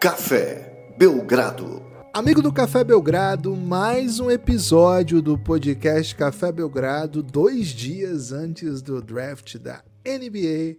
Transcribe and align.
Café 0.00 0.94
Belgrado. 0.96 1.82
Amigo 2.10 2.40
do 2.40 2.50
Café 2.50 2.82
Belgrado, 2.82 3.54
mais 3.54 4.18
um 4.18 4.30
episódio 4.30 5.20
do 5.20 5.36
podcast 5.36 6.16
Café 6.16 6.50
Belgrado, 6.50 7.22
dois 7.22 7.66
dias 7.66 8.32
antes 8.32 8.80
do 8.80 9.02
draft 9.02 9.58
da 9.58 9.84
NBA 10.02 10.78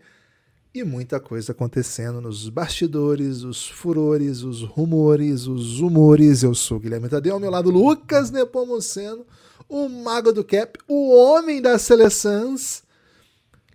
e 0.73 0.83
muita 0.83 1.19
coisa 1.19 1.51
acontecendo 1.51 2.19
nos 2.19 2.49
bastidores, 2.49 3.43
os 3.43 3.69
furores, 3.69 4.41
os 4.41 4.63
rumores, 4.63 5.45
os 5.45 5.79
humores. 5.79 6.41
Eu 6.41 6.55
sou 6.55 6.79
Guilherme 6.79 7.07
Tadeu, 7.07 7.35
ao 7.35 7.39
meu 7.39 7.51
lado 7.51 7.69
Lucas 7.69 8.31
Nepomuceno, 8.31 9.23
o 9.69 9.87
mago 9.87 10.33
do 10.33 10.43
cap, 10.43 10.79
o 10.87 11.15
homem 11.15 11.61
das 11.61 11.83
seleções. 11.83 12.81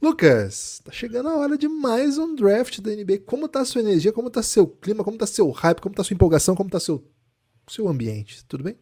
Lucas, 0.01 0.83
tá 0.85 0.93
chegando 0.93 1.29
a 1.29 1.37
hora 1.37 1.57
de 1.57 1.67
mais 1.67 2.19
um 2.19 2.35
draft 2.35 2.81
da 2.81 2.91
NBA. 2.91 3.21
Como 3.25 3.49
tá 3.49 3.61
a 3.61 3.65
sua 3.65 3.81
energia? 3.81 4.13
Como 4.13 4.31
tá 4.31 4.43
seu 4.43 4.67
clima? 4.67 5.03
Como 5.03 5.17
tá 5.17 5.27
seu 5.27 5.51
hype? 5.51 5.81
Como 5.81 5.95
tá 5.95 6.05
sua 6.05 6.15
empolgação? 6.15 6.55
Como 6.55 6.69
tá 6.69 6.79
seu, 6.79 7.03
seu 7.67 7.89
ambiente? 7.89 8.45
Tudo 8.45 8.65
bem? 8.65 8.77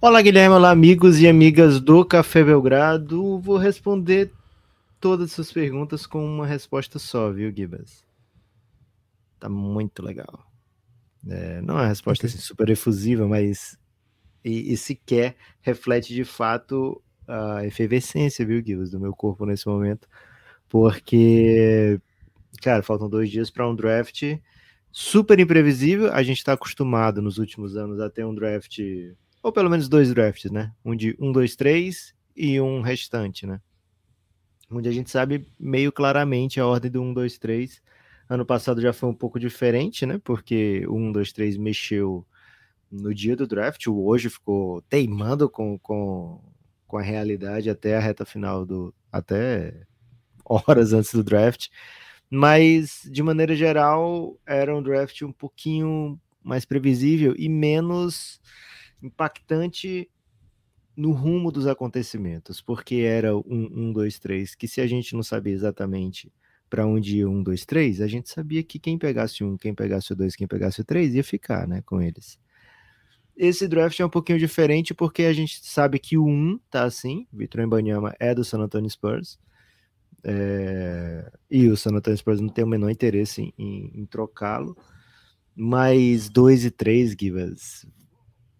Olá, 0.00 0.20
Guilherme. 0.20 0.56
Olá, 0.56 0.70
amigos 0.70 1.20
e 1.20 1.28
amigas 1.28 1.80
do 1.80 2.04
Café 2.04 2.42
Belgrado. 2.42 3.38
Vou 3.38 3.56
responder 3.56 4.32
todas 5.00 5.26
as 5.26 5.32
suas 5.32 5.52
perguntas 5.52 6.04
com 6.04 6.24
uma 6.24 6.46
resposta 6.46 6.98
só, 6.98 7.30
viu, 7.30 7.52
Gibas? 7.54 8.04
Tá 9.38 9.48
muito 9.48 10.02
legal. 10.02 10.46
É, 11.28 11.60
não 11.62 11.78
é 11.78 11.82
uma 11.82 11.88
resposta 11.88 12.26
okay. 12.26 12.36
assim, 12.36 12.44
super 12.44 12.68
efusiva, 12.68 13.26
mas 13.26 13.78
e, 14.44 14.72
e, 14.72 14.76
sequer 14.76 15.36
reflete 15.60 16.14
de 16.14 16.24
fato 16.24 17.00
a 17.28 17.66
efervescência, 17.66 18.44
viu, 18.44 18.64
Gibas, 18.64 18.90
do 18.90 18.98
meu 18.98 19.12
corpo 19.12 19.44
nesse 19.44 19.68
momento, 19.68 20.08
porque, 20.68 22.00
cara, 22.62 22.82
faltam 22.82 23.08
dois 23.08 23.30
dias 23.30 23.50
para 23.50 23.68
um 23.68 23.74
draft 23.74 24.22
super 24.90 25.38
imprevisível. 25.38 26.12
A 26.12 26.22
gente 26.22 26.38
está 26.38 26.54
acostumado 26.54 27.20
nos 27.20 27.38
últimos 27.38 27.76
anos 27.76 28.00
a 28.00 28.10
ter 28.10 28.24
um 28.24 28.34
draft, 28.34 28.78
ou 29.42 29.52
pelo 29.52 29.70
menos 29.70 29.88
dois 29.88 30.12
drafts, 30.12 30.50
né? 30.50 30.72
Um 30.84 30.96
de 30.96 31.16
um, 31.20 31.30
dois, 31.30 31.54
três 31.54 32.14
e 32.34 32.60
um 32.60 32.80
restante, 32.80 33.46
né? 33.46 33.60
Onde 34.70 34.88
a 34.88 34.92
gente 34.92 35.10
sabe 35.10 35.46
meio 35.58 35.92
claramente 35.92 36.60
a 36.60 36.66
ordem 36.66 36.90
do 36.90 37.02
1, 37.02 37.14
2, 37.14 37.38
3. 37.38 37.82
Ano 38.28 38.44
passado 38.44 38.82
já 38.82 38.92
foi 38.92 39.08
um 39.08 39.14
pouco 39.14 39.38
diferente, 39.40 40.04
né? 40.04 40.20
Porque 40.22 40.84
o 40.86 40.94
1, 40.94 41.12
2, 41.12 41.32
3 41.32 41.56
mexeu 41.56 42.26
no 42.90 43.14
dia 43.14 43.36
do 43.36 43.46
draft, 43.46 43.86
o 43.86 44.06
hoje 44.06 44.30
ficou 44.30 44.82
teimando 44.82 45.48
com, 45.48 45.78
com, 45.78 46.40
com 46.88 46.98
a 46.98 47.02
realidade 47.02 47.70
até 47.70 47.96
a 47.96 48.00
reta 48.00 48.24
final 48.24 48.66
do. 48.66 48.92
até 49.12 49.86
horas 50.44 50.92
antes 50.94 51.12
do 51.12 51.22
draft. 51.22 51.68
Mas, 52.30 53.08
de 53.10 53.22
maneira 53.22 53.54
geral, 53.54 54.36
era 54.46 54.74
um 54.76 54.82
draft 54.82 55.22
um 55.22 55.32
pouquinho 55.32 56.20
mais 56.42 56.64
previsível 56.64 57.34
e 57.38 57.48
menos 57.48 58.40
impactante 59.02 60.10
no 60.96 61.12
rumo 61.12 61.52
dos 61.52 61.66
acontecimentos, 61.66 62.60
porque 62.60 62.96
era 62.96 63.36
um, 63.36 63.70
um 63.72 63.92
dois, 63.92 64.18
três, 64.18 64.54
que 64.54 64.66
se 64.66 64.80
a 64.80 64.86
gente 64.86 65.14
não 65.14 65.22
sabia 65.22 65.52
exatamente 65.54 66.32
para 66.68 66.86
onde 66.86 67.18
ia 67.18 67.28
um, 67.28 67.42
dois, 67.42 67.64
três, 67.64 68.00
a 68.00 68.06
gente 68.06 68.28
sabia 68.28 68.62
que 68.62 68.78
quem 68.78 68.98
pegasse 68.98 69.44
um, 69.44 69.56
quem 69.56 69.74
pegasse 69.74 70.12
o 70.12 70.16
dois, 70.16 70.34
quem 70.34 70.46
pegasse 70.46 70.80
o 70.80 70.84
três 70.84 71.14
ia 71.14 71.24
ficar, 71.24 71.68
né, 71.68 71.82
com 71.82 72.02
eles. 72.02 72.38
Esse 73.38 73.68
draft 73.68 74.00
é 74.00 74.04
um 74.04 74.10
pouquinho 74.10 74.36
diferente 74.36 74.92
porque 74.92 75.22
a 75.22 75.32
gente 75.32 75.64
sabe 75.64 76.00
que 76.00 76.18
o 76.18 76.26
1 76.26 76.58
tá 76.68 76.82
assim, 76.82 77.24
Vitor 77.32 77.60
Embanyama 77.60 78.12
é 78.18 78.34
do 78.34 78.44
San 78.44 78.58
Antonio 78.58 78.90
Spurs, 78.90 79.38
é... 80.24 81.30
e 81.48 81.68
o 81.68 81.76
San 81.76 81.92
Antonio 81.92 82.18
Spurs 82.18 82.40
não 82.40 82.48
tem 82.48 82.64
o 82.64 82.68
menor 82.68 82.90
interesse 82.90 83.54
em, 83.56 83.92
em 83.94 84.04
trocá-lo, 84.06 84.76
mas 85.54 86.28
2 86.28 86.64
e 86.64 86.70
3, 86.72 87.14
Givas, 87.18 87.86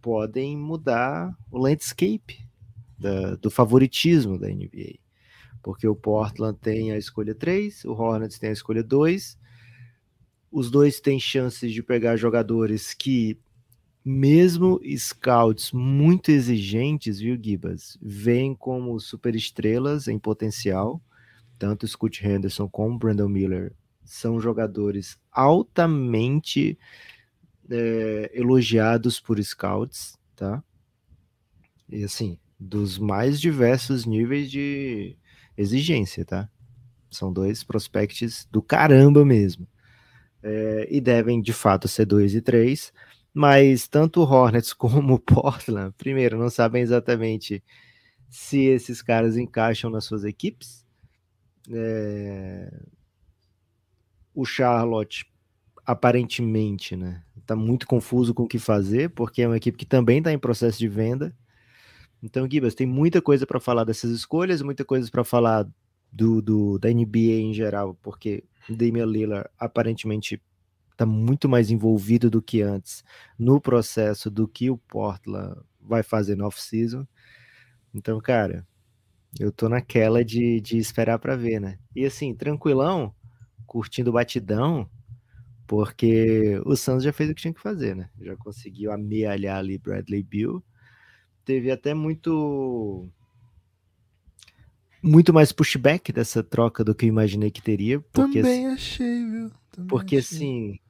podem 0.01 0.57
mudar 0.57 1.37
o 1.51 1.59
landscape 1.59 2.47
da, 2.97 3.35
do 3.35 3.51
favoritismo 3.51 4.39
da 4.39 4.47
NBA. 4.47 5.01
Porque 5.61 5.89
o 5.89 5.97
Portland 5.97 6.57
tem 6.57 6.93
a 6.93 6.97
escolha 6.97 7.35
3, 7.35 7.85
o 7.85 7.95
Hornets 7.95 8.39
tem 8.39 8.51
a 8.51 8.53
escolha 8.53 8.85
2, 8.85 9.37
os 10.53 10.71
dois 10.71 11.01
têm 11.01 11.19
chances 11.19 11.73
de 11.73 11.83
pegar 11.83 12.17
jogadores 12.17 12.95
que 12.95 13.37
mesmo 14.09 14.81
scouts 14.97 15.71
muito 15.71 16.31
exigentes, 16.31 17.19
viu, 17.19 17.39
Gibas, 17.39 17.99
veem 18.01 18.55
como 18.55 18.99
superestrelas 18.99 20.09
em 20.09 20.19
potencial. 20.19 20.99
Tanto 21.59 21.87
Scott 21.87 22.27
Henderson 22.27 22.67
como 22.71 22.99
Brandon 22.99 23.29
Miller 23.29 23.75
são 24.03 24.41
jogadores 24.41 25.19
altamente 25.31 26.79
é, 27.69 28.31
elogiados 28.33 29.21
por 29.21 29.43
scouts, 29.45 30.19
tá? 30.35 30.65
E 31.87 32.03
assim, 32.03 32.39
dos 32.59 32.99
mais 32.99 33.39
diversos 33.39 34.07
níveis 34.07 34.51
de 34.51 35.19
exigência, 35.55 36.25
tá? 36.25 36.49
São 37.11 37.31
dois 37.31 37.63
prospects 37.63 38.49
do 38.51 38.63
caramba 38.63 39.23
mesmo. 39.23 39.69
É, 40.43 40.89
e 40.91 40.99
devem 40.99 41.43
de 41.43 41.53
fato 41.53 41.87
ser 41.87 42.07
dois 42.07 42.35
e 42.35 42.41
três 42.41 42.91
mas 43.33 43.87
tanto 43.87 44.21
o 44.21 44.25
Hornets 44.25 44.73
como 44.75 45.15
o 45.15 45.19
Portland, 45.19 45.95
primeiro, 45.97 46.39
não 46.39 46.51
sabem 46.51 46.83
exatamente 46.83 47.63
se 48.29 48.65
esses 48.67 49.01
caras 49.01 49.37
encaixam 49.37 49.91
nas 49.91 50.05
suas 50.05 50.25
equipes. 50.25 50.87
É... 51.71 52.71
O 54.35 54.45
Charlotte, 54.45 55.27
aparentemente, 55.85 56.95
né, 56.95 57.23
tá 57.47 57.57
muito 57.57 57.87
confuso 57.87 58.35
com 58.35 58.45
o 58.45 58.49
que 58.49 58.59
fazer, 58.59 59.11
porque 59.11 59.43
é 59.43 59.49
uma 59.49 59.57
equipe 59.57 59.79
que 59.79 59.87
também 59.87 60.19
está 60.19 60.33
em 60.33 60.39
processo 60.39 60.79
de 60.79 60.87
venda. 60.87 61.35
Então, 62.23 62.49
Gibas, 62.51 62.75
tem 62.75 62.87
muita 62.87 63.23
coisa 63.23 63.47
para 63.47 63.61
falar 63.61 63.85
dessas 63.85 64.11
escolhas, 64.11 64.61
muita 64.61 64.85
coisa 64.85 65.11
para 65.11 65.25
falar 65.25 65.67
do, 66.13 66.43
do, 66.43 66.79
da 66.79 66.91
NBA 66.91 67.41
em 67.41 67.55
geral, 67.55 67.99
porque 68.03 68.45
Damian 68.69 69.07
Lillard 69.07 69.49
aparentemente 69.59 70.43
está 70.99 71.07
muito 71.07 71.49
mais 71.49 71.71
envolvido 71.71 72.29
do 72.29 72.43
que 72.43 72.61
antes 72.61 73.05
no 73.39 73.61
processo 73.61 74.29
do 74.29 74.49
que 74.49 74.69
o 74.69 74.77
Portland 74.77 75.57
vai 75.81 76.03
fazer 76.03 76.37
no 76.37 76.45
off-season. 76.45 77.07
Então, 77.95 78.21
cara, 78.21 78.67
eu 79.39 79.53
tô 79.53 79.69
naquela 79.69 80.25
de, 80.25 80.61
de 80.61 80.77
esperar 80.77 81.21
para 81.21 81.37
ver, 81.37 81.61
né? 81.61 81.79
E 81.95 82.05
assim, 82.05 82.35
tranquilão, 82.35 83.15
curtindo 83.65 84.11
o 84.11 84.13
batidão, 84.13 84.91
porque 85.69 86.61
o 86.67 86.75
Suns 86.75 87.05
já 87.05 87.13
fez 87.13 87.31
o 87.31 87.35
que 87.35 87.43
tinha 87.43 87.55
que 87.55 87.61
fazer, 87.61 87.95
né? 87.95 88.11
Já 88.21 88.37
conseguiu 88.37 88.91
amealhar 88.91 89.59
ali 89.59 89.79
Bradley 89.79 90.25
Bill. 90.25 90.65
Teve 91.45 91.71
até 91.71 91.95
muito 91.95 93.09
muito 95.01 95.33
mais 95.33 95.53
pushback 95.53 96.13
dessa 96.13 96.43
troca 96.43 96.83
do 96.83 96.93
que 96.93 97.05
eu 97.05 97.09
imaginei 97.09 97.53
que 97.53 97.63
teria. 97.63 98.01
Porque, 98.13 98.43
Também 98.43 98.67
achei, 98.67 99.25
viu? 99.25 99.51
Também 99.71 99.89
porque 99.89 100.17
achei. 100.17 100.37
assim, 100.37 100.81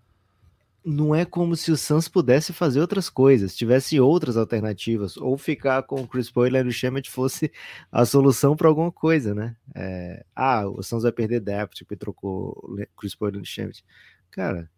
não 0.84 1.14
é 1.14 1.24
como 1.24 1.56
se 1.56 1.70
o 1.70 1.76
Suns 1.76 2.08
pudesse 2.08 2.52
fazer 2.52 2.80
outras 2.80 3.10
coisas, 3.10 3.56
tivesse 3.56 4.00
outras 4.00 4.36
alternativas, 4.36 5.16
ou 5.16 5.36
ficar 5.36 5.82
com 5.82 6.00
o 6.00 6.08
Chris 6.08 6.30
Paul 6.30 6.46
e 6.46 6.50
Larry 6.50 6.72
Shamet 6.72 7.10
fosse 7.10 7.52
a 7.90 8.04
solução 8.04 8.56
para 8.56 8.68
alguma 8.68 8.90
coisa, 8.90 9.34
né? 9.34 9.56
É, 9.74 10.24
ah, 10.34 10.66
o 10.66 10.82
Suns 10.82 11.02
vai 11.02 11.12
perder 11.12 11.40
depth 11.40 11.80
porque 11.80 11.96
trocou 11.96 12.76
Chris 12.96 13.14
Paul 13.14 13.30
e 13.30 13.32
Larry 13.32 13.46
Shamet. 13.46 13.84
Cara, 14.30 14.70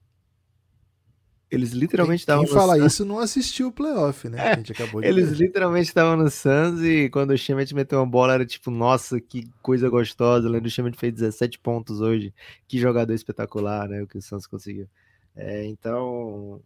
eles 1.50 1.72
literalmente 1.72 2.20
estavam. 2.20 2.44
Quem 2.44 2.54
fala 2.54 2.76
Suns... 2.76 2.92
isso 2.92 3.04
não 3.04 3.18
assistiu 3.18 3.68
o 3.68 3.72
playoff, 3.72 4.28
né? 4.28 4.38
É, 4.38 4.52
a 4.52 4.56
gente 4.56 4.72
acabou 4.72 5.00
de 5.00 5.08
eles 5.08 5.30
ver. 5.30 5.46
literalmente 5.46 5.88
estavam 5.88 6.16
no 6.16 6.30
Suns 6.30 6.80
e 6.80 7.10
quando 7.10 7.30
o 7.30 7.36
Shemet 7.36 7.74
meteu 7.74 7.98
uma 7.98 8.06
bola 8.06 8.34
era 8.34 8.46
tipo, 8.46 8.70
nossa, 8.70 9.20
que 9.20 9.50
coisa 9.60 9.88
gostosa. 9.88 10.46
O 10.46 10.50
Leandro 10.50 10.70
Shemet 10.70 10.96
fez 10.96 11.12
17 11.12 11.58
pontos 11.58 12.00
hoje. 12.00 12.32
Que 12.68 12.78
jogador 12.78 13.12
espetacular, 13.12 13.88
né? 13.88 14.00
O 14.00 14.06
que 14.06 14.18
o 14.18 14.22
Suns 14.22 14.46
conseguiu. 14.46 14.88
É, 15.36 15.65
então, 15.66 16.62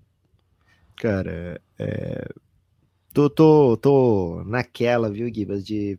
cara, 0.97 1.61
é, 1.79 2.29
tô, 3.13 3.31
tô, 3.31 3.77
tô 3.77 4.45
naquela, 4.45 5.11
viu, 5.11 5.33
Gibas, 5.33 5.65
de 5.65 5.99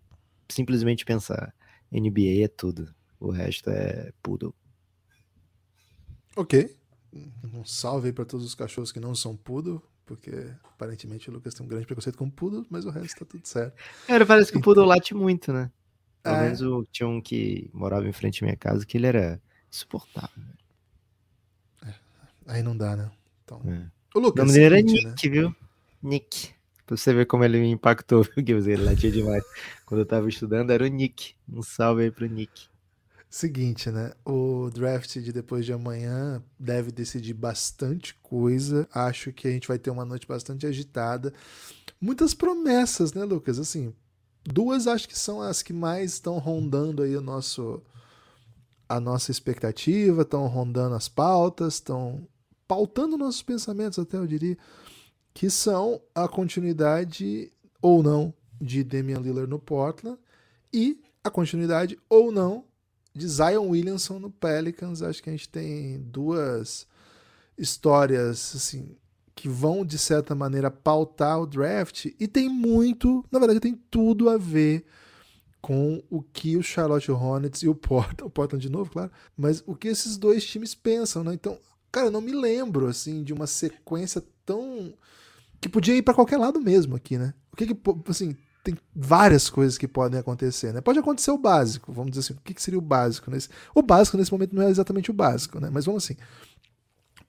simplesmente 0.49 1.05
pensar: 1.05 1.53
NBA 1.91 2.43
é 2.43 2.47
tudo, 2.47 2.93
o 3.19 3.31
resto 3.31 3.69
é 3.69 4.11
poodle. 4.21 4.53
Ok. 6.35 6.75
Um 7.53 7.63
salve 7.63 8.07
aí 8.07 8.13
pra 8.13 8.25
todos 8.25 8.45
os 8.45 8.53
cachorros 8.53 8.91
que 8.91 8.99
não 8.99 9.15
são 9.15 9.37
poodle, 9.37 9.81
porque 10.05 10.51
aparentemente 10.63 11.29
o 11.29 11.33
Lucas 11.33 11.53
tem 11.53 11.65
um 11.65 11.69
grande 11.69 11.85
preconceito 11.85 12.17
com 12.17 12.29
poodle, 12.29 12.65
mas 12.69 12.85
o 12.85 12.89
resto 12.89 13.19
tá 13.19 13.25
tudo 13.25 13.47
certo. 13.47 13.81
Cara, 14.05 14.25
parece 14.25 14.51
que 14.51 14.57
o 14.57 14.61
poodle 14.61 14.85
late 14.85 15.13
muito, 15.13 15.53
né? 15.53 15.71
Pelo 16.21 16.35
é... 16.35 16.41
menos 16.41 16.61
o, 16.61 16.85
tinha 16.91 17.07
um 17.07 17.21
que 17.21 17.69
morava 17.73 18.05
em 18.07 18.11
frente 18.11 18.43
à 18.43 18.47
minha 18.47 18.57
casa 18.57 18.85
que 18.85 18.97
ele 18.97 19.07
era 19.07 19.41
insuportável. 19.71 20.43
Aí 22.45 22.61
não 22.63 22.75
dá, 22.75 22.95
né? 22.95 23.11
Então... 23.43 23.61
É. 23.65 23.95
O 24.15 24.19
Lucas. 24.19 24.43
O 24.43 24.47
nome 24.47 24.53
dele 24.57 24.65
era 24.65 24.81
Nick, 24.81 25.27
né? 25.27 25.35
viu? 25.35 25.55
Nick. 26.01 26.55
Pra 26.85 26.95
você 26.95 27.13
ver 27.13 27.25
como 27.25 27.43
ele 27.43 27.59
me 27.59 27.69
impactou, 27.69 28.23
viu, 28.37 28.57
Ele 28.59 28.83
latia 28.83 29.11
demais. 29.11 29.43
Quando 29.85 30.01
eu 30.01 30.05
tava 30.05 30.29
estudando, 30.29 30.71
era 30.71 30.83
o 30.83 30.87
Nick. 30.87 31.33
Um 31.51 31.61
salve 31.61 32.03
aí 32.03 32.11
pro 32.11 32.25
Nick. 32.25 32.67
Seguinte, 33.29 33.91
né? 33.91 34.13
O 34.23 34.69
draft 34.73 35.17
de 35.19 35.33
depois 35.33 35.65
de 35.65 35.73
amanhã 35.73 36.41
deve 36.57 36.91
decidir 36.91 37.33
bastante 37.33 38.15
coisa. 38.23 38.87
Acho 38.93 39.33
que 39.33 39.47
a 39.47 39.51
gente 39.51 39.67
vai 39.67 39.77
ter 39.77 39.89
uma 39.89 40.05
noite 40.05 40.25
bastante 40.25 40.65
agitada. 40.65 41.33
Muitas 41.99 42.33
promessas, 42.33 43.11
né, 43.13 43.25
Lucas? 43.25 43.59
Assim, 43.59 43.93
duas 44.45 44.87
acho 44.87 45.09
que 45.09 45.19
são 45.19 45.41
as 45.41 45.61
que 45.61 45.73
mais 45.73 46.13
estão 46.13 46.37
rondando 46.37 47.03
aí 47.03 47.17
o 47.17 47.21
nosso 47.21 47.83
a 48.87 48.99
nossa 48.99 49.31
expectativa, 49.31 50.21
estão 50.21 50.45
rondando 50.47 50.95
as 50.95 51.09
pautas, 51.09 51.73
estão 51.73 52.25
pautando 52.67 53.17
nossos 53.17 53.41
pensamentos, 53.41 53.99
até 53.99 54.17
eu 54.17 54.27
diria, 54.27 54.57
que 55.33 55.49
são 55.49 56.01
a 56.13 56.27
continuidade 56.27 57.51
ou 57.81 58.01
não 58.01 58.33
de 58.59 58.83
Damian 58.83 59.19
Lillard 59.19 59.49
no 59.49 59.59
Portland 59.59 60.17
e 60.73 61.01
a 61.23 61.29
continuidade 61.29 61.97
ou 62.09 62.31
não 62.31 62.65
de 63.13 63.27
Zion 63.27 63.69
Williamson 63.69 64.19
no 64.19 64.29
Pelicans. 64.29 65.01
Acho 65.01 65.21
que 65.21 65.29
a 65.29 65.33
gente 65.33 65.49
tem 65.49 66.01
duas 66.01 66.87
histórias 67.57 68.53
assim 68.55 68.97
que 69.35 69.49
vão 69.49 69.85
de 69.85 69.97
certa 69.97 70.33
maneira 70.33 70.71
pautar 70.71 71.39
o 71.41 71.45
draft 71.45 72.05
e 72.17 72.27
tem 72.27 72.47
muito, 72.47 73.23
na 73.29 73.37
verdade 73.37 73.59
tem 73.59 73.75
tudo 73.91 74.29
a 74.29 74.37
ver 74.37 74.85
com 75.61 76.01
o 76.09 76.21
que 76.21 76.55
o 76.55 76.63
Charlotte 76.63 77.11
Hornets 77.11 77.63
e 77.63 77.67
o 77.67 77.75
Portland, 77.75 78.23
o 78.23 78.29
Portland 78.29 78.65
de 78.65 78.71
novo, 78.71 78.91
claro, 78.91 79.11
mas 79.35 79.63
o 79.65 79.75
que 79.75 79.89
esses 79.89 80.15
dois 80.15 80.45
times 80.45 80.73
pensam, 80.73 81.23
né? 81.23 81.33
Então, 81.33 81.59
cara, 81.95 82.07
eu 82.07 82.11
não 82.11 82.19
me 82.19 82.33
lembro 82.33 82.87
assim 82.87 83.23
de 83.23 83.31
uma 83.31 83.47
sequência 83.47 84.21
tão 84.45 84.93
que 85.61 85.69
podia 85.69 85.95
ir 85.95 86.01
para 86.01 86.13
qualquer 86.13 86.37
lado 86.37 86.59
mesmo 86.59 86.93
aqui, 86.93 87.17
né? 87.17 87.33
O 87.53 87.55
que 87.55 87.65
que 87.65 87.77
assim, 88.09 88.35
tem 88.61 88.77
várias 88.93 89.49
coisas 89.49 89.77
que 89.77 89.87
podem 89.87 90.19
acontecer, 90.19 90.73
né? 90.73 90.81
Pode 90.81 90.99
acontecer 90.99 91.31
o 91.31 91.37
básico, 91.37 91.93
vamos 91.93 92.11
dizer 92.11 92.19
assim, 92.19 92.33
o 92.33 92.43
que, 92.43 92.53
que 92.53 92.61
seria 92.61 92.77
o 92.77 92.81
básico 92.81 93.31
nesse? 93.31 93.47
O 93.73 93.81
básico 93.81 94.17
nesse 94.17 94.29
momento 94.29 94.53
não 94.53 94.63
é 94.63 94.69
exatamente 94.69 95.09
o 95.09 95.13
básico, 95.13 95.57
né? 95.61 95.69
Mas 95.71 95.85
vamos 95.85 96.03
assim, 96.03 96.17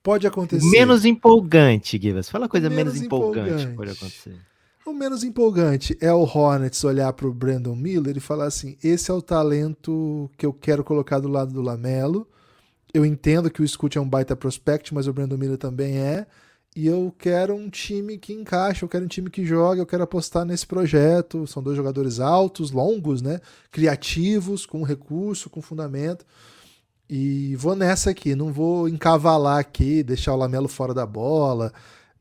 pode 0.03 0.27
acontecer. 0.27 0.69
Menos 0.69 1.05
empolgante, 1.05 1.97
Givas. 1.97 2.29
Fala 2.29 2.49
coisa 2.49 2.69
menos, 2.69 2.95
menos 2.95 3.05
empolgante, 3.05 3.49
empolgante 3.49 3.75
pode 3.77 3.91
acontecer. 3.91 4.35
O 4.85 4.93
menos 4.93 5.23
empolgante 5.23 5.97
é 6.01 6.11
o 6.11 6.23
Hornets 6.23 6.83
olhar 6.83 7.13
para 7.13 7.27
o 7.27 7.33
Brandon 7.33 7.75
Miller 7.75 8.17
e 8.17 8.21
falar 8.21 8.47
assim: 8.47 8.77
esse 8.83 9.09
é 9.09 9.13
o 9.13 9.21
talento 9.21 10.29
que 10.37 10.45
eu 10.45 10.51
quero 10.51 10.83
colocar 10.83 11.19
do 11.19 11.29
lado 11.29 11.53
do 11.53 11.61
Lamelo. 11.61 12.27
Eu 12.97 13.05
entendo 13.05 13.51
que 13.51 13.61
o 13.61 13.67
Scoot 13.67 13.97
é 13.97 14.01
um 14.01 14.09
baita 14.09 14.35
prospect, 14.35 14.93
mas 14.93 15.07
o 15.07 15.13
Brandon 15.13 15.37
Miller 15.37 15.57
também 15.57 15.97
é 15.97 16.25
e 16.75 16.85
eu 16.85 17.11
quero 17.17 17.55
um 17.55 17.69
time 17.69 18.19
que 18.19 18.33
encaixe, 18.33 18.83
eu 18.83 18.89
quero 18.89 19.05
um 19.05 19.07
time 19.07 19.31
que 19.31 19.43
jogue, 19.43 19.79
eu 19.79 19.85
quero 19.85 20.03
apostar 20.03 20.45
nesse 20.45 20.65
projeto. 20.65 21.47
São 21.47 21.63
dois 21.63 21.75
jogadores 21.75 22.19
altos, 22.19 22.69
longos, 22.71 23.19
né? 23.19 23.39
Criativos, 23.71 24.63
com 24.63 24.83
recurso, 24.83 25.49
com 25.49 25.59
fundamento. 25.59 26.23
E 27.09 27.55
vou 27.55 27.75
nessa 27.75 28.11
aqui, 28.11 28.35
não 28.35 28.53
vou 28.53 28.87
encavalar 28.87 29.57
aqui, 29.57 30.03
deixar 30.03 30.33
o 30.33 30.37
Lamelo 30.37 30.67
fora 30.67 30.93
da 30.93 31.05
bola, 31.05 31.73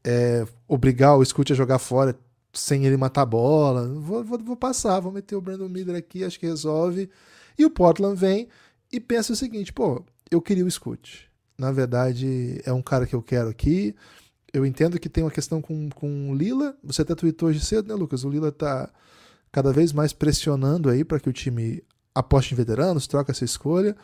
é, 0.05 0.47
obrigar 0.67 1.19
o 1.19 1.25
Scoot 1.25 1.53
a 1.53 1.57
jogar 1.57 1.79
fora 1.79 2.19
sem 2.53 2.87
ele 2.87 2.97
matar 2.97 3.23
a 3.23 3.27
bola. 3.27 3.89
Vou, 3.89 4.25
vou, 4.25 4.39
vou, 4.39 4.57
passar, 4.57 5.01
vou 5.01 5.13
meter 5.13 5.37
o 5.37 5.41
Brandon 5.41 5.69
Miller 5.69 5.97
aqui, 5.97 6.25
acho 6.25 6.41
que 6.41 6.47
resolve. 6.47 7.11
E 7.59 7.65
o 7.67 7.71
Portland 7.71 8.19
vem 8.19 8.49
e 8.91 9.01
pensa 9.01 9.35
o 9.35 9.37
seguinte: 9.37 9.73
pô, 9.73 10.03
eu 10.31 10.41
queria 10.41 10.65
o 10.65 10.71
Scoot. 10.71 11.31
Na 11.59 11.73
verdade, 11.73 12.61
é 12.65 12.73
um 12.73 12.83
cara 12.83 13.07
que 13.07 13.15
eu 13.15 13.23
quero 13.23 13.49
aqui 13.49 13.95
eu 14.57 14.65
entendo 14.65 14.99
que 14.99 15.09
tem 15.09 15.23
uma 15.23 15.31
questão 15.31 15.61
com, 15.61 15.91
com 15.91 16.31
o 16.31 16.35
Lila. 16.35 16.75
Você 16.83 17.03
até 17.03 17.15
tweetou 17.15 17.51
hoje 17.51 17.61
cedo, 17.61 17.89
né, 17.89 17.95
Lucas? 17.95 18.25
O 18.25 18.31
Lila 18.31 18.49
está 18.49 18.91
cada 19.53 19.71
vez 19.71 19.93
mais 19.93 20.15
pressionando 20.15 20.89
aí 20.89 21.05
para 21.05 21.21
que 21.21 21.29
o 21.29 21.33
time 21.33 21.85
aposte 22.15 22.55
em 22.55 22.57
veteranos, 22.57 23.07
troque 23.07 23.31
essa 23.31 23.45
escolha. 23.45 23.95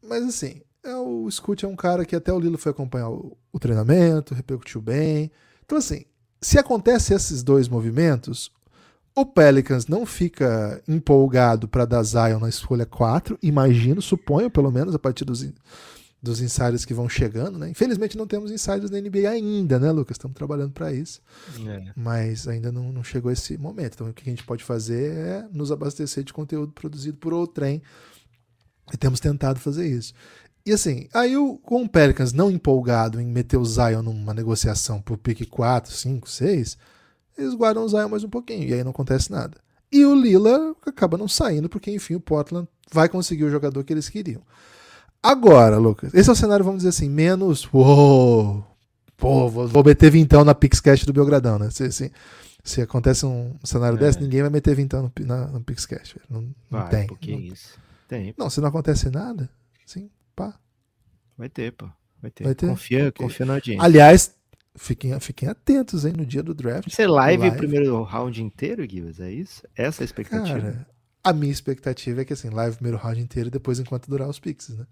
Mas 0.00 0.24
assim, 0.24 0.62
é, 0.84 0.94
o 0.94 1.28
Scoot 1.28 1.64
é 1.64 1.68
um 1.68 1.74
cara 1.74 2.04
que 2.04 2.14
até 2.14 2.32
o 2.32 2.38
Lila 2.38 2.58
foi 2.58 2.70
acompanhar 2.70 3.10
o, 3.10 3.36
o 3.52 3.58
treinamento, 3.58 4.34
repercutiu 4.34 4.80
bem. 4.80 5.32
Então, 5.64 5.78
assim, 5.78 6.04
se 6.40 6.58
acontece 6.58 7.12
esses 7.12 7.42
dois 7.42 7.68
movimentos, 7.68 8.52
o 9.14 9.26
Pelicans 9.26 9.86
não 9.86 10.06
fica 10.06 10.82
empolgado 10.88 11.68
para 11.68 11.84
dar 11.84 12.02
Zion 12.02 12.40
na 12.40 12.48
escolha 12.48 12.86
4, 12.86 13.38
imagino, 13.42 14.00
suponho, 14.00 14.50
pelo 14.50 14.70
menos, 14.70 14.94
a 14.94 14.98
partir 14.98 15.24
dos, 15.24 15.46
dos 16.22 16.40
insiders 16.40 16.84
que 16.84 16.94
vão 16.94 17.08
chegando, 17.08 17.58
né? 17.58 17.68
Infelizmente 17.68 18.16
não 18.16 18.26
temos 18.26 18.50
insiders 18.50 18.88
da 18.88 19.00
NBA 19.00 19.28
ainda, 19.28 19.78
né, 19.78 19.90
Lucas? 19.90 20.14
Estamos 20.14 20.36
trabalhando 20.36 20.72
para 20.72 20.92
isso. 20.92 21.20
É. 21.66 21.92
Mas 21.94 22.48
ainda 22.48 22.72
não, 22.72 22.90
não, 22.92 23.04
chegou 23.04 23.30
esse 23.30 23.58
momento. 23.58 23.94
Então 23.94 24.08
o 24.08 24.14
que 24.14 24.28
a 24.28 24.32
gente 24.32 24.44
pode 24.44 24.64
fazer 24.64 25.12
é 25.12 25.48
nos 25.52 25.70
abastecer 25.70 26.24
de 26.24 26.32
conteúdo 26.32 26.72
produzido 26.72 27.18
por 27.18 27.34
outrem. 27.34 27.82
E 28.92 28.96
temos 28.96 29.20
tentado 29.20 29.60
fazer 29.60 29.86
isso. 29.86 30.14
E 30.64 30.72
assim, 30.72 31.08
aí 31.12 31.36
o, 31.36 31.58
com 31.58 31.82
o 31.82 31.88
Pelicans 31.88 32.32
não 32.32 32.50
empolgado 32.50 33.20
em 33.20 33.26
meter 33.26 33.56
o 33.56 33.64
Zion 33.64 34.02
numa 34.02 34.32
negociação 34.32 35.02
por 35.02 35.18
pick 35.18 35.48
4, 35.48 35.92
5, 35.92 36.30
6, 36.30 36.78
eles 37.36 37.54
guardam 37.54 37.84
o 37.84 37.88
Zion 37.88 38.08
mais 38.08 38.24
um 38.24 38.28
pouquinho. 38.28 38.68
E 38.68 38.74
aí 38.74 38.84
não 38.84 38.90
acontece 38.90 39.30
nada. 39.30 39.58
E 39.90 40.04
o 40.06 40.14
Lila 40.14 40.74
acaba 40.86 41.18
não 41.18 41.28
saindo, 41.28 41.68
porque 41.68 41.90
enfim 41.90 42.14
o 42.14 42.20
Portland 42.20 42.66
vai 42.90 43.08
conseguir 43.08 43.44
o 43.44 43.50
jogador 43.50 43.84
que 43.84 43.92
eles 43.92 44.08
queriam. 44.08 44.42
Agora, 45.22 45.76
Lucas, 45.76 46.12
esse 46.14 46.28
é 46.28 46.32
o 46.32 46.36
cenário, 46.36 46.64
vamos 46.64 46.78
dizer 46.78 46.88
assim, 46.88 47.08
menos. 47.08 47.68
Uou! 47.72 48.66
Pô, 49.16 49.48
vou 49.48 49.84
meter 49.84 50.10
vintão 50.10 50.44
na 50.44 50.52
Pixcast 50.52 51.06
do 51.06 51.12
Belgradão, 51.12 51.56
né? 51.56 51.70
Se, 51.70 51.92
se, 51.92 52.12
se 52.64 52.80
acontece 52.80 53.24
um 53.24 53.54
cenário 53.62 53.96
é. 53.96 54.00
desse, 54.00 54.20
ninguém 54.20 54.40
vai 54.40 54.50
meter 54.50 54.74
vintão 54.74 55.02
no, 55.02 55.26
na, 55.26 55.46
no 55.46 55.62
Pixcast. 55.62 56.18
Não, 56.28 56.40
não 56.40 56.80
vai, 56.80 56.88
tem. 56.88 57.06
Não, 57.28 57.38
isso. 57.38 57.78
Tem. 58.08 58.34
Não, 58.36 58.50
se 58.50 58.60
não 58.60 58.68
acontece 58.68 59.10
nada, 59.10 59.48
sim, 59.86 60.10
pá. 60.34 60.58
Vai 61.38 61.48
ter, 61.48 61.70
pô. 61.72 61.88
Vai 62.20 62.30
ter. 62.32 62.44
Vai 62.44 62.54
ter? 62.56 62.66
Confia, 62.66 63.08
okay. 63.08 63.26
confia 63.26 63.46
na 63.46 63.54
audiência. 63.54 63.84
Aliás, 63.84 64.34
fiquem, 64.76 65.18
fiquem 65.20 65.48
atentos, 65.48 66.04
hein, 66.04 66.14
no 66.16 66.24
dia 66.24 66.42
do 66.42 66.54
draft. 66.54 66.90
Ser 66.90 67.06
live, 67.06 67.42
live. 67.42 67.56
o 67.56 67.58
primeiro 67.58 68.02
round 68.02 68.42
inteiro, 68.42 68.86
Guilherme? 68.86 69.14
É 69.20 69.30
isso? 69.30 69.62
Essa 69.76 70.02
é 70.02 70.04
a 70.04 70.06
expectativa? 70.06 70.60
Cara, 70.60 70.86
a 71.24 71.32
minha 71.32 71.52
expectativa 71.52 72.22
é 72.22 72.24
que 72.24 72.32
assim, 72.32 72.50
live 72.50 72.76
primeiro 72.76 72.98
round 72.98 73.20
inteiro 73.20 73.48
e 73.48 73.52
depois 73.52 73.78
enquanto 73.78 74.08
durar 74.08 74.28
os 74.28 74.38
pixels, 74.38 74.78
né? 74.78 74.86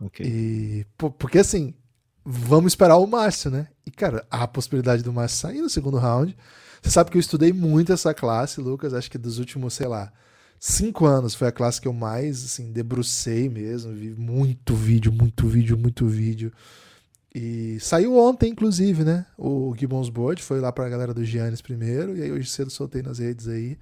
Ok. 0.00 0.26
E, 0.26 0.86
porque 0.96 1.38
assim, 1.38 1.74
vamos 2.24 2.72
esperar 2.72 2.96
o 2.96 3.06
Márcio, 3.06 3.50
né? 3.50 3.68
E 3.86 3.90
cara, 3.90 4.26
a 4.30 4.46
possibilidade 4.46 5.02
do 5.02 5.12
Márcio 5.12 5.38
sair 5.38 5.60
no 5.60 5.70
segundo 5.70 5.98
round. 5.98 6.36
Você 6.82 6.90
sabe 6.90 7.10
que 7.10 7.16
eu 7.16 7.20
estudei 7.20 7.52
muito 7.52 7.92
essa 7.92 8.12
classe, 8.12 8.60
Lucas. 8.60 8.92
Acho 8.92 9.10
que 9.10 9.18
dos 9.18 9.38
últimos, 9.38 9.74
sei 9.74 9.86
lá, 9.86 10.12
cinco 10.58 11.06
anos 11.06 11.34
foi 11.34 11.46
a 11.46 11.52
classe 11.52 11.80
que 11.80 11.86
eu 11.86 11.92
mais 11.92 12.44
assim 12.44 12.72
debrucei 12.72 13.48
mesmo. 13.48 13.92
Vi 13.92 14.10
muito 14.10 14.74
vídeo, 14.74 15.12
muito 15.12 15.46
vídeo, 15.46 15.78
muito 15.78 16.06
vídeo. 16.06 16.52
E 17.34 17.80
saiu 17.80 18.16
ontem, 18.16 18.50
inclusive, 18.50 19.04
né? 19.04 19.24
O 19.38 19.74
Gibbons 19.76 20.10
Board 20.10 20.42
foi 20.42 20.60
lá 20.60 20.70
pra 20.70 20.88
galera 20.88 21.14
do 21.14 21.24
Giannis 21.24 21.62
primeiro. 21.62 22.16
E 22.16 22.22
aí 22.22 22.30
hoje 22.30 22.50
cedo 22.50 22.70
soltei 22.70 23.02
nas 23.02 23.18
redes 23.18 23.48
aí. 23.48 23.78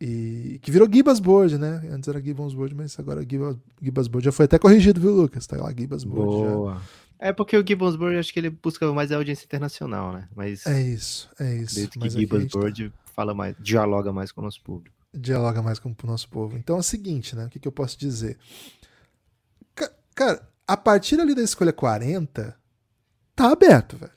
E 0.00 0.58
que 0.62 0.70
virou 0.70 0.88
Gibas 0.90 1.20
Board, 1.20 1.58
né? 1.58 1.82
Antes 1.90 2.08
era 2.08 2.20
Gibbons 2.20 2.54
Board, 2.54 2.74
mas 2.74 2.98
agora 2.98 3.22
Gibas, 3.22 3.56
Gibas 3.80 4.08
Board 4.08 4.24
já 4.24 4.32
foi 4.32 4.46
até 4.46 4.58
corrigido, 4.58 5.00
viu, 5.00 5.12
Lucas? 5.12 5.46
Tá 5.46 5.56
lá 5.56 5.72
Gibas 5.76 6.04
Board 6.04 6.52
Boa. 6.52 6.74
Já. 6.74 6.80
É 7.18 7.32
porque 7.32 7.56
o 7.56 7.64
Gibbons 7.66 7.96
Board 7.96 8.18
acho 8.18 8.32
que 8.32 8.40
ele 8.40 8.50
busca 8.50 8.90
mais 8.92 9.12
a 9.12 9.16
audiência 9.16 9.44
internacional, 9.44 10.12
né? 10.12 10.28
Mas 10.34 10.66
é 10.66 10.82
isso, 10.82 11.30
é 11.38 11.54
isso. 11.56 11.74
Desde 11.76 11.98
que 11.98 12.10
Gibas 12.10 12.46
Board 12.46 12.90
tá... 12.90 12.96
fala 13.14 13.32
mais, 13.32 13.54
dialoga 13.60 14.12
mais 14.12 14.32
com 14.32 14.40
o 14.40 14.44
nosso 14.44 14.60
público. 14.62 14.94
Dialoga 15.14 15.62
mais 15.62 15.78
com 15.78 15.90
o 15.90 16.06
nosso 16.06 16.28
povo. 16.28 16.56
Então 16.56 16.76
é 16.76 16.80
o 16.80 16.82
seguinte, 16.82 17.36
né? 17.36 17.46
O 17.46 17.48
que, 17.48 17.60
que 17.60 17.68
eu 17.68 17.72
posso 17.72 17.96
dizer? 17.98 18.36
Cara, 20.14 20.46
a 20.66 20.76
partir 20.76 21.20
ali 21.20 21.34
da 21.34 21.42
escolha 21.42 21.72
40, 21.72 22.56
tá 23.34 23.50
aberto, 23.50 23.96
velho. 23.96 24.12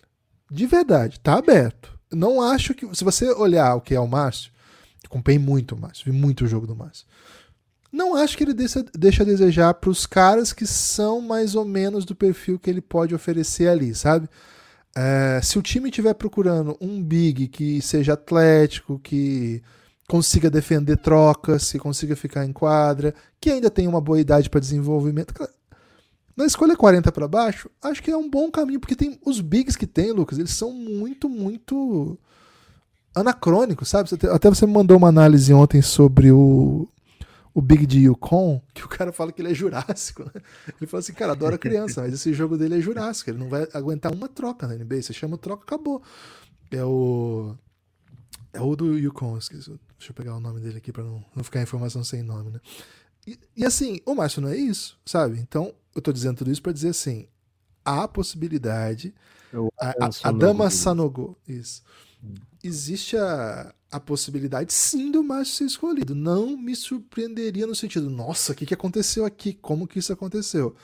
De 0.50 0.66
verdade, 0.66 1.20
tá 1.20 1.38
aberto. 1.38 1.98
Não 2.12 2.42
acho 2.42 2.74
que. 2.74 2.88
Se 2.96 3.04
você 3.04 3.30
olhar 3.32 3.76
o 3.76 3.82
que 3.82 3.94
é 3.94 4.00
o 4.00 4.08
Márcio, 4.08 4.52
Acompanhei 5.08 5.40
muito 5.40 5.74
o 5.74 5.80
Márcio, 5.80 6.12
vi 6.12 6.18
muito 6.18 6.46
o 6.46 6.48
jogo 6.48 6.68
do 6.68 6.76
Márcio. 6.76 7.06
Não 7.92 8.16
acho 8.16 8.38
que 8.38 8.44
ele 8.44 8.54
deixa, 8.54 8.86
deixa 8.94 9.24
a 9.24 9.26
desejar 9.26 9.74
para 9.74 9.90
os 9.90 10.06
caras 10.06 10.52
que 10.52 10.68
são 10.68 11.22
mais 11.22 11.56
ou 11.56 11.66
menos 11.66 12.06
do 12.06 12.14
perfil 12.14 12.60
que 12.60 12.70
ele 12.70 12.82
pode 12.82 13.16
oferecer 13.16 13.70
ali, 13.70 13.96
sabe? 13.96 14.30
É, 14.96 15.40
se 15.42 15.58
o 15.58 15.62
time 15.62 15.90
estiver 15.90 16.14
procurando 16.14 16.78
um 16.82 17.02
big 17.02 17.48
que 17.48 17.82
seja 17.82 18.14
atlético, 18.14 19.00
que 19.00 19.64
consiga 20.08 20.50
defender 20.50 20.98
trocas, 20.98 21.72
que 21.72 21.80
consiga 21.80 22.16
ficar 22.16 22.46
em 22.46 22.52
quadra, 22.52 23.14
que 23.40 23.50
ainda 23.50 23.70
tem 23.70 23.88
uma 23.88 24.02
boa 24.02 24.20
idade 24.20 24.50
para 24.50 24.60
desenvolvimento. 24.60 25.34
Na 26.38 26.46
escolha 26.46 26.78
40 26.78 27.12
para 27.12 27.28
baixo, 27.28 27.68
acho 27.82 28.04
que 28.04 28.12
é 28.12 28.16
um 28.16 28.30
bom 28.30 28.52
caminho, 28.52 28.80
porque 28.80 28.96
tem 28.96 29.20
os 29.26 29.42
bigs 29.42 29.76
que 29.76 29.88
tem, 29.88 30.12
Lucas, 30.12 30.38
eles 30.38 30.52
são 30.52 30.72
muito, 30.72 31.28
muito 31.28 32.16
anacrônico, 33.16 33.84
sabe? 33.84 34.10
Até 34.32 34.48
você 34.48 34.68
me 34.68 34.74
mandou 34.74 34.98
uma 34.98 35.08
análise 35.08 35.52
ontem 35.52 35.82
sobre 35.82 36.32
o, 36.32 36.88
o 37.56 37.62
Big 37.62 37.88
de 37.88 38.02
Yukon, 38.02 38.62
que 38.72 38.86
o 38.86 38.88
cara 38.88 39.12
fala 39.12 39.32
que 39.32 39.42
ele 39.42 39.50
é 39.50 39.54
jurássico, 39.56 40.26
né? 40.26 40.42
Ele 40.80 40.86
fala 40.86 41.00
assim, 41.00 41.14
cara, 41.14 41.32
adora 41.32 41.58
criança, 41.58 42.02
mas 42.02 42.14
esse 42.14 42.32
jogo 42.34 42.56
dele 42.56 42.78
é 42.78 42.82
jurássico, 42.82 43.32
ele 43.32 43.40
não 43.40 43.50
vai 43.50 43.68
aguentar 43.74 44.14
uma 44.14 44.28
troca 44.28 44.68
na 44.68 44.76
NBA. 44.76 45.02
Você 45.02 45.14
chama 45.14 45.40
troca, 45.40 45.64
acabou. 45.64 46.04
É 46.70 46.84
o. 46.84 47.56
É 48.54 48.62
o 48.62 48.76
do 48.76 48.96
Yukon, 48.96 49.40
esqueci. 49.40 49.80
Deixa 49.98 50.12
eu 50.12 50.14
pegar 50.14 50.36
o 50.36 50.40
nome 50.40 50.60
dele 50.60 50.78
aqui 50.78 50.92
para 50.92 51.04
não, 51.04 51.26
não 51.36 51.44
ficar 51.44 51.62
informação 51.64 52.04
sem 52.04 52.22
nome, 52.22 52.52
né? 52.52 52.60
E, 53.26 53.40
e, 53.58 53.66
assim, 53.66 54.00
o 54.06 54.16
Márcio 54.16 54.42
não 54.42 54.50
é 54.50 54.56
isso, 54.56 54.98
sabe? 55.06 55.40
Então, 55.40 55.74
eu 55.98 56.02
tô 56.02 56.14
dizendo 56.14 56.38
tudo 56.38 56.52
isso 56.52 56.62
para 56.62 56.72
dizer 56.72 56.90
assim: 56.90 57.28
há 57.84 58.08
possibilidade. 58.08 59.14
A, 59.80 60.06
a, 60.06 60.10
a, 60.24 60.32
Dama 60.32 60.70
Sanogo, 60.70 61.38
isso. 61.48 61.82
Hum. 62.24 62.36
Existe 62.64 63.18
a, 63.18 63.74
a 63.92 64.00
possibilidade, 64.00 64.74
sim, 64.74 65.12
do 65.12 65.24
Márcio 65.24 65.56
ser 65.56 65.64
escolhido. 65.66 66.14
Não 66.14 66.56
me 66.56 66.76
surpreenderia 66.76 67.66
no 67.66 67.74
sentido, 67.74 68.10
nossa, 68.10 68.52
o 68.52 68.56
que, 68.56 68.66
que 68.66 68.74
aconteceu 68.74 69.26
aqui? 69.26 69.54
Como 69.54 69.88
que 69.88 70.00
isso 70.00 70.14
aconteceu? 70.14 70.76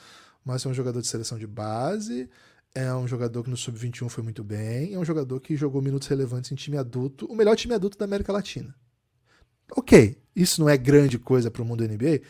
Márcio 0.43 0.69
é 0.69 0.71
um 0.71 0.73
jogador 0.73 1.01
de 1.01 1.07
seleção 1.07 1.37
de 1.37 1.45
base, 1.45 2.29
é 2.73 2.93
um 2.93 3.07
jogador 3.07 3.43
que 3.43 3.49
no 3.49 3.57
Sub-21 3.57 4.09
foi 4.09 4.23
muito 4.23 4.43
bem, 4.43 4.93
é 4.93 4.99
um 4.99 5.05
jogador 5.05 5.39
que 5.39 5.55
jogou 5.55 5.81
minutos 5.81 6.07
relevantes 6.07 6.51
em 6.51 6.55
time 6.55 6.77
adulto, 6.77 7.25
o 7.27 7.35
melhor 7.35 7.55
time 7.55 7.73
adulto 7.73 7.97
da 7.97 8.05
América 8.05 8.33
Latina. 8.33 8.75
Ok, 9.75 10.17
isso 10.35 10.59
não 10.59 10.69
é 10.69 10.77
grande 10.77 11.19
coisa 11.19 11.51
para 11.51 11.61
o 11.61 11.65
mundo 11.65 11.85
da 11.85 11.93
NBA, 11.93 12.21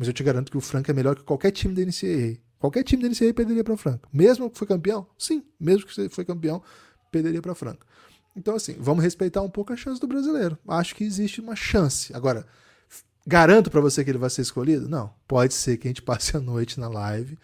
mas 0.00 0.08
eu 0.08 0.14
te 0.14 0.22
garanto 0.22 0.50
que 0.50 0.56
o 0.56 0.62
Franca 0.62 0.90
é 0.90 0.94
melhor 0.94 1.14
que 1.14 1.22
qualquer 1.22 1.50
time 1.50 1.74
da 1.74 1.82
NCAA. 1.82 2.38
Qualquer 2.58 2.82
time 2.82 3.02
da 3.02 3.08
NCAA 3.10 3.34
perderia 3.34 3.62
para 3.62 3.74
o 3.74 3.76
Franca. 3.76 4.08
Mesmo 4.10 4.48
que 4.48 4.56
foi 4.56 4.66
campeão? 4.66 5.06
Sim, 5.18 5.44
mesmo 5.60 5.86
que 5.86 6.08
foi 6.08 6.24
campeão, 6.24 6.62
perderia 7.12 7.42
para 7.42 7.52
o 7.52 7.54
Franca. 7.54 7.86
Então, 8.34 8.54
assim, 8.54 8.76
vamos 8.80 9.04
respeitar 9.04 9.42
um 9.42 9.50
pouco 9.50 9.74
a 9.74 9.76
chance 9.76 10.00
do 10.00 10.06
brasileiro. 10.06 10.56
Acho 10.66 10.94
que 10.94 11.04
existe 11.04 11.42
uma 11.42 11.54
chance. 11.54 12.14
Agora, 12.14 12.46
garanto 13.26 13.70
para 13.70 13.82
você 13.82 14.02
que 14.02 14.10
ele 14.10 14.16
vai 14.16 14.30
ser 14.30 14.40
escolhido? 14.40 14.88
Não. 14.88 15.12
Pode 15.28 15.52
ser 15.52 15.76
que 15.76 15.86
a 15.86 15.90
gente 15.90 16.00
passe 16.00 16.34
a 16.34 16.40
noite 16.40 16.80
na 16.80 16.88
live 16.88 17.38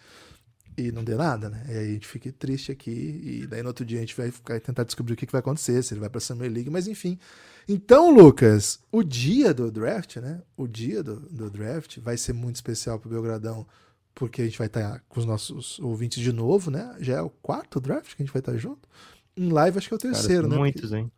e 0.75 0.91
não 0.91 1.03
dê 1.03 1.13
nada, 1.13 1.49
né? 1.49 1.63
E 1.69 1.71
aí 1.73 1.89
a 1.89 1.93
gente 1.93 2.07
fique 2.07 2.31
triste 2.31 2.71
aqui 2.71 3.21
e 3.23 3.45
daí 3.45 3.61
no 3.61 3.67
outro 3.67 3.85
dia 3.85 3.99
a 3.99 4.01
gente 4.01 4.17
vai, 4.17 4.33
vai 4.43 4.59
tentar 4.59 4.83
descobrir 4.83 5.13
o 5.13 5.15
que, 5.15 5.27
que 5.27 5.31
vai 5.31 5.41
acontecer, 5.41 5.83
se 5.83 5.93
ele 5.93 6.01
vai 6.01 6.09
para 6.09 6.17
a 6.17 6.21
Summer 6.21 6.51
League, 6.51 6.71
mas 6.71 6.87
enfim. 6.87 7.19
Então, 7.67 8.11
Lucas, 8.11 8.79
o 8.91 9.03
dia 9.03 9.53
do 9.53 9.69
draft, 9.69 10.17
né? 10.17 10.41
O 10.55 10.67
dia 10.67 11.03
do, 11.03 11.19
do 11.19 11.49
draft 11.49 11.97
vai 11.99 12.15
ser 12.17 12.33
muito 12.33 12.55
especial 12.55 12.97
para 12.97 13.07
o 13.07 13.11
Belgradão, 13.11 13.67
porque 14.15 14.41
a 14.41 14.45
gente 14.45 14.57
vai 14.57 14.67
estar 14.67 14.93
tá 14.93 15.01
com 15.09 15.19
os 15.19 15.25
nossos 15.25 15.77
ouvintes 15.79 16.23
de 16.23 16.31
novo, 16.31 16.71
né? 16.71 16.95
Já 16.99 17.17
é 17.17 17.21
o 17.21 17.29
quarto 17.29 17.79
draft 17.81 18.15
que 18.15 18.23
a 18.23 18.25
gente 18.25 18.33
vai 18.33 18.39
estar 18.39 18.53
tá 18.53 18.57
junto. 18.57 18.87
Em 19.35 19.49
live 19.49 19.77
acho 19.77 19.87
que 19.89 19.93
é 19.93 19.97
o 19.97 19.99
terceiro, 19.99 20.43
Cara, 20.43 20.55
né? 20.55 20.57
Muitos, 20.57 20.81
porque, 20.81 20.95
hein? 20.95 21.11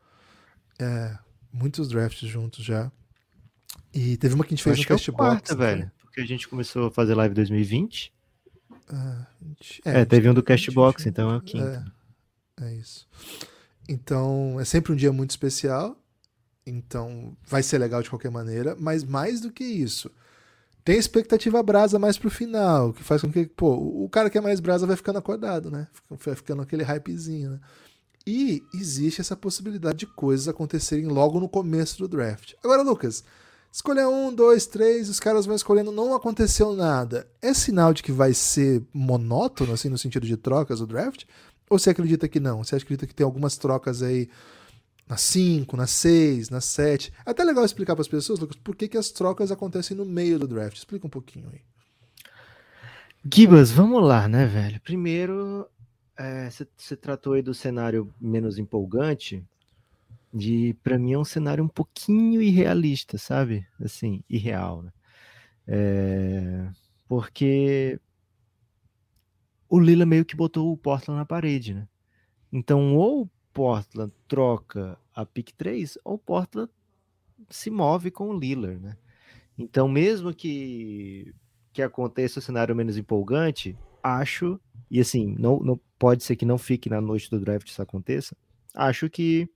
É, 0.80 1.18
muitos 1.54 1.88
drafts 1.88 2.28
juntos 2.28 2.66
já. 2.66 2.92
E 3.94 4.18
teve 4.18 4.34
uma 4.34 4.44
que 4.44 4.54
a 4.54 4.56
gente 4.56 4.64
fez 4.64 4.74
acho 4.74 4.82
no 4.82 4.88
Castbox. 4.88 5.24
É 5.24 5.32
quarta, 5.32 5.56
né? 5.56 5.66
velho. 5.66 5.92
Porque 6.02 6.22
a 6.22 6.26
gente 6.26 6.48
começou 6.48 6.88
a 6.88 6.92
fazer 6.92 7.14
live 7.14 7.34
em 7.34 7.36
2020. 7.36 8.12
Ah, 8.90 9.28
é, 9.86 10.02
é, 10.02 10.06
teve 10.06 10.28
um 10.28 10.34
do 10.34 10.42
Castbox, 10.42 11.06
então 11.06 11.32
é 11.32 11.38
o 11.38 11.42
quinto. 11.42 11.64
É, 11.64 11.86
é 12.62 12.76
isso. 12.76 13.08
Então, 13.88 14.60
é 14.60 14.66
sempre 14.66 14.94
um 14.94 14.96
dia 14.96 15.14
muito 15.14 15.30
especial. 15.32 15.99
Então, 16.70 17.36
vai 17.46 17.64
ser 17.64 17.78
legal 17.78 18.02
de 18.02 18.10
qualquer 18.10 18.32
maneira. 18.32 18.76
Mas 18.80 19.04
mais 19.04 19.42
do 19.42 19.52
que 19.52 19.64
isso, 19.64 20.12
tem 20.84 20.98
expectativa 20.98 21.62
brasa 21.62 22.00
mais 22.00 22.18
pro 22.18 22.30
final, 22.30 22.94
que 22.94 23.04
faz 23.04 23.22
com 23.22 23.32
que, 23.32 23.46
pô, 23.46 23.76
o 23.76 24.10
cara 24.10 24.30
que 24.30 24.38
é 24.38 24.42
mais 24.42 24.60
brasa 24.60 24.88
vai 24.88 24.96
ficando 24.96 25.20
acordado, 25.20 25.70
né? 25.70 25.88
Vai 26.10 26.36
ficando 26.36 26.62
aquele 26.62 26.84
hypezinho, 26.84 27.52
né? 27.52 27.60
E 28.26 28.64
existe 28.74 29.22
essa 29.22 29.36
possibilidade 29.36 30.00
de 30.00 30.08
coisas 30.08 30.48
acontecerem 30.48 31.08
logo 31.08 31.40
no 31.40 31.50
começo 31.50 31.98
do 31.98 32.08
draft. 32.08 32.54
Agora, 32.64 32.82
Lucas, 32.82 33.24
escolher 33.72 34.08
um, 34.08 34.34
dois, 34.34 34.66
três, 34.68 35.10
os 35.10 35.20
caras 35.20 35.46
vão 35.46 35.56
escolhendo, 35.56 35.92
não 35.92 36.14
aconteceu 36.14 36.76
nada. 36.76 37.28
É 37.42 37.54
sinal 37.54 37.94
de 37.94 38.04
que 38.04 38.12
vai 38.12 38.34
ser 38.34 38.84
monótono, 38.94 39.74
assim, 39.74 39.90
no 39.90 39.98
sentido 39.98 40.28
de 40.28 40.38
trocas 40.38 40.82
o 40.82 40.88
draft? 40.88 41.26
Ou 41.70 41.78
você 41.78 41.92
acredita 41.92 42.28
que 42.28 42.40
não? 42.40 42.64
Você 42.64 42.76
acredita 42.76 43.06
que 43.06 43.14
tem 43.14 43.24
algumas 43.24 43.58
trocas 43.58 44.02
aí 44.02 44.30
na 45.10 45.18
5, 45.18 45.76
na 45.76 45.88
6, 45.88 46.52
na 46.52 46.62
7? 46.62 47.12
É 47.26 47.32
até 47.32 47.44
legal 47.44 47.66
explicar 47.66 47.96
para 47.96 48.02
as 48.04 48.08
pessoas, 48.08 48.40
Lucas, 48.40 48.58
por 48.58 48.76
que, 48.76 48.88
que 48.88 48.98
as 48.98 49.10
trocas 49.10 49.52
acontecem 49.52 49.98
no 49.98 50.06
meio 50.06 50.38
do 50.38 50.48
draft. 50.48 50.78
Explica 50.78 51.08
um 51.08 51.10
pouquinho 51.10 51.50
aí. 51.52 51.62
Gibas, 53.34 53.72
vamos 53.72 54.04
lá, 54.04 54.28
né, 54.28 54.46
velho? 54.46 54.80
Primeiro, 54.82 55.68
você 56.50 56.94
é, 56.94 56.98
tratou 56.98 57.34
aí 57.34 57.42
do 57.42 57.54
cenário 57.54 58.14
menos 58.22 58.60
empolgante 58.60 59.44
de 60.32 60.76
para 60.84 61.00
mim 61.00 61.14
é 61.14 61.18
um 61.18 61.26
cenário 61.26 61.64
um 61.64 61.68
pouquinho 61.68 62.40
irrealista, 62.40 63.18
sabe? 63.18 63.66
Assim, 63.84 64.24
irreal, 64.30 64.84
né? 64.84 64.92
É, 65.68 66.70
porque 67.08 68.00
o 69.68 69.80
Lila 69.80 70.06
meio 70.06 70.24
que 70.24 70.36
botou 70.36 70.72
o 70.72 70.78
Portland 70.78 71.18
na 71.18 71.26
parede, 71.26 71.74
né? 71.74 71.88
Então, 72.52 72.96
ou 72.96 73.30
Portland 73.60 74.14
troca 74.26 74.98
a 75.14 75.26
pick 75.26 75.52
3, 75.52 75.98
ou 76.06 76.14
o 76.14 76.18
Portland 76.18 76.72
se 77.50 77.70
move 77.70 78.10
com 78.10 78.30
o 78.30 78.40
Lillard, 78.40 78.80
né? 78.80 78.96
Então, 79.58 79.86
mesmo 79.90 80.34
que 80.34 81.36
que 81.74 81.82
aconteça 81.82 82.40
o 82.40 82.42
cenário 82.42 82.74
menos 82.74 82.98
empolgante, 82.98 83.78
acho, 84.02 84.60
e 84.90 85.00
assim, 85.00 85.36
não, 85.38 85.60
não 85.60 85.80
pode 86.00 86.24
ser 86.24 86.38
que 86.38 86.46
não 86.46 86.58
fique 86.58 86.90
na 86.90 87.02
noite 87.02 87.30
do 87.30 87.40
draft 87.40 87.68
isso 87.68 87.82
aconteça, 87.82 88.36
acho 88.74 89.10
que 89.10 89.48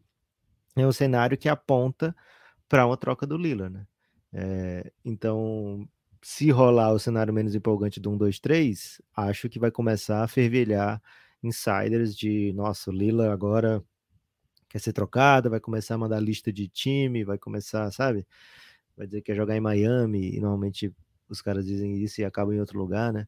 é 0.75 0.85
um 0.85 0.91
cenário 0.91 1.37
que 1.37 1.47
aponta 1.47 2.13
para 2.67 2.85
uma 2.85 2.97
troca 2.97 3.25
do 3.25 3.37
Lillard, 3.37 3.73
né? 3.73 3.87
É, 4.33 4.91
então, 5.05 5.87
se 6.21 6.51
rolar 6.51 6.91
o 6.91 6.99
cenário 6.99 7.33
menos 7.33 7.55
empolgante 7.55 8.01
do 8.01 8.11
1, 8.11 8.17
2, 8.17 8.39
3, 8.39 9.01
acho 9.15 9.47
que 9.47 9.59
vai 9.59 9.71
começar 9.71 10.23
a 10.23 10.27
fervilhar 10.27 11.01
insiders 11.41 12.13
de, 12.15 12.51
nossa, 12.53 12.91
o 12.91 12.93
Lila 12.93 13.31
agora 13.31 13.83
quer 14.73 14.79
ser 14.79 14.91
trocado, 14.91 15.51
vai 15.51 15.59
começar 15.59 15.93
a 15.93 15.99
mandar 15.99 16.19
lista 16.19 16.51
de 16.51 16.67
time, 16.67 17.23
vai 17.23 17.37
começar, 17.37 17.91
sabe? 17.91 18.25
Vai 18.97 19.05
dizer 19.05 19.21
que 19.21 19.27
quer 19.27 19.35
jogar 19.35 19.55
em 19.55 19.59
Miami, 19.59 20.35
e 20.35 20.39
normalmente 20.39 20.91
os 21.29 21.43
caras 21.43 21.63
dizem 21.63 22.01
isso 22.01 22.21
e 22.21 22.25
acabam 22.25 22.55
em 22.55 22.59
outro 22.59 22.79
lugar, 22.79 23.13
né? 23.13 23.27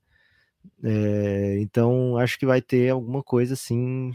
É, 0.84 1.60
então, 1.60 2.18
acho 2.18 2.40
que 2.40 2.48
vai 2.48 2.64
ter 2.64 2.90
alguma 2.90 3.22
coisa 3.22 3.54
assim 3.54 4.12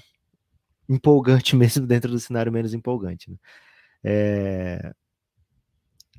empolgante 0.88 1.54
mesmo 1.54 1.87
dentro 1.87 2.10
do 2.10 2.18
cenário 2.18 2.50
menos 2.50 2.75
empolgante. 2.75 3.30
Né? 3.30 3.37
É... 4.02 4.92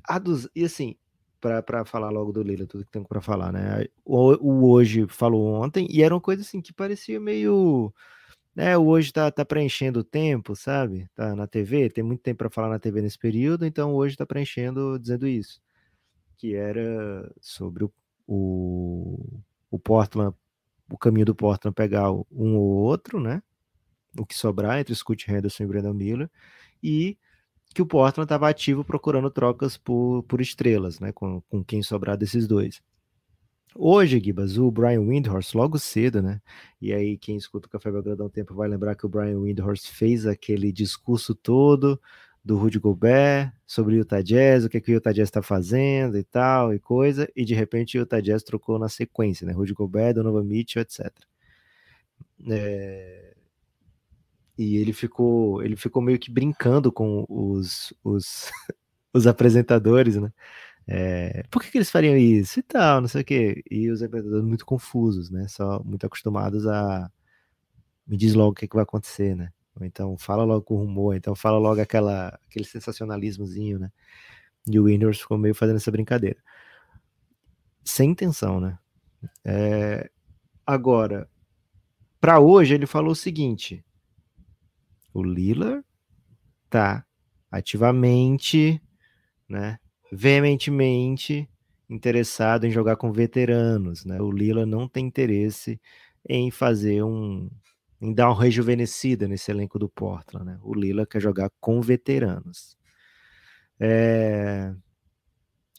A 0.08 0.18
dos... 0.18 0.48
E 0.56 0.64
assim, 0.64 0.96
para 1.38 1.84
falar 1.84 2.08
logo 2.08 2.32
do 2.32 2.42
Lila, 2.42 2.66
tudo 2.66 2.86
que 2.86 2.90
tenho 2.90 3.04
para 3.04 3.20
falar, 3.20 3.52
né? 3.52 3.86
O, 4.02 4.32
o, 4.40 4.70
hoje 4.70 5.06
falou 5.08 5.46
ontem 5.62 5.86
e 5.90 6.02
era 6.02 6.14
uma 6.14 6.22
coisa 6.22 6.40
assim 6.40 6.62
que 6.62 6.72
parecia 6.72 7.20
meio. 7.20 7.92
Né, 8.54 8.76
hoje 8.76 9.12
tá, 9.12 9.30
tá 9.30 9.44
preenchendo 9.44 10.00
o 10.00 10.04
tempo, 10.04 10.54
sabe? 10.54 11.08
Tá 11.14 11.34
na 11.34 11.46
TV, 11.46 11.88
tem 11.90 12.04
muito 12.04 12.20
tempo 12.22 12.38
para 12.38 12.50
falar 12.50 12.68
na 12.68 12.78
TV 12.78 13.00
nesse 13.00 13.18
período, 13.18 13.64
então 13.64 13.94
hoje 13.94 14.16
tá 14.16 14.26
preenchendo 14.26 14.98
dizendo 14.98 15.26
isso. 15.26 15.60
Que 16.36 16.54
era 16.54 17.32
sobre 17.40 17.84
o, 17.84 17.92
o, 18.26 19.40
o 19.70 19.78
Portland, 19.78 20.36
o 20.90 20.98
caminho 20.98 21.26
do 21.26 21.34
Portland 21.34 21.74
pegar 21.74 22.10
um 22.12 22.56
ou 22.56 22.68
outro, 22.84 23.20
né? 23.20 23.42
o 24.18 24.26
que 24.26 24.34
sobrar 24.34 24.78
entre 24.78 24.94
Scott 24.94 25.30
Henderson 25.30 25.64
e 25.64 25.66
Brandon 25.66 25.94
Miller, 25.94 26.30
e 26.82 27.16
que 27.74 27.82
o 27.82 27.86
Portland 27.86 28.26
estava 28.26 28.48
ativo 28.48 28.84
procurando 28.84 29.30
trocas 29.30 29.76
por, 29.76 30.22
por 30.24 30.40
estrelas, 30.40 31.00
né, 31.00 31.12
com, 31.12 31.40
com 31.42 31.64
quem 31.64 31.82
sobrar 31.82 32.16
desses 32.16 32.46
dois. 32.46 32.82
Hoje, 33.74 34.20
Gibas, 34.20 34.58
o 34.58 34.70
Brian 34.70 35.00
Windhorst, 35.00 35.54
logo 35.54 35.78
cedo, 35.78 36.20
né? 36.22 36.40
E 36.80 36.92
aí, 36.92 37.16
quem 37.16 37.36
escuta 37.36 37.66
o 37.66 37.70
Café 37.70 37.90
Belgrado 37.90 38.22
há 38.22 38.26
um 38.26 38.28
tempo 38.28 38.54
vai 38.54 38.68
lembrar 38.68 38.94
que 38.94 39.06
o 39.06 39.08
Brian 39.08 39.38
Windhorst 39.38 39.88
fez 39.88 40.26
aquele 40.26 40.70
discurso 40.70 41.34
todo 41.34 41.98
do 42.44 42.56
Rudy 42.58 42.78
Gobert 42.78 43.52
sobre 43.66 43.94
o 43.94 43.98
Utah 43.98 44.20
Jazz, 44.20 44.64
o 44.64 44.68
que, 44.68 44.80
que 44.80 44.90
o 44.92 44.94
Utah 44.94 45.12
Jazz 45.12 45.28
está 45.28 45.42
fazendo 45.42 46.18
e 46.18 46.24
tal, 46.24 46.74
e 46.74 46.78
coisa, 46.78 47.30
e 47.34 47.44
de 47.44 47.54
repente 47.54 47.96
o 47.96 48.00
Utah 48.02 48.20
Jazz 48.20 48.42
trocou 48.42 48.78
na 48.78 48.88
sequência, 48.88 49.46
né? 49.46 49.52
Rudy 49.52 49.72
Gobert, 49.72 50.14
Donovan 50.14 50.44
Mitchell, 50.44 50.82
etc. 50.82 51.10
É... 52.48 53.34
E 54.58 54.76
ele 54.76 54.92
ficou, 54.92 55.62
ele 55.62 55.76
ficou 55.76 56.02
meio 56.02 56.18
que 56.18 56.30
brincando 56.30 56.92
com 56.92 57.24
os, 57.28 57.94
os, 58.04 58.50
os 59.14 59.26
apresentadores, 59.26 60.16
né? 60.16 60.30
É, 60.86 61.44
por 61.50 61.62
que, 61.62 61.70
que, 61.70 61.78
eles 61.78 61.90
fariam 61.90 62.16
isso 62.16 62.58
e 62.60 62.62
tal, 62.62 63.00
não 63.00 63.08
sei 63.08 63.22
o 63.22 63.24
quê. 63.24 63.62
E 63.70 63.90
os 63.90 64.02
apresentadores 64.02 64.46
muito 64.46 64.66
confusos, 64.66 65.30
né? 65.30 65.46
Só 65.48 65.82
muito 65.84 66.06
acostumados 66.06 66.66
a 66.66 67.10
me 68.06 68.16
diz 68.16 68.34
logo 68.34 68.50
o 68.50 68.54
que, 68.54 68.66
que 68.66 68.74
vai 68.74 68.82
acontecer, 68.82 69.34
né? 69.36 69.52
Ou 69.78 69.86
então 69.86 70.18
fala 70.18 70.44
logo 70.44 70.62
com 70.62 70.74
o 70.74 70.78
rumor, 70.78 71.16
então 71.16 71.34
fala 71.34 71.58
logo 71.58 71.80
aquela, 71.80 72.28
aquele 72.48 72.64
sensacionalismozinho, 72.64 73.78
né? 73.78 73.90
E 74.66 74.78
o 74.78 74.84
Windows 74.84 75.20
ficou 75.20 75.38
meio 75.38 75.54
fazendo 75.54 75.76
essa 75.76 75.90
brincadeira. 75.90 76.38
Sem 77.84 78.10
intenção, 78.10 78.60
né? 78.60 78.78
É, 79.44 80.10
agora, 80.66 81.28
para 82.20 82.38
hoje, 82.38 82.74
ele 82.74 82.86
falou 82.86 83.12
o 83.12 83.16
seguinte: 83.16 83.84
o 85.12 85.22
Lillard 85.22 85.84
tá 86.68 87.04
ativamente, 87.50 88.80
né, 89.48 89.78
veementemente 90.14 91.48
interessado 91.88 92.66
em 92.66 92.70
jogar 92.70 92.96
com 92.96 93.10
veteranos, 93.10 94.04
né? 94.04 94.20
O 94.20 94.30
Lillard 94.30 94.70
não 94.70 94.86
tem 94.86 95.06
interesse 95.06 95.80
em 96.28 96.50
fazer 96.50 97.02
um 97.02 97.50
em 98.00 98.12
dar 98.12 98.28
uma 98.30 98.42
rejuvenescida 98.42 99.28
nesse 99.28 99.50
elenco 99.50 99.78
do 99.78 99.88
Portland, 99.88 100.44
né? 100.44 100.58
O 100.62 100.74
Lillard 100.74 101.08
quer 101.08 101.20
jogar 101.20 101.50
com 101.60 101.80
veteranos. 101.80 102.76
É... 103.80 104.74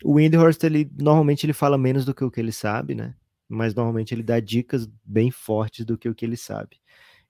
o 0.03 0.15
Windhorst, 0.15 0.63
ele 0.63 0.89
normalmente 0.99 1.45
ele 1.45 1.53
fala 1.53 1.77
menos 1.77 2.03
do 2.05 2.13
que 2.13 2.23
o 2.23 2.31
que 2.31 2.39
ele 2.39 2.51
sabe, 2.51 2.95
né? 2.95 3.15
Mas 3.47 3.75
normalmente 3.75 4.15
ele 4.15 4.23
dá 4.23 4.39
dicas 4.39 4.89
bem 5.05 5.29
fortes 5.29 5.85
do 5.85 5.97
que 5.97 6.09
o 6.09 6.15
que 6.15 6.25
ele 6.25 6.37
sabe. 6.37 6.77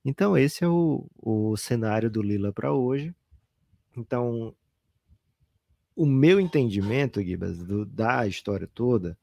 Então 0.06 0.38
esse 0.38 0.64
é 0.64 0.68
o, 0.68 1.06
o 1.18 1.58
cenário 1.58 2.10
do 2.10 2.22
Lila 2.22 2.54
para 2.54 2.72
hoje. 2.72 3.14
Então 3.98 4.56
o 5.96 6.06
meu 6.06 6.40
entendimento, 6.40 7.22
Gibas, 7.22 7.58
da 7.88 8.28
história 8.28 8.68
toda, 8.68 9.18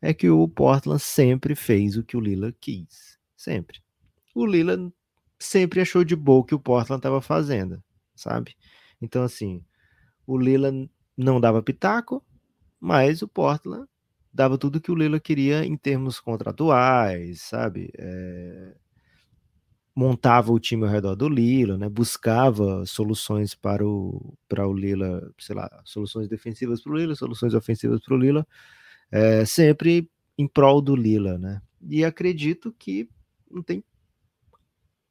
é 0.00 0.14
que 0.14 0.30
o 0.30 0.48
Portland 0.48 1.02
sempre 1.02 1.54
fez 1.54 1.96
o 1.96 2.04
que 2.04 2.16
o 2.16 2.20
Lila 2.20 2.52
quis. 2.60 3.18
Sempre. 3.36 3.80
O 4.34 4.46
Lila 4.46 4.92
sempre 5.38 5.80
achou 5.80 6.04
de 6.04 6.16
boa 6.16 6.40
o 6.40 6.44
que 6.44 6.54
o 6.54 6.60
Portland 6.60 6.98
estava 6.98 7.20
fazendo, 7.20 7.82
sabe? 8.14 8.56
Então, 9.00 9.22
assim, 9.22 9.64
o 10.26 10.36
Lila 10.36 10.72
não 11.16 11.40
dava 11.40 11.62
pitaco, 11.62 12.24
mas 12.80 13.22
o 13.22 13.28
Portland 13.28 13.88
dava 14.32 14.58
tudo 14.58 14.80
que 14.80 14.90
o 14.90 14.94
Lila 14.94 15.18
queria 15.18 15.64
em 15.64 15.76
termos 15.76 16.20
contratuais, 16.20 17.42
sabe? 17.42 17.90
É... 17.96 18.76
Montava 19.98 20.52
o 20.52 20.60
time 20.60 20.84
ao 20.84 20.90
redor 20.92 21.16
do 21.16 21.28
Lila, 21.28 21.76
né? 21.76 21.88
Buscava 21.88 22.86
soluções 22.86 23.56
para 23.56 23.84
o, 23.84 24.32
para 24.48 24.64
o 24.64 24.72
Lila, 24.72 25.28
sei 25.36 25.56
lá, 25.56 25.68
soluções 25.84 26.28
defensivas 26.28 26.80
para 26.80 26.92
o 26.92 26.96
Lila, 26.96 27.16
soluções 27.16 27.52
ofensivas 27.52 28.00
para 28.00 28.14
o 28.14 28.16
Lila, 28.16 28.46
é, 29.10 29.44
sempre 29.44 30.08
em 30.38 30.46
prol 30.46 30.80
do 30.80 30.94
Lila, 30.94 31.36
né? 31.36 31.60
E 31.82 32.04
acredito 32.04 32.72
que 32.78 33.08
não 33.50 33.60
tem 33.60 33.82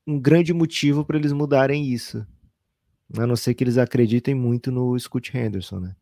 um 0.08 0.18
grande 0.18 0.54
motivo 0.54 1.04
para 1.04 1.18
eles 1.18 1.34
mudarem 1.34 1.86
isso. 1.86 2.26
A 3.18 3.28
não 3.28 3.36
ser 3.36 3.56
que 3.56 3.66
eles 3.66 3.78
acreditem 3.78 4.34
muito 4.34 4.72
no 4.72 4.98
Scott 4.98 5.38
Henderson, 5.38 5.82
né? 5.82 5.96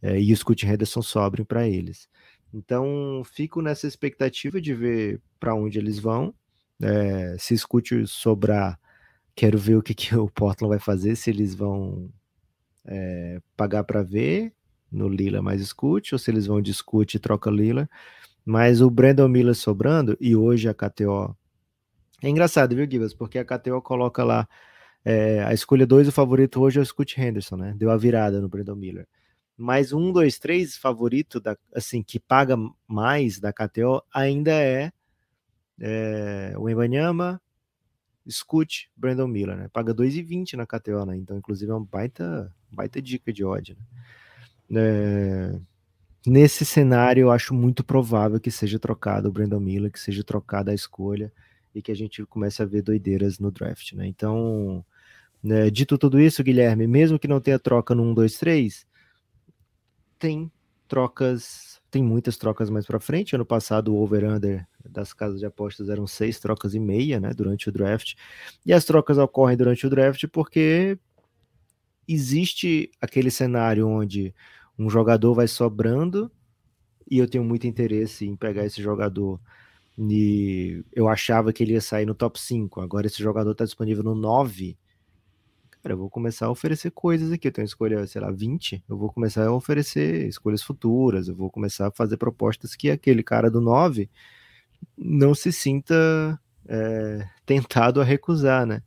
É, 0.00 0.20
e 0.20 0.32
o 0.32 0.36
Scott 0.36 0.64
Henderson 0.64 1.02
sobrem 1.02 1.44
para 1.44 1.68
eles. 1.68 2.08
Então, 2.54 3.22
fico 3.24 3.60
nessa 3.60 3.88
expectativa 3.88 4.60
de 4.60 4.72
ver 4.74 5.20
para 5.40 5.56
onde 5.56 5.76
eles 5.76 5.98
vão. 5.98 6.32
É, 6.80 7.36
se 7.38 7.56
Scott 7.56 8.06
sobrar, 8.06 8.78
quero 9.34 9.58
ver 9.58 9.76
o 9.76 9.82
que, 9.82 9.94
que 9.94 10.14
o 10.16 10.28
Portland 10.30 10.70
vai 10.70 10.78
fazer, 10.78 11.16
se 11.16 11.30
eles 11.30 11.54
vão 11.54 12.10
é, 12.84 13.40
pagar 13.56 13.84
para 13.84 14.02
ver 14.02 14.52
no 14.90 15.08
Lila 15.08 15.40
mais 15.40 15.66
Scoot, 15.66 16.14
ou 16.14 16.18
se 16.18 16.30
eles 16.30 16.46
vão 16.46 16.62
Scoot 16.64 17.16
e 17.16 17.20
troca 17.20 17.50
Lila. 17.50 17.88
Mas 18.44 18.80
o 18.80 18.90
Brandon 18.90 19.28
Miller 19.28 19.54
sobrando, 19.54 20.16
e 20.20 20.34
hoje 20.36 20.68
a 20.68 20.74
KTO 20.74 21.36
é 22.22 22.28
engraçado, 22.28 22.76
viu, 22.76 22.88
Gibas? 22.88 23.12
Porque 23.12 23.38
a 23.38 23.44
KTO 23.44 23.82
coloca 23.82 24.22
lá 24.22 24.48
é, 25.04 25.42
a 25.42 25.52
escolha 25.52 25.86
2, 25.86 26.08
o 26.08 26.12
favorito 26.12 26.60
hoje 26.60 26.78
é 26.78 26.82
o 26.82 26.86
Scott 26.86 27.20
Henderson, 27.20 27.56
né? 27.56 27.74
Deu 27.76 27.90
a 27.90 27.96
virada 27.96 28.40
no 28.40 28.48
Brandon 28.48 28.76
Miller. 28.76 29.08
Mas 29.56 29.92
um, 29.92 30.12
dois, 30.12 30.38
três 30.38 30.76
favorito, 30.76 31.40
da, 31.40 31.56
assim, 31.74 32.02
que 32.02 32.20
paga 32.20 32.56
mais 32.86 33.40
da 33.40 33.52
KTO 33.52 34.02
ainda 34.14 34.52
é, 34.52 34.92
é 35.80 36.54
o 36.58 36.68
Embanyama, 36.68 37.40
Scoot, 38.30 38.90
Brandon 38.96 39.26
Miller, 39.26 39.56
né? 39.56 39.68
Paga 39.72 39.94
2,20 39.94 40.54
na 40.54 40.66
KTO, 40.66 41.04
né? 41.04 41.16
Então, 41.16 41.36
inclusive, 41.36 41.70
é 41.70 41.74
uma 41.74 41.84
baita, 41.84 42.54
baita 42.70 43.02
dica 43.02 43.32
de 43.32 43.44
ódio, 43.44 43.76
né? 44.68 44.80
É, 44.80 45.60
nesse 46.26 46.64
cenário, 46.64 47.22
eu 47.22 47.30
acho 47.30 47.54
muito 47.54 47.84
provável 47.84 48.40
que 48.40 48.50
seja 48.50 48.78
trocado 48.78 49.28
o 49.28 49.32
Brandon 49.32 49.60
Miller, 49.60 49.90
que 49.90 50.00
seja 50.00 50.24
trocada 50.24 50.70
a 50.70 50.74
escolha 50.74 51.32
e 51.74 51.82
que 51.82 51.90
a 51.90 51.96
gente 51.96 52.24
comece 52.26 52.62
a 52.62 52.66
ver 52.66 52.82
doideiras 52.82 53.38
no 53.38 53.50
draft, 53.50 53.92
né? 53.92 54.06
Então, 54.06 54.84
né, 55.42 55.70
dito 55.70 55.98
tudo 55.98 56.20
isso, 56.20 56.44
Guilherme, 56.44 56.86
mesmo 56.86 57.18
que 57.18 57.28
não 57.28 57.40
tenha 57.40 57.58
troca 57.58 57.94
no 57.94 58.02
1, 58.04 58.14
2, 58.14 58.38
3, 58.38 58.86
tem 60.18 60.50
trocas, 60.86 61.80
tem 61.90 62.02
muitas 62.02 62.36
trocas 62.36 62.70
mais 62.70 62.86
para 62.86 63.00
frente. 63.00 63.34
Ano 63.34 63.46
passado, 63.46 63.94
o 63.94 64.00
over-under 64.00 64.66
das 64.92 65.12
casas 65.12 65.40
de 65.40 65.46
apostas 65.46 65.88
eram 65.88 66.06
seis 66.06 66.38
trocas 66.38 66.74
e 66.74 66.80
meia, 66.80 67.18
né, 67.18 67.32
durante 67.34 67.68
o 67.68 67.72
draft. 67.72 68.14
E 68.64 68.72
as 68.72 68.84
trocas 68.84 69.18
ocorrem 69.18 69.56
durante 69.56 69.86
o 69.86 69.90
draft 69.90 70.26
porque 70.28 70.98
existe 72.06 72.90
aquele 73.00 73.30
cenário 73.30 73.88
onde 73.88 74.34
um 74.78 74.90
jogador 74.90 75.34
vai 75.34 75.48
sobrando 75.48 76.30
e 77.10 77.18
eu 77.18 77.28
tenho 77.28 77.44
muito 77.44 77.66
interesse 77.66 78.26
em 78.26 78.36
pegar 78.36 78.64
esse 78.64 78.82
jogador 78.82 79.40
e 79.98 80.84
eu 80.92 81.08
achava 81.08 81.52
que 81.52 81.62
ele 81.62 81.72
ia 81.72 81.80
sair 81.80 82.06
no 82.06 82.14
top 82.14 82.40
5. 82.40 82.80
Agora 82.80 83.06
esse 83.06 83.22
jogador 83.22 83.52
está 83.52 83.64
disponível 83.64 84.02
no 84.02 84.14
9. 84.14 84.76
Cara, 85.82 85.94
eu 85.94 85.98
vou 85.98 86.08
começar 86.08 86.46
a 86.46 86.50
oferecer 86.50 86.90
coisas 86.92 87.32
aqui. 87.32 87.48
Eu 87.48 87.52
tenho 87.52 87.64
escolha, 87.66 88.06
sei 88.06 88.20
lá, 88.20 88.30
20. 88.30 88.84
Eu 88.88 88.96
vou 88.96 89.12
começar 89.12 89.46
a 89.46 89.52
oferecer 89.52 90.26
escolhas 90.28 90.62
futuras. 90.62 91.28
Eu 91.28 91.34
vou 91.34 91.50
começar 91.50 91.88
a 91.88 91.90
fazer 91.90 92.16
propostas 92.16 92.74
que 92.74 92.90
aquele 92.90 93.22
cara 93.22 93.50
do 93.50 93.60
9 93.60 94.08
não 94.96 95.34
se 95.34 95.52
sinta 95.52 96.38
é, 96.68 97.26
tentado 97.44 98.00
a 98.00 98.04
recusar, 98.04 98.66
né? 98.66 98.82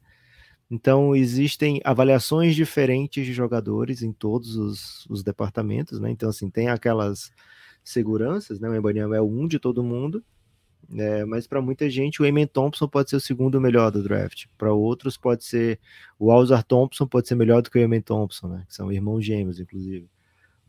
Então, 0.70 1.16
existem 1.16 1.80
avaliações 1.84 2.56
diferentes 2.56 3.26
de 3.26 3.34
jogadores 3.34 4.02
em 4.02 4.12
todos 4.12 4.56
os, 4.56 5.06
os 5.08 5.24
departamentos, 5.24 6.00
né? 6.00 6.10
Então, 6.10 6.30
assim, 6.30 6.50
tem 6.50 6.70
aquelas 6.70 7.32
seguranças, 7.84 8.60
né? 8.60 8.68
O 8.68 8.76
Embanyama 8.76 9.16
é 9.16 9.22
um 9.22 9.48
de 9.48 9.60
todo 9.60 9.84
mundo, 9.84 10.24
é, 10.98 11.24
mas 11.26 11.48
para 11.48 11.62
muita 11.62 11.90
gente 11.90 12.22
o 12.22 12.26
Eamon 12.26 12.48
Thompson 12.48 12.88
pode 12.88 13.10
ser 13.10 13.16
o 13.16 13.22
segundo 13.22 13.62
melhor 13.62 13.92
do 13.92 14.04
draft. 14.04 14.46
Para 14.58 14.74
outros 14.74 15.18
pode 15.18 15.44
ser 15.44 15.80
o 16.20 16.32
Alzar 16.32 16.64
Thompson 16.64 17.08
pode 17.08 17.28
ser 17.28 17.36
melhor 17.36 17.62
do 17.62 17.70
que 17.70 17.78
o 17.78 17.82
Eamon 17.82 18.02
Thompson, 18.02 18.48
né? 18.48 18.66
Que 18.68 18.76
são 18.76 18.92
irmãos 18.92 19.24
gêmeos, 19.24 19.60
inclusive. 19.60 20.10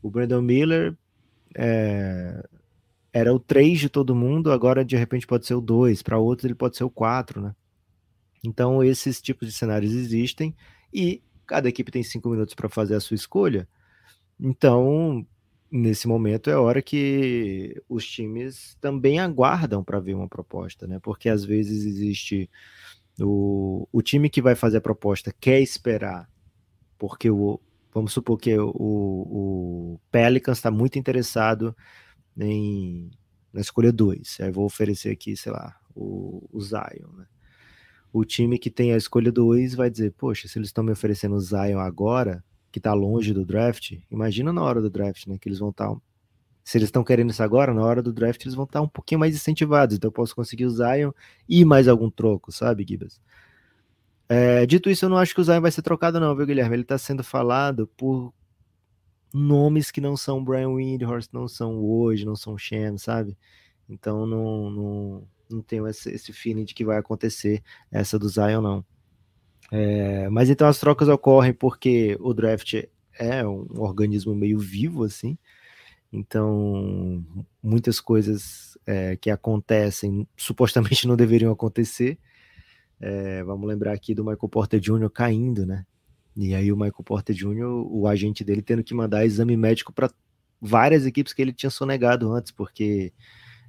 O 0.01 0.11
Brandon 0.11 0.41
Miller 0.41 0.95
é, 1.55 2.47
era 3.17 3.33
o 3.33 3.39
3 3.39 3.79
de 3.79 3.89
todo 3.89 4.15
mundo, 4.15 4.51
agora 4.51 4.85
de 4.85 4.95
repente 4.95 5.25
pode 5.25 5.47
ser 5.47 5.55
o 5.55 5.61
2. 5.61 6.03
Para 6.03 6.19
outros 6.19 6.45
ele 6.45 6.53
pode 6.53 6.77
ser 6.77 6.83
o 6.83 6.89
4, 6.89 7.41
né? 7.41 7.55
Então 8.45 8.83
esses 8.83 9.19
tipos 9.19 9.47
de 9.47 9.53
cenários 9.55 9.91
existem 9.91 10.55
e 10.93 11.23
cada 11.47 11.67
equipe 11.67 11.91
tem 11.91 12.03
cinco 12.03 12.29
minutos 12.29 12.53
para 12.53 12.69
fazer 12.69 12.93
a 12.93 12.99
sua 12.99 13.15
escolha. 13.15 13.67
Então 14.39 15.25
nesse 15.69 16.07
momento 16.07 16.49
é 16.49 16.55
hora 16.55 16.79
que 16.79 17.81
os 17.89 18.07
times 18.07 18.77
também 18.79 19.19
aguardam 19.19 19.83
para 19.83 19.99
ver 19.99 20.13
uma 20.13 20.27
proposta, 20.29 20.85
né? 20.85 20.99
Porque 21.01 21.27
às 21.27 21.43
vezes 21.43 21.85
existe 21.85 22.47
o, 23.19 23.87
o 23.91 24.01
time 24.03 24.29
que 24.29 24.43
vai 24.43 24.53
fazer 24.53 24.77
a 24.77 24.81
proposta 24.81 25.33
quer 25.39 25.59
esperar, 25.59 26.29
porque 26.99 27.31
o 27.31 27.59
vamos 27.91 28.13
supor 28.13 28.37
que 28.37 28.55
o, 28.55 28.69
o 28.75 29.99
Pelicans 30.11 30.59
está 30.59 30.69
muito 30.69 30.99
interessado 30.99 31.75
em 32.39 33.09
na 33.53 33.61
escolha 33.61 33.91
2. 33.91 34.37
Aí 34.41 34.51
vou 34.51 34.65
oferecer 34.65 35.09
aqui, 35.09 35.35
sei 35.35 35.51
lá, 35.51 35.75
o, 35.95 36.47
o 36.51 36.61
Zion, 36.61 37.11
né? 37.15 37.25
O 38.13 38.23
time 38.23 38.57
que 38.57 38.69
tem 38.69 38.93
a 38.93 38.97
escolha 38.97 39.31
2 39.31 39.75
vai 39.75 39.89
dizer, 39.89 40.13
poxa, 40.13 40.47
se 40.47 40.57
eles 40.57 40.69
estão 40.69 40.83
me 40.83 40.91
oferecendo 40.91 41.35
o 41.35 41.39
Zion 41.39 41.79
agora, 41.79 42.43
que 42.71 42.79
está 42.79 42.93
longe 42.93 43.33
do 43.33 43.45
draft, 43.45 43.93
imagina 44.09 44.53
na 44.53 44.61
hora 44.61 44.81
do 44.81 44.89
draft, 44.89 45.27
né? 45.27 45.37
Que 45.37 45.49
eles 45.49 45.59
vão 45.59 45.69
estar. 45.69 45.89
Tá, 45.89 45.97
se 46.63 46.77
eles 46.77 46.87
estão 46.87 47.03
querendo 47.03 47.29
isso 47.29 47.41
agora, 47.41 47.73
na 47.73 47.81
hora 47.81 48.01
do 48.01 48.11
draft 48.11 48.41
eles 48.41 48.53
vão 48.53 48.65
estar 48.65 48.79
tá 48.79 48.83
um 48.83 48.89
pouquinho 48.89 49.19
mais 49.19 49.33
incentivados. 49.33 49.95
Então 49.95 50.09
eu 50.09 50.11
posso 50.11 50.35
conseguir 50.35 50.65
o 50.65 50.69
Zion 50.69 51.11
e 51.47 51.63
mais 51.63 51.87
algum 51.87 52.09
troco, 52.09 52.51
sabe, 52.51 52.85
Gibas? 52.87 53.21
É, 54.29 54.65
dito 54.65 54.89
isso, 54.89 55.05
eu 55.05 55.09
não 55.09 55.17
acho 55.17 55.33
que 55.33 55.39
o 55.39 55.43
Zion 55.43 55.61
vai 55.61 55.71
ser 55.71 55.81
trocado, 55.81 56.19
não, 56.19 56.35
viu, 56.35 56.45
Guilherme? 56.45 56.75
Ele 56.75 56.81
está 56.81 56.97
sendo 56.97 57.23
falado 57.23 57.87
por 57.95 58.33
nomes 59.33 59.91
que 59.91 60.01
não 60.01 60.15
são 60.15 60.43
Brian 60.43 60.69
Windhorst, 60.69 61.29
não 61.33 61.47
são 61.47 61.83
hoje, 61.83 62.25
não 62.25 62.35
são 62.35 62.57
Shem, 62.57 62.97
sabe? 62.97 63.37
Então 63.89 64.25
não, 64.25 64.69
não, 64.69 65.27
não 65.49 65.61
tenho 65.61 65.87
esse, 65.87 66.09
esse 66.09 66.33
feeling 66.33 66.65
de 66.65 66.73
que 66.73 66.85
vai 66.85 66.97
acontecer 66.97 67.63
essa 67.91 68.17
do 68.17 68.27
Zion, 68.27 68.61
não. 68.61 68.85
É, 69.71 70.29
mas 70.29 70.49
então 70.49 70.67
as 70.67 70.79
trocas 70.79 71.09
ocorrem 71.09 71.53
porque 71.53 72.17
o 72.19 72.33
draft 72.33 72.73
é 73.19 73.45
um 73.45 73.65
organismo 73.81 74.33
meio 74.35 74.59
vivo, 74.59 75.03
assim. 75.03 75.37
Então, 76.11 77.25
muitas 77.61 77.99
coisas 77.99 78.77
é, 78.85 79.17
que 79.17 79.29
acontecem 79.29 80.27
supostamente 80.37 81.07
não 81.07 81.15
deveriam 81.15 81.51
acontecer. 81.51 82.17
É, 82.99 83.43
vamos 83.43 83.67
lembrar 83.67 83.93
aqui 83.93 84.15
do 84.15 84.23
Michael 84.23 84.49
Porter 84.49 84.79
Jr. 84.79 85.09
caindo, 85.09 85.65
né? 85.65 85.85
E 86.37 86.53
aí 86.53 86.71
o 86.71 86.75
Michael 86.75 87.03
Porter 87.03 87.35
Jr., 87.35 87.65
o 87.65 88.07
agente 88.07 88.43
dele, 88.43 88.61
tendo 88.61 88.83
que 88.83 88.93
mandar 88.93 89.25
exame 89.25 89.57
médico 89.57 89.91
para 89.91 90.11
várias 90.61 91.03
equipes 91.03 91.33
que 91.33 91.41
ele 91.41 91.51
tinha 91.51 91.71
sonegado 91.71 92.31
antes, 92.31 92.51
porque 92.51 93.11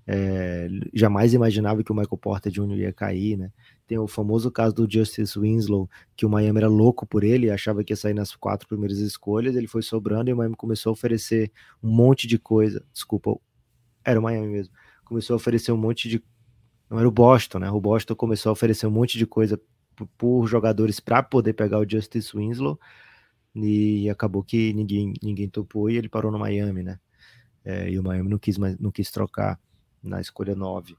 é, 0.07 0.69
jamais 0.93 1.33
imaginava 1.33 1.83
que 1.83 1.91
o 1.91 1.95
Michael 1.95 2.19
Porter 2.19 2.53
Jr. 2.53 2.77
ia 2.77 2.93
cair, 2.93 3.39
né? 3.39 3.51
Tem 3.87 3.99
o 3.99 4.07
famoso 4.07 4.51
caso 4.51 4.75
do 4.75 4.91
Justice 4.91 5.39
Winslow, 5.39 5.89
que 6.15 6.27
o 6.27 6.29
Miami 6.29 6.59
era 6.59 6.69
louco 6.69 7.07
por 7.07 7.25
ele, 7.25 7.51
achava 7.51 7.83
que 7.83 7.93
ia 7.93 7.97
sair 7.97 8.13
nas 8.13 8.37
quatro 8.37 8.69
primeiras 8.69 8.99
escolhas, 8.99 9.57
ele 9.57 9.67
foi 9.67 9.81
sobrando 9.81 10.29
e 10.29 10.33
o 10.35 10.37
Miami 10.37 10.55
começou 10.55 10.91
a 10.91 10.93
oferecer 10.93 11.51
um 11.83 11.91
monte 11.91 12.27
de 12.27 12.39
coisa. 12.39 12.85
Desculpa, 12.93 13.35
era 14.05 14.21
o 14.21 14.23
Miami 14.23 14.49
mesmo. 14.49 14.75
Começou 15.07 15.33
a 15.33 15.37
oferecer 15.39 15.73
um 15.73 15.77
monte 15.79 16.07
de. 16.07 16.23
Não 16.91 16.99
era 16.99 17.09
o 17.09 17.13
Boston, 17.13 17.61
né? 17.61 17.71
O 17.71 17.81
Boston 17.81 18.15
começou 18.15 18.51
a 18.51 18.53
oferecer 18.53 18.87
um 18.87 18.91
monte 18.91 19.17
de 19.17 19.27
coisa 19.27 19.59
por, 20.07 20.47
jogadores 20.47 21.01
para 21.01 21.23
poder 21.23 21.55
pegar 21.55 21.79
o 21.79 21.89
Justice 21.89 22.37
Winslow 22.37 22.79
e 23.55 24.09
acabou 24.11 24.43
que 24.43 24.73
ninguém, 24.73 25.15
ninguém 25.23 25.49
topou 25.49 25.91
e 25.91 25.97
ele 25.97 26.09
parou 26.09 26.31
no 26.31 26.39
Miami, 26.39 26.83
né? 26.83 26.99
é, 27.69 27.91
e 27.91 27.99
o 27.99 28.03
Miami 28.03 28.31
não 28.31 28.39
quis, 28.39 28.57
mais, 28.57 28.79
não 28.79 28.91
quis 28.91 29.11
trocar 29.11 29.61
na 30.03 30.23
escolha 30.23 30.55
9. 30.55 30.97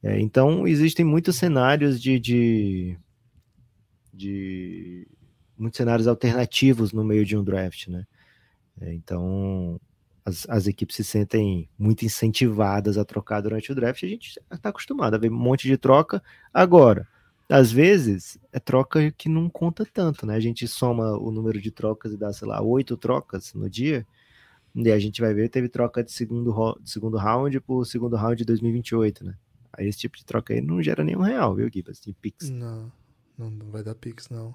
É, 0.00 0.20
então, 0.20 0.68
existem 0.68 1.04
muitos 1.04 1.36
cenários 1.36 2.00
de, 2.00 2.20
de, 2.20 2.98
de, 4.14 5.08
muitos 5.58 5.76
cenários 5.76 6.06
alternativos 6.06 6.92
no 6.92 7.02
meio 7.02 7.24
de 7.26 7.36
um 7.36 7.42
draft, 7.42 7.88
né? 7.88 8.06
É, 8.80 8.92
então, 8.94 9.80
as, 10.24 10.48
as, 10.48 10.68
equipes 10.68 10.94
se 10.94 11.04
sentem 11.04 11.68
muito 11.76 12.04
incentivadas 12.04 12.96
a 12.96 13.04
trocar 13.04 13.40
durante 13.40 13.72
o 13.72 13.74
draft. 13.74 14.04
A 14.04 14.08
gente 14.08 14.40
está 14.50 14.68
acostumado 14.68 15.14
a 15.14 15.18
ver 15.18 15.30
um 15.30 15.36
monte 15.36 15.66
de 15.66 15.76
troca. 15.76 16.22
Agora, 16.54 17.08
às 17.52 17.70
vezes, 17.70 18.38
é 18.50 18.58
troca 18.58 19.10
que 19.12 19.28
não 19.28 19.48
conta 19.48 19.84
tanto, 19.84 20.24
né? 20.24 20.34
A 20.34 20.40
gente 20.40 20.66
soma 20.66 21.18
o 21.18 21.30
número 21.30 21.60
de 21.60 21.70
trocas 21.70 22.12
e 22.12 22.16
dá, 22.16 22.32
sei 22.32 22.48
lá, 22.48 22.62
oito 22.62 22.96
trocas 22.96 23.52
no 23.52 23.68
dia. 23.68 24.06
E 24.74 24.90
a 24.90 24.98
gente 24.98 25.20
vai 25.20 25.34
ver, 25.34 25.50
teve 25.50 25.68
troca 25.68 26.02
de 26.02 26.10
segundo, 26.10 26.78
de 26.80 26.90
segundo 26.90 27.18
round 27.18 27.60
por 27.60 27.84
segundo 27.84 28.16
round 28.16 28.36
de 28.36 28.46
2028, 28.46 29.24
né? 29.24 29.34
Aí 29.70 29.86
esse 29.86 29.98
tipo 29.98 30.16
de 30.16 30.24
troca 30.24 30.54
aí 30.54 30.62
não 30.62 30.82
gera 30.82 31.04
nenhum 31.04 31.20
real, 31.20 31.54
viu, 31.54 31.68
Gibas? 31.70 32.00
De 32.00 32.14
Pix. 32.14 32.48
Não, 32.48 32.90
não 33.36 33.70
vai 33.70 33.82
dar 33.82 33.94
Pix, 33.94 34.30
não. 34.30 34.54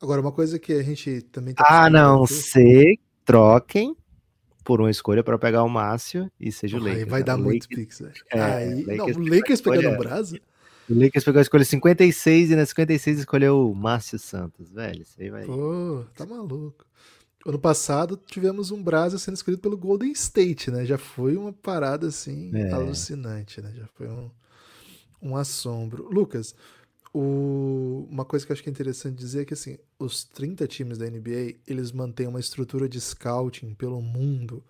Agora, 0.00 0.22
uma 0.22 0.32
coisa 0.32 0.58
que 0.58 0.72
a 0.72 0.82
gente 0.82 1.20
também 1.22 1.52
tá 1.52 1.62
Ah, 1.68 1.90
não, 1.90 2.26
se 2.26 2.98
troquem 3.22 3.94
por 4.64 4.80
uma 4.80 4.90
escolha 4.90 5.22
para 5.22 5.38
pegar 5.38 5.62
o 5.62 5.68
Márcio 5.68 6.30
e 6.40 6.50
seja 6.50 6.78
o 6.78 6.80
Lakers. 6.80 7.02
Aí 7.02 7.04
vai 7.04 7.22
dar 7.22 7.36
muito 7.36 7.68
Pix, 7.68 8.00
velho. 8.00 8.14
É, 8.32 8.40
aí, 8.40 8.84
Lakers 8.84 9.16
não, 9.18 9.24
o 9.24 9.28
Lakers 9.28 9.60
pegando 9.60 9.94
o 9.94 9.98
Brasa? 9.98 10.40
O 10.90 10.94
Lakers 10.94 11.24
pegou 11.24 11.38
a 11.38 11.42
escolha 11.42 11.64
56 11.64 12.50
e 12.50 12.56
na 12.56 12.66
56 12.66 13.20
escolheu 13.20 13.70
o 13.70 13.74
Márcio 13.74 14.18
Santos, 14.18 14.70
velho. 14.70 15.02
Isso 15.02 15.14
aí 15.20 15.30
vai. 15.30 15.46
Pô, 15.46 16.04
tá 16.16 16.26
maluco. 16.26 16.84
Ano 17.46 17.58
passado 17.58 18.16
tivemos 18.26 18.72
um 18.72 18.82
Brasa 18.82 19.16
sendo 19.16 19.36
escolhido 19.36 19.62
pelo 19.62 19.78
Golden 19.78 20.10
State, 20.10 20.70
né? 20.70 20.84
Já 20.84 20.98
foi 20.98 21.36
uma 21.36 21.52
parada 21.52 22.08
assim 22.08 22.50
é. 22.54 22.72
alucinante, 22.72 23.62
né? 23.62 23.72
Já 23.74 23.86
foi 23.94 24.08
um, 24.08 24.30
um 25.22 25.36
assombro. 25.36 26.08
Lucas, 26.10 26.56
o... 27.14 28.06
uma 28.10 28.24
coisa 28.24 28.44
que 28.44 28.50
eu 28.50 28.54
acho 28.54 28.62
que 28.62 28.68
é 28.68 28.72
interessante 28.72 29.14
dizer 29.14 29.42
é 29.42 29.44
que 29.44 29.54
assim, 29.54 29.78
os 29.96 30.24
30 30.24 30.66
times 30.66 30.98
da 30.98 31.08
NBA, 31.08 31.54
eles 31.68 31.92
mantêm 31.92 32.26
uma 32.26 32.40
estrutura 32.40 32.88
de 32.88 33.00
scouting 33.00 33.74
pelo 33.74 34.02
mundo 34.02 34.62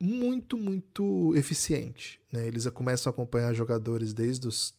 muito, 0.00 0.58
muito 0.58 1.32
eficiente. 1.36 2.20
Né? 2.30 2.46
Eles 2.46 2.66
começam 2.70 3.08
a 3.08 3.12
acompanhar 3.12 3.54
jogadores 3.54 4.12
desde 4.12 4.48
os 4.48 4.74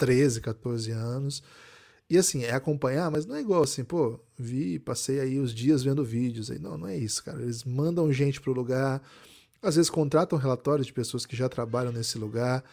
13, 0.00 0.40
14 0.40 0.90
anos 0.90 1.42
e 2.10 2.18
assim, 2.18 2.42
é 2.42 2.52
acompanhar, 2.52 3.08
mas 3.08 3.24
não 3.24 3.36
é 3.36 3.40
igual 3.40 3.62
assim, 3.62 3.84
pô, 3.84 4.18
vi, 4.36 4.80
passei 4.80 5.20
aí 5.20 5.38
os 5.38 5.54
dias 5.54 5.84
vendo 5.84 6.04
vídeos 6.04 6.50
aí. 6.50 6.58
Não, 6.58 6.76
não 6.76 6.88
é 6.88 6.96
isso, 6.96 7.22
cara. 7.22 7.40
Eles 7.40 7.62
mandam 7.62 8.12
gente 8.12 8.40
pro 8.40 8.52
lugar, 8.52 9.00
às 9.62 9.76
vezes 9.76 9.88
contratam 9.88 10.36
relatórios 10.36 10.88
de 10.88 10.92
pessoas 10.92 11.24
que 11.24 11.36
já 11.36 11.48
trabalham 11.48 11.92
nesse 11.92 12.18
lugar, 12.18 12.64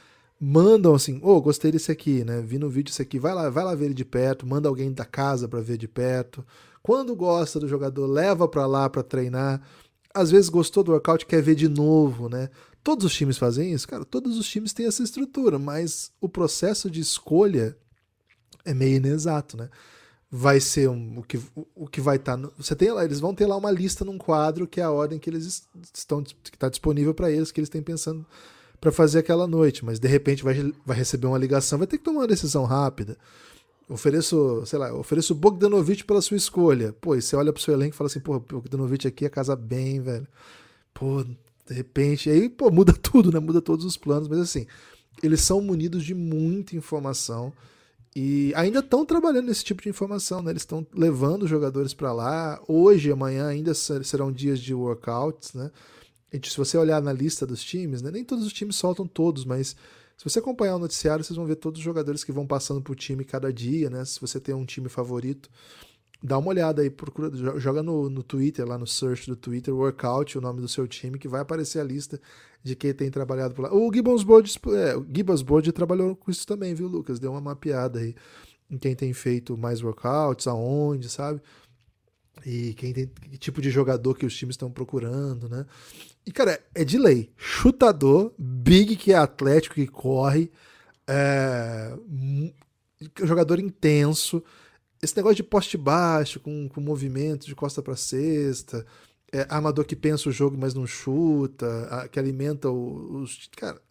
mandam 0.41 0.95
assim, 0.95 1.19
ô, 1.21 1.35
oh, 1.35 1.41
gostei 1.41 1.71
desse 1.71 1.91
aqui, 1.91 2.23
né? 2.23 2.41
Vi 2.41 2.57
no 2.57 2.67
vídeo 2.67 2.89
isso 2.89 3.01
aqui, 3.01 3.19
vai 3.19 3.35
lá, 3.35 3.47
vai 3.47 3.63
lá 3.63 3.75
ver 3.75 3.85
ele 3.85 3.93
de 3.93 4.05
perto, 4.05 4.47
manda 4.47 4.67
alguém 4.67 4.91
da 4.91 5.05
casa 5.05 5.47
para 5.47 5.61
ver 5.61 5.77
de 5.77 5.87
perto. 5.87 6.43
Quando 6.81 7.15
gosta 7.15 7.59
do 7.59 7.67
jogador, 7.67 8.07
leva 8.07 8.47
para 8.47 8.65
lá 8.65 8.89
para 8.89 9.03
treinar. 9.03 9.61
Às 10.15 10.31
vezes 10.31 10.49
gostou 10.49 10.83
do 10.83 10.93
workout, 10.93 11.27
quer 11.27 11.43
ver 11.43 11.53
de 11.53 11.67
novo, 11.67 12.27
né? 12.27 12.49
Todos 12.83 13.05
os 13.05 13.13
times 13.13 13.37
fazem 13.37 13.73
isso, 13.73 13.87
cara. 13.87 14.05
Todos 14.05 14.37
os 14.37 14.47
times 14.47 14.73
têm 14.73 14.85
essa 14.85 15.03
estrutura, 15.03 15.59
mas 15.59 16.11
o 16.21 16.29
processo 16.29 16.89
de 16.89 17.01
escolha 17.01 17.77
é 18.63 18.73
meio 18.73 18.97
inexato, 18.97 19.57
né? 19.57 19.69
Vai 20.29 20.59
ser 20.59 20.89
um, 20.89 21.19
o, 21.19 21.23
que, 21.23 21.39
o, 21.73 21.87
que 21.87 22.01
vai 22.01 22.17
estar. 22.17 22.37
Tá 22.37 22.49
você 22.57 22.75
tem 22.75 22.91
lá, 22.91 23.05
eles 23.05 23.19
vão 23.19 23.33
ter 23.33 23.45
lá 23.45 23.55
uma 23.55 23.71
lista 23.71 24.03
num 24.03 24.17
quadro 24.17 24.67
que 24.67 24.81
é 24.81 24.83
a 24.83 24.91
ordem 24.91 25.19
que 25.19 25.29
eles 25.29 25.67
estão 25.93 26.21
que 26.21 26.35
está 26.53 26.67
disponível 26.67 27.13
para 27.13 27.31
eles, 27.31 27.51
que 27.51 27.59
eles 27.59 27.69
têm 27.69 27.81
pensando 27.81 28.25
para 28.79 28.91
fazer 28.91 29.19
aquela 29.19 29.47
noite, 29.47 29.83
mas 29.83 29.99
de 29.99 30.07
repente 30.07 30.43
vai, 30.43 30.73
vai 30.85 30.97
receber 30.97 31.27
uma 31.27 31.37
ligação, 31.37 31.77
vai 31.77 31.87
ter 31.87 31.97
que 31.97 32.03
tomar 32.03 32.21
uma 32.21 32.27
decisão 32.27 32.65
rápida. 32.65 33.17
Ofereço, 33.89 34.63
sei 34.65 34.77
lá, 34.77 34.93
ofereço 34.93 35.33
Bogdanovich 35.33 36.03
pela 36.03 36.21
sua 36.21 36.35
escolha. 36.35 36.93
Pô, 36.99 37.15
e 37.15 37.21
você 37.21 37.35
olha 37.35 37.53
pro 37.53 37.61
seu 37.61 37.73
elenco 37.73 37.95
e 37.95 37.97
fala 37.97 38.07
assim, 38.07 38.19
pô, 38.19 38.37
Bogdanovich 38.39 39.07
aqui 39.07 39.25
é 39.25 39.29
casa 39.29 39.55
bem, 39.55 40.01
velho. 40.01 40.27
Pô, 40.93 41.25
de 41.67 41.73
repente, 41.73 42.29
aí, 42.29 42.49
pô, 42.49 42.71
muda 42.71 42.93
tudo, 43.01 43.31
né? 43.31 43.39
Muda 43.39 43.61
todos 43.61 43.85
os 43.85 43.97
planos, 43.97 44.27
mas 44.27 44.39
assim, 44.39 44.65
eles 45.21 45.41
são 45.41 45.61
munidos 45.61 46.03
de 46.03 46.13
muita 46.13 46.75
informação 46.75 47.53
e 48.15 48.51
ainda 48.55 48.79
estão 48.79 49.05
trabalhando 49.05 49.45
nesse 49.45 49.63
tipo 49.63 49.81
de 49.83 49.89
informação, 49.89 50.41
né? 50.41 50.51
Eles 50.51 50.63
estão 50.63 50.85
levando 50.93 51.43
os 51.43 51.49
jogadores 51.49 51.93
para 51.93 52.11
lá. 52.11 52.59
Hoje, 52.67 53.11
amanhã, 53.11 53.47
ainda 53.47 53.73
serão 53.75 54.31
dias 54.31 54.59
de 54.59 54.73
workouts, 54.73 55.53
né? 55.53 55.69
E 56.33 56.49
se 56.49 56.57
você 56.57 56.77
olhar 56.77 57.01
na 57.01 57.13
lista 57.13 57.45
dos 57.45 57.63
times, 57.63 58.01
né? 58.01 58.11
nem 58.11 58.23
todos 58.23 58.45
os 58.45 58.51
times 58.51 58.75
soltam 58.75 59.07
todos, 59.07 59.45
mas 59.45 59.75
se 60.17 60.23
você 60.23 60.39
acompanhar 60.39 60.75
o 60.75 60.79
noticiário, 60.79 61.23
vocês 61.23 61.37
vão 61.37 61.45
ver 61.45 61.57
todos 61.57 61.79
os 61.79 61.85
jogadores 61.85 62.23
que 62.23 62.31
vão 62.31 62.47
passando 62.47 62.81
por 62.81 62.95
time 62.95 63.23
cada 63.23 63.53
dia, 63.53 63.89
né? 63.89 64.03
Se 64.03 64.19
você 64.19 64.39
tem 64.39 64.55
um 64.55 64.65
time 64.65 64.89
favorito, 64.89 65.47
dá 66.21 66.37
uma 66.37 66.49
olhada 66.49 66.81
aí, 66.81 66.89
procura, 66.89 67.31
joga 67.59 67.83
no, 67.83 68.09
no 68.09 68.23
Twitter, 68.23 68.65
lá 68.65 68.77
no 68.77 68.87
search 68.87 69.27
do 69.27 69.35
Twitter, 69.35 69.73
workout, 69.73 70.37
o 70.37 70.41
nome 70.41 70.61
do 70.61 70.67
seu 70.67 70.87
time, 70.87 71.19
que 71.19 71.27
vai 71.27 71.41
aparecer 71.41 71.79
a 71.79 71.83
lista 71.83 72.19
de 72.63 72.75
quem 72.75 72.93
tem 72.93 73.09
trabalhado 73.09 73.53
por 73.53 73.63
lá. 73.63 73.73
O 73.73 73.91
Gibbons 73.93 74.23
Board, 74.23 74.51
é, 74.75 74.95
o 74.95 75.05
Gibbons 75.05 75.41
Board 75.41 75.71
trabalhou 75.71 76.15
com 76.15 76.31
isso 76.31 76.45
também, 76.45 76.73
viu, 76.73 76.87
Lucas? 76.87 77.19
Deu 77.19 77.31
uma 77.31 77.41
mapeada 77.41 77.99
aí 77.99 78.15
em 78.69 78.77
quem 78.77 78.95
tem 78.95 79.13
feito 79.13 79.57
mais 79.57 79.81
workouts, 79.81 80.47
aonde, 80.47 81.09
sabe? 81.09 81.41
E 82.45 82.73
quem 82.73 82.93
tem 82.93 83.07
que 83.07 83.37
tipo 83.37 83.61
de 83.61 83.69
jogador 83.69 84.15
que 84.15 84.25
os 84.25 84.35
times 84.35 84.53
estão 84.53 84.71
procurando, 84.71 85.49
né? 85.49 85.65
E, 86.25 86.31
cara, 86.31 86.59
é 86.75 86.83
de 86.83 86.97
lei. 86.97 87.31
Chutador, 87.37 88.33
big 88.37 88.95
que 88.95 89.13
é 89.13 89.15
atlético, 89.15 89.75
que 89.75 89.87
corre, 89.87 90.51
é, 91.07 91.97
jogador 93.23 93.59
intenso. 93.59 94.43
Esse 95.07 95.15
negócio 95.15 95.37
de 95.37 95.43
poste 95.43 95.77
baixo, 95.77 96.37
com, 96.37 96.67
com 96.67 96.81
movimento 96.81 97.47
de 97.47 97.55
costa 97.55 97.81
para 97.81 97.95
cesta, 97.95 98.85
é, 99.31 99.47
armador 99.49 99.85
que 99.85 99.95
pensa 99.95 100.27
o 100.27 100.33
jogo, 100.33 100.57
mas 100.59 100.73
não 100.73 100.85
chuta, 100.85 102.09
que 102.11 102.19
alimenta 102.19 102.69
os. 102.69 103.49
Cara, 103.55 103.81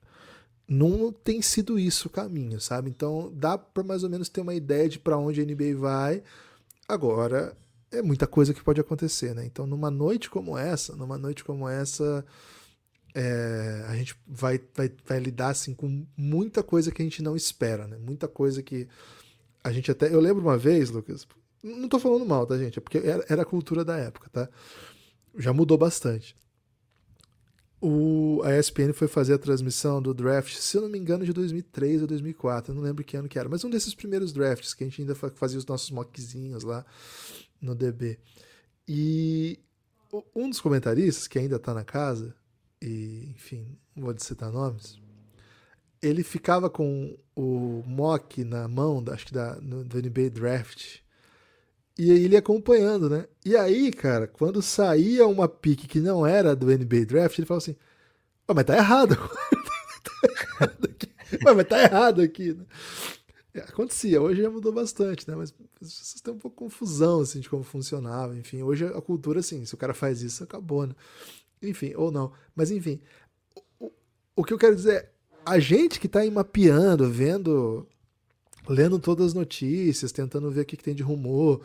não 0.69 1.11
tem 1.11 1.41
sido 1.41 1.79
isso 1.79 2.09
o 2.09 2.11
caminho, 2.11 2.61
sabe? 2.61 2.91
Então 2.91 3.33
dá 3.35 3.57
para 3.57 3.83
mais 3.83 4.05
ou 4.05 4.11
menos 4.11 4.29
ter 4.29 4.43
uma 4.43 4.55
ideia 4.55 4.91
de 4.91 4.99
para 4.99 5.17
onde 5.17 5.41
a 5.41 5.45
NBA 5.45 5.75
vai. 5.75 6.23
Agora, 6.87 7.57
é 7.91 8.03
muita 8.03 8.27
coisa 8.27 8.53
que 8.53 8.63
pode 8.63 8.81
acontecer, 8.81 9.35
né? 9.35 9.47
Então, 9.47 9.67
numa 9.67 9.91
noite 9.91 10.29
como 10.29 10.59
essa, 10.59 10.95
numa 10.95 11.17
noite 11.17 11.43
como 11.43 11.67
essa, 11.67 12.25
é, 13.15 13.87
a 13.89 13.97
gente 13.97 14.15
vai, 14.27 14.61
vai, 14.75 14.93
vai 15.07 15.19
lidar 15.19 15.49
assim 15.49 15.73
com 15.75 16.07
muita 16.15 16.63
coisa 16.63 16.93
que 16.93 17.01
a 17.01 17.05
gente 17.05 17.23
não 17.23 17.35
espera, 17.35 17.87
né? 17.87 17.97
Muita 17.97 18.29
coisa 18.29 18.63
que 18.63 18.87
a 19.67 19.73
gente 19.73 19.91
até. 19.91 20.13
Eu 20.13 20.21
lembro 20.21 20.43
uma 20.43 20.57
vez, 20.57 20.91
Lucas, 20.91 21.27
não 21.63 21.89
tô 21.89 21.99
falando 21.99 22.25
mal, 22.25 22.47
tá, 22.47 22.57
gente? 22.57 22.79
É 22.79 22.83
porque 22.83 22.99
era, 22.99 23.25
era 23.29 23.43
a 23.43 23.47
cultura 23.47 23.85
da 23.85 23.97
época, 23.97 24.29
tá? 24.31 24.49
já 25.37 25.53
mudou 25.53 25.77
bastante. 25.77 26.35
O, 27.81 28.41
a 28.43 28.59
ESPN 28.59 28.93
foi 28.95 29.07
fazer 29.07 29.35
a 29.35 29.39
transmissão 29.39 30.01
do 30.01 30.15
draft, 30.15 30.55
se 30.55 30.77
eu 30.77 30.83
não 30.83 30.89
me 30.89 30.99
engano, 30.99 31.25
de 31.25 31.33
2003 31.33 32.03
ou 32.03 32.09
2004, 32.09 32.73
eu 32.73 32.77
não 32.77 32.83
lembro 32.83 33.05
que 33.05 33.17
ano 33.17 33.29
que 33.29 33.39
era, 33.39 33.49
mas 33.49 33.63
um 33.65 33.71
desses 33.71 33.95
primeiros 33.95 34.33
drafts 34.33 34.73
que 34.73 34.83
a 34.83 34.87
gente 34.87 35.03
ainda 35.03 35.15
fazia 35.15 35.59
os 35.59 35.67
nossos 35.67 35.91
mockzinhos 35.91 36.65
lá 36.65 36.85
no 37.61 37.75
DB. 37.75 38.19
E 38.89 39.61
um 40.35 40.49
dos 40.49 40.61
comentaristas, 40.61 41.29
que 41.29 41.39
ainda 41.39 41.57
está 41.57 41.75
na 41.75 41.85
casa, 41.85 42.35
e 42.81 43.31
enfim, 43.35 43.79
não 43.95 44.05
vou 44.05 44.19
citar 44.19 44.51
nomes, 44.51 44.99
ele 46.03 46.23
ficava 46.23 46.69
com 46.71 47.17
o 47.35 47.83
mock 47.87 48.45
na 48.45 48.69
mão, 48.69 49.05
acho 49.13 49.27
que 49.27 49.35
da, 49.35 49.57
no, 49.61 49.85
do 49.85 49.99
NBA 49.99 50.31
Draft, 50.31 51.01
e 51.99 52.11
aí 52.11 52.25
ele 52.25 52.37
acompanhando, 52.37 53.09
né? 53.09 53.27
E 53.45 53.57
aí, 53.57 53.91
cara, 53.91 54.27
quando 54.27 54.61
saía 54.61 55.27
uma 55.27 55.49
pique 55.49 55.89
que 55.89 55.99
não 55.99 56.27
era 56.27 56.55
do 56.55 56.67
NBA 56.67 57.07
Draft, 57.07 57.39
ele 57.39 57.47
falava 57.47 57.65
assim: 57.65 57.77
mas 58.47 58.65
tá 58.65 58.77
errado. 58.77 59.17
tá 60.59 61.55
mas 61.55 61.67
tá 61.67 61.83
errado 61.83 62.21
aqui. 62.21 62.53
Né? 62.53 62.65
É, 63.55 63.61
acontecia, 63.61 64.21
hoje 64.21 64.43
já 64.43 64.51
mudou 64.51 64.73
bastante, 64.73 65.29
né? 65.29 65.35
Mas 65.35 65.55
vocês 65.81 66.21
têm 66.21 66.35
um 66.35 66.39
pouco 66.39 66.57
de 66.57 66.65
confusão 66.71 67.21
assim, 67.21 67.41
de 67.41 67.49
como 67.49 67.65
funcionava. 67.65 68.37
Enfim, 68.37 68.63
hoje 68.63 68.85
a 68.85 69.01
cultura, 69.01 69.41
assim, 69.41 69.65
se 69.65 69.75
o 69.75 69.79
cara 69.79 69.95
faz 69.95 70.21
isso, 70.21 70.45
acabou, 70.45 70.87
né? 70.87 70.95
Enfim, 71.63 71.95
ou 71.97 72.11
não. 72.13 72.31
Mas 72.55 72.71
enfim, 72.71 73.01
o, 73.81 73.91
o 74.37 74.45
que 74.45 74.53
eu 74.53 74.59
quero 74.59 74.77
dizer 74.77 74.97
é, 74.97 75.11
a 75.47 75.61
gente 75.61 76.01
que 76.01 76.09
tá 76.09 76.21
aí 76.21 76.31
mapeando, 76.31 77.09
vendo 77.09 77.87
lendo 78.69 78.99
todas 78.99 79.27
as 79.27 79.35
notícias, 79.35 80.11
tentando 80.11 80.51
ver 80.51 80.63
o 80.63 80.65
que, 80.65 80.77
que 80.77 80.83
tem 80.83 80.95
de 80.95 81.03
rumor. 81.03 81.61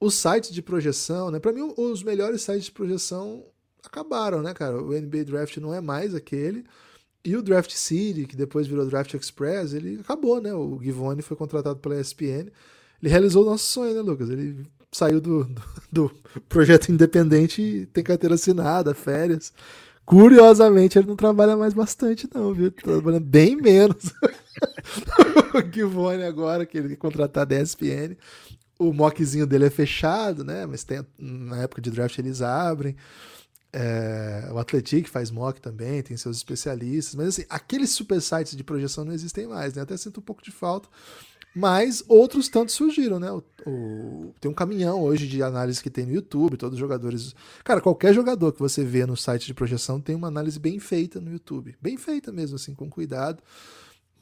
Os 0.00 0.14
sites 0.14 0.52
de 0.52 0.62
projeção, 0.62 1.30
né? 1.30 1.40
Para 1.40 1.52
mim, 1.52 1.74
os 1.76 2.02
melhores 2.02 2.42
sites 2.42 2.66
de 2.66 2.72
projeção 2.72 3.44
acabaram, 3.84 4.40
né, 4.40 4.54
cara? 4.54 4.80
O 4.80 4.92
NBA 4.92 5.24
Draft 5.24 5.56
não 5.56 5.74
é 5.74 5.80
mais 5.80 6.14
aquele. 6.14 6.64
E 7.24 7.36
o 7.36 7.42
Draft 7.42 7.72
City, 7.72 8.26
que 8.26 8.36
depois 8.36 8.66
virou 8.66 8.86
Draft 8.86 9.14
Express, 9.14 9.72
ele 9.72 9.98
acabou, 10.00 10.40
né? 10.40 10.54
O 10.54 10.78
Givone 10.80 11.22
foi 11.22 11.36
contratado 11.36 11.80
pela 11.80 12.00
ESPN. 12.00 12.50
Ele 13.02 13.10
realizou 13.10 13.42
o 13.42 13.50
nosso 13.50 13.64
sonho, 13.64 13.94
né, 13.94 14.00
Lucas? 14.00 14.30
Ele 14.30 14.64
saiu 14.92 15.20
do, 15.20 15.44
do, 15.90 16.10
do 16.32 16.42
projeto 16.48 16.90
independente 16.90 17.60
e 17.60 17.86
tem 17.86 18.04
carteira 18.04 18.36
assinada, 18.36 18.94
férias. 18.94 19.52
Curiosamente, 20.04 20.98
ele 20.98 21.08
não 21.08 21.16
trabalha 21.16 21.56
mais 21.56 21.72
bastante, 21.72 22.28
não, 22.34 22.52
viu? 22.52 22.70
Tá 22.70 22.82
trabalhando 22.82 23.24
bem 23.24 23.56
menos. 23.56 24.12
o 25.54 25.72
Givone 25.72 26.22
agora, 26.24 26.66
que 26.66 26.76
ele 26.76 26.90
quer 26.90 26.96
contratar 26.96 27.46
da 27.46 27.60
ESPN. 27.60 28.16
O 28.78 28.92
mockzinho 28.92 29.46
dele 29.46 29.66
é 29.66 29.70
fechado, 29.70 30.44
né? 30.44 30.66
Mas 30.66 30.84
tem, 30.84 31.04
na 31.18 31.62
época 31.62 31.80
de 31.80 31.90
draft 31.90 32.18
eles 32.18 32.42
abrem. 32.42 32.96
É, 33.72 34.48
o 34.52 34.58
Atletic 34.58 35.08
faz 35.08 35.32
mock 35.32 35.60
também, 35.60 36.02
tem 36.02 36.16
seus 36.16 36.36
especialistas. 36.36 37.14
Mas 37.14 37.28
assim, 37.28 37.44
aqueles 37.48 37.90
super 37.90 38.20
sites 38.20 38.56
de 38.56 38.62
projeção 38.62 39.04
não 39.04 39.12
existem 39.12 39.46
mais, 39.46 39.74
né? 39.74 39.82
Até 39.82 39.96
sinto 39.96 40.20
um 40.20 40.22
pouco 40.22 40.42
de 40.42 40.50
falta. 40.50 40.88
Mas 41.54 42.02
outros 42.08 42.48
tantos 42.48 42.74
surgiram, 42.74 43.20
né? 43.20 43.30
O, 43.30 43.42
o, 43.64 44.34
tem 44.40 44.50
um 44.50 44.54
caminhão 44.54 45.02
hoje 45.02 45.28
de 45.28 45.40
análise 45.40 45.80
que 45.80 45.88
tem 45.88 46.04
no 46.04 46.12
YouTube, 46.12 46.56
todos 46.56 46.74
os 46.74 46.80
jogadores. 46.80 47.34
Cara, 47.62 47.80
qualquer 47.80 48.12
jogador 48.12 48.52
que 48.52 48.58
você 48.58 48.84
vê 48.84 49.06
no 49.06 49.16
site 49.16 49.46
de 49.46 49.54
projeção 49.54 50.00
tem 50.00 50.16
uma 50.16 50.26
análise 50.26 50.58
bem 50.58 50.80
feita 50.80 51.20
no 51.20 51.30
YouTube. 51.30 51.76
Bem 51.80 51.96
feita 51.96 52.32
mesmo, 52.32 52.56
assim, 52.56 52.74
com 52.74 52.90
cuidado. 52.90 53.40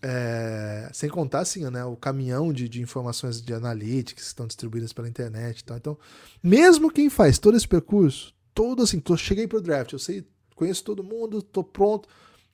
É, 0.02 0.90
sem 0.92 1.08
contar, 1.08 1.40
assim, 1.40 1.64
né, 1.70 1.84
o 1.84 1.96
caminhão 1.96 2.52
de, 2.52 2.68
de 2.68 2.82
informações 2.82 3.40
de 3.40 3.54
analytics 3.54 4.24
que 4.24 4.28
estão 4.28 4.46
distribuídas 4.46 4.92
pela 4.92 5.08
internet 5.08 5.60
e 5.60 5.64
tal. 5.64 5.76
Então, 5.78 5.98
mesmo 6.42 6.90
quem 6.90 7.08
faz 7.08 7.38
todo 7.38 7.56
esse 7.56 7.68
percurso, 7.68 8.34
todo 8.52 8.82
assim, 8.82 9.00
tô, 9.00 9.16
cheguei 9.16 9.46
pro 9.46 9.62
draft, 9.62 9.92
eu 9.92 9.98
sei, 9.98 10.26
conheço 10.54 10.84
todo 10.84 11.02
mundo, 11.04 11.40
tô 11.40 11.64
pronto. 11.64 12.08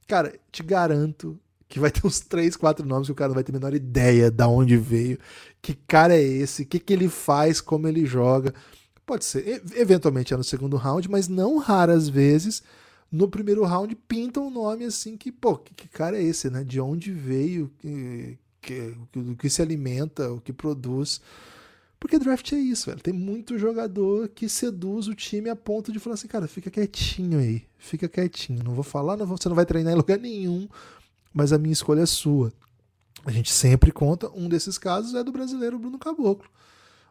Cara, 0.07 0.39
te 0.53 0.63
garanto 0.63 1.41
que 1.69 1.79
vai 1.79 1.91
ter 1.91 2.07
uns 2.07 2.21
três, 2.21 2.57
quatro 2.57 2.87
nomes 2.87 3.09
que 3.09 3.13
o 3.13 3.15
cara 3.15 3.29
não 3.29 3.35
vai 3.35 3.45
ter 3.45 3.53
a 3.53 3.59
menor 3.59 3.75
ideia 3.75 4.31
de 4.31 4.45
onde 4.45 4.77
veio, 4.77 5.19
que 5.61 5.75
cara 5.75 6.17
é 6.17 6.23
esse, 6.23 6.63
o 6.63 6.67
que, 6.67 6.79
que 6.79 6.93
ele 6.93 7.09
faz, 7.09 7.61
como 7.61 7.87
ele 7.87 8.07
joga. 8.07 8.55
Pode 9.05 9.25
ser, 9.25 9.63
eventualmente 9.75 10.33
é 10.33 10.37
no 10.37 10.45
segundo 10.45 10.77
round, 10.77 11.11
mas 11.11 11.29
não 11.29 11.59
raras 11.59 12.09
vezes 12.09 12.63
no 13.11 13.29
primeiro 13.29 13.65
round 13.65 13.95
pinta 14.07 14.41
um 14.41 14.51
nome 14.51 14.85
assim 14.85 15.17
que, 15.17 15.33
pô, 15.33 15.57
que, 15.57 15.73
que 15.75 15.89
cara 15.89 16.19
é 16.19 16.23
esse, 16.23 16.51
né? 16.51 16.63
De 16.63 16.81
onde 16.81 17.11
veio, 17.11 17.71
que, 17.79 18.39
que, 18.61 18.95
do 19.13 19.35
que 19.35 19.49
se 19.49 19.63
alimenta, 19.63 20.31
o 20.31 20.41
que 20.41 20.53
produz. 20.53 21.21
Porque 21.99 22.19
draft 22.19 22.53
é 22.53 22.57
isso, 22.57 22.87
velho. 22.87 23.01
Tem 23.01 23.13
muito 23.13 23.59
jogador 23.59 24.29
que 24.29 24.49
seduz 24.49 25.09
o 25.09 25.15
time 25.15 25.49
a 25.49 25.57
ponto 25.57 25.91
de 25.91 25.99
falar 25.99 26.15
assim, 26.15 26.29
cara, 26.29 26.47
fica 26.47 26.71
quietinho 26.71 27.39
aí, 27.39 27.65
fica 27.77 28.09
quietinho. 28.09 28.63
Não 28.63 28.73
vou 28.73 28.85
falar, 28.85 29.17
não 29.17 29.27
vou, 29.27 29.37
você 29.37 29.49
não 29.49 29.57
vai 29.57 29.67
treinar 29.67 29.93
em 29.93 29.97
lugar 29.97 30.19
nenhum, 30.19 30.69
mas 31.33 31.53
a 31.53 31.59
minha 31.59 31.73
escolha 31.73 32.03
é 32.03 32.07
sua. 32.07 32.53
A 33.25 33.31
gente 33.31 33.53
sempre 33.53 33.93
conta, 33.93 34.31
um 34.31 34.49
desses 34.49 34.79
casos 34.79 35.15
é 35.15 35.23
do 35.23 35.33
brasileiro 35.33 35.79
Bruno 35.79 35.99
Caboclo. 35.99 36.49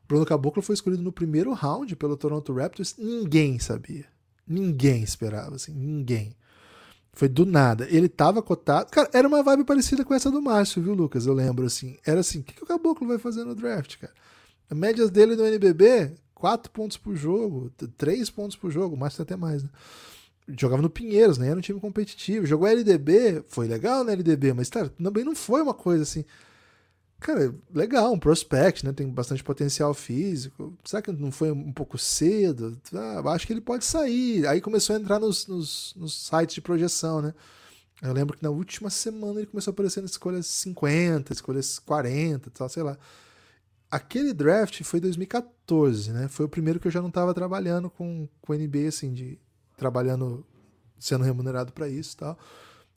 Bruno 0.07 0.25
Caboclo 0.25 0.61
foi 0.61 0.73
escolhido 0.73 1.03
no 1.03 1.11
primeiro 1.11 1.51
round 1.53 1.95
pelo 1.95 2.15
Toronto 2.15 2.53
Raptors, 2.53 2.95
ninguém 2.97 3.59
sabia. 3.59 4.05
Ninguém 4.47 5.03
esperava, 5.03 5.55
assim, 5.55 5.73
ninguém. 5.73 6.33
Foi 7.11 7.27
do 7.27 7.45
nada. 7.45 7.87
Ele 7.89 8.07
tava 8.07 8.41
cotado. 8.41 8.89
Cara, 8.91 9.09
era 9.11 9.27
uma 9.27 9.43
vibe 9.43 9.65
parecida 9.65 10.05
com 10.05 10.13
essa 10.13 10.31
do 10.31 10.41
Márcio, 10.41 10.81
viu, 10.81 10.93
Lucas? 10.93 11.25
Eu 11.25 11.33
lembro, 11.33 11.65
assim. 11.65 11.97
Era 12.05 12.21
assim: 12.21 12.39
o 12.39 12.43
que, 12.43 12.53
que 12.53 12.63
o 12.63 12.67
Caboclo 12.67 13.07
vai 13.07 13.17
fazer 13.17 13.43
no 13.43 13.55
draft, 13.55 13.97
cara? 13.97 14.13
A 14.69 14.75
média 14.75 15.07
dele 15.09 15.35
no 15.35 15.45
NBB, 15.45 16.11
4 16.35 16.71
pontos 16.71 16.95
por 16.95 17.15
jogo, 17.15 17.71
3 17.97 18.29
pontos 18.29 18.55
por 18.55 18.69
jogo, 18.69 18.95
o 18.95 18.99
Márcio 18.99 19.23
até 19.23 19.35
mais, 19.35 19.63
né? 19.63 19.69
Jogava 20.47 20.81
no 20.81 20.89
Pinheiros, 20.89 21.37
né? 21.37 21.47
Era 21.47 21.57
um 21.57 21.61
time 21.61 21.79
competitivo. 21.79 22.45
Jogou 22.45 22.67
LDB, 22.67 23.43
foi 23.47 23.67
legal 23.67 24.03
na 24.03 24.13
LDB, 24.13 24.53
mas 24.53 24.69
cara, 24.69 24.89
também 24.89 25.23
não 25.23 25.35
foi 25.35 25.61
uma 25.61 25.73
coisa 25.73 26.03
assim. 26.03 26.23
Cara, 27.19 27.53
legal, 27.73 28.13
um 28.13 28.19
prospect, 28.19 28.85
né? 28.85 28.93
Tem 28.93 29.09
bastante 29.09 29.43
potencial 29.43 29.93
físico. 29.93 30.77
Será 30.85 31.01
que 31.01 31.11
não 31.11 31.31
foi 31.31 31.51
um 31.51 31.71
pouco 31.73 31.97
cedo? 31.97 32.79
Ah, 32.93 33.21
acho 33.31 33.47
que 33.47 33.53
ele 33.53 33.61
pode 33.61 33.85
sair. 33.85 34.45
Aí 34.47 34.61
começou 34.61 34.95
a 34.95 34.99
entrar 34.99 35.19
nos, 35.19 35.47
nos, 35.47 35.95
nos 35.97 36.27
sites 36.27 36.55
de 36.55 36.61
projeção, 36.61 37.21
né? 37.21 37.33
Eu 38.01 38.13
lembro 38.13 38.37
que 38.37 38.43
na 38.43 38.51
última 38.51 38.91
semana 38.91 39.39
ele 39.39 39.47
começou 39.47 39.71
a 39.71 39.73
aparecer 39.73 40.01
nas 40.01 40.11
escolhas 40.11 40.45
50, 40.45 41.33
escolhas 41.33 41.79
40, 41.79 42.51
tal, 42.51 42.69
sei 42.69 42.83
lá. 42.83 42.97
Aquele 43.89 44.33
draft 44.33 44.83
foi 44.83 44.99
2014, 44.99 46.11
né? 46.11 46.27
Foi 46.27 46.45
o 46.45 46.49
primeiro 46.49 46.79
que 46.79 46.87
eu 46.87 46.91
já 46.91 47.01
não 47.01 47.09
estava 47.09 47.33
trabalhando 47.33 47.89
com, 47.89 48.29
com 48.41 48.53
NBA, 48.53 48.89
assim, 48.89 49.13
de, 49.13 49.39
trabalhando, 49.77 50.45
sendo 50.99 51.23
remunerado 51.23 51.71
para 51.71 51.87
isso 51.87 52.15
e 52.15 52.17
tal. 52.17 52.37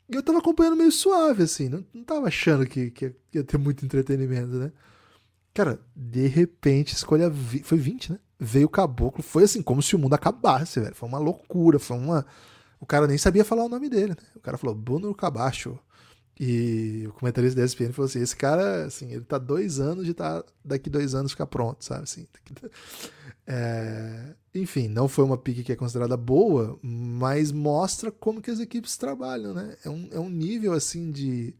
E 0.08 0.16
eu 0.16 0.22
tava 0.22 0.38
acompanhando 0.38 0.76
meio 0.76 0.90
suave, 0.90 1.44
assim, 1.44 1.68
não, 1.68 1.86
não 1.94 2.02
tava 2.02 2.26
achando 2.26 2.66
que, 2.66 2.90
que 2.90 3.14
ia 3.32 3.44
ter 3.44 3.58
muito 3.58 3.84
entretenimento, 3.84 4.54
né? 4.54 4.72
Cara, 5.54 5.80
de 5.94 6.26
repente, 6.26 6.94
escolha. 6.94 7.28
Vi... 7.30 7.62
Foi 7.62 7.78
20, 7.78 8.12
né? 8.12 8.18
Veio 8.38 8.66
o 8.66 8.70
caboclo, 8.70 9.22
foi 9.22 9.44
assim, 9.44 9.62
como 9.62 9.82
se 9.82 9.94
o 9.94 9.98
mundo 9.98 10.14
acabasse, 10.14 10.80
velho. 10.80 10.94
Foi 10.94 11.08
uma 11.08 11.18
loucura, 11.18 11.78
foi 11.78 11.96
uma. 11.96 12.26
O 12.80 12.86
cara 12.86 13.06
nem 13.06 13.18
sabia 13.18 13.44
falar 13.44 13.64
o 13.64 13.68
nome 13.68 13.88
dele, 13.88 14.10
né? 14.10 14.16
O 14.34 14.40
cara 14.40 14.56
falou 14.56 14.74
Bruno 14.74 15.14
Cabacho. 15.14 15.78
E 16.38 17.04
o 17.06 17.12
comentarista 17.12 17.60
da 17.60 17.66
ESPN 17.66 17.92
falou 17.92 18.08
assim: 18.08 18.20
esse 18.20 18.34
cara, 18.34 18.86
assim, 18.86 19.12
ele 19.12 19.24
tá 19.24 19.36
dois 19.36 19.78
anos 19.78 20.06
de 20.06 20.14
tá, 20.14 20.42
daqui 20.64 20.88
dois 20.88 21.14
anos 21.14 21.32
ficar 21.32 21.46
pronto, 21.46 21.84
sabe? 21.84 22.04
Assim, 22.04 22.26
é, 23.46 24.34
enfim, 24.54 24.88
não 24.88 25.06
foi 25.06 25.24
uma 25.24 25.38
pique 25.38 25.62
que 25.62 25.72
é 25.72 25.76
considerada 25.76 26.16
boa, 26.16 26.78
mas 26.82 27.52
mostra 27.52 28.10
como 28.10 28.42
que 28.42 28.50
as 28.50 28.58
equipes 28.58 28.96
trabalham, 28.96 29.54
né? 29.54 29.76
É 29.84 29.88
um, 29.88 30.08
é 30.12 30.18
um 30.18 30.28
nível 30.28 30.72
assim 30.72 31.10
de 31.10 31.54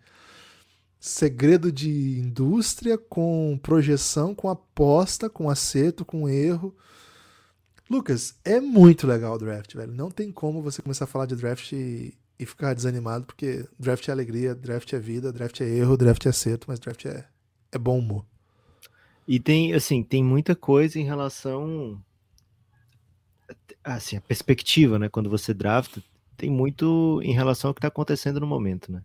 segredo 0.99 1.71
de 1.71 2.19
indústria 2.19 2.99
com 2.99 3.59
projeção, 3.63 4.35
com 4.35 4.49
aposta, 4.49 5.31
com 5.31 5.49
acerto, 5.49 6.05
com 6.05 6.29
erro. 6.29 6.77
Lucas, 7.89 8.35
é 8.45 8.61
muito 8.61 9.07
legal 9.07 9.35
o 9.35 9.39
draft, 9.39 9.75
velho. 9.75 9.93
Não 9.93 10.11
tem 10.11 10.31
como 10.33 10.61
você 10.61 10.83
começar 10.83 11.05
a 11.05 11.09
falar 11.09 11.27
de 11.27 11.37
draft 11.37 11.73
e, 11.73 12.13
e 12.39 12.45
ficar 12.45 12.75
desanimado, 12.75 13.25
porque 13.25 13.67
draft 13.79 14.09
é 14.09 14.13
alegria, 14.13 14.55
draft 14.55 14.93
é 14.93 14.99
vida, 14.99 15.33
draft 15.33 15.61
é 15.61 15.65
erro, 15.65 15.97
draft 15.97 16.27
é 16.27 16.29
acerto, 16.29 16.67
mas 16.69 16.81
draft 16.81 17.07
é, 17.07 17.25
é 17.71 17.79
bom 17.79 17.99
humor. 17.99 18.27
E 19.27 19.39
tem, 19.39 19.73
assim, 19.75 20.03
tem 20.03 20.25
muita 20.25 20.57
coisa 20.57 20.99
em 20.99 21.05
relação 21.05 22.03
assim, 23.95 24.17
a 24.17 24.21
perspectiva, 24.21 24.99
né, 24.99 25.09
quando 25.09 25.31
você 25.31 25.55
drafta, 25.55 26.03
tem 26.37 26.51
muito 26.51 27.21
em 27.23 27.33
relação 27.33 27.69
ao 27.69 27.75
que 27.75 27.79
está 27.79 27.89
acontecendo 27.89 28.41
no 28.41 28.47
momento, 28.47 28.91
né? 28.91 29.03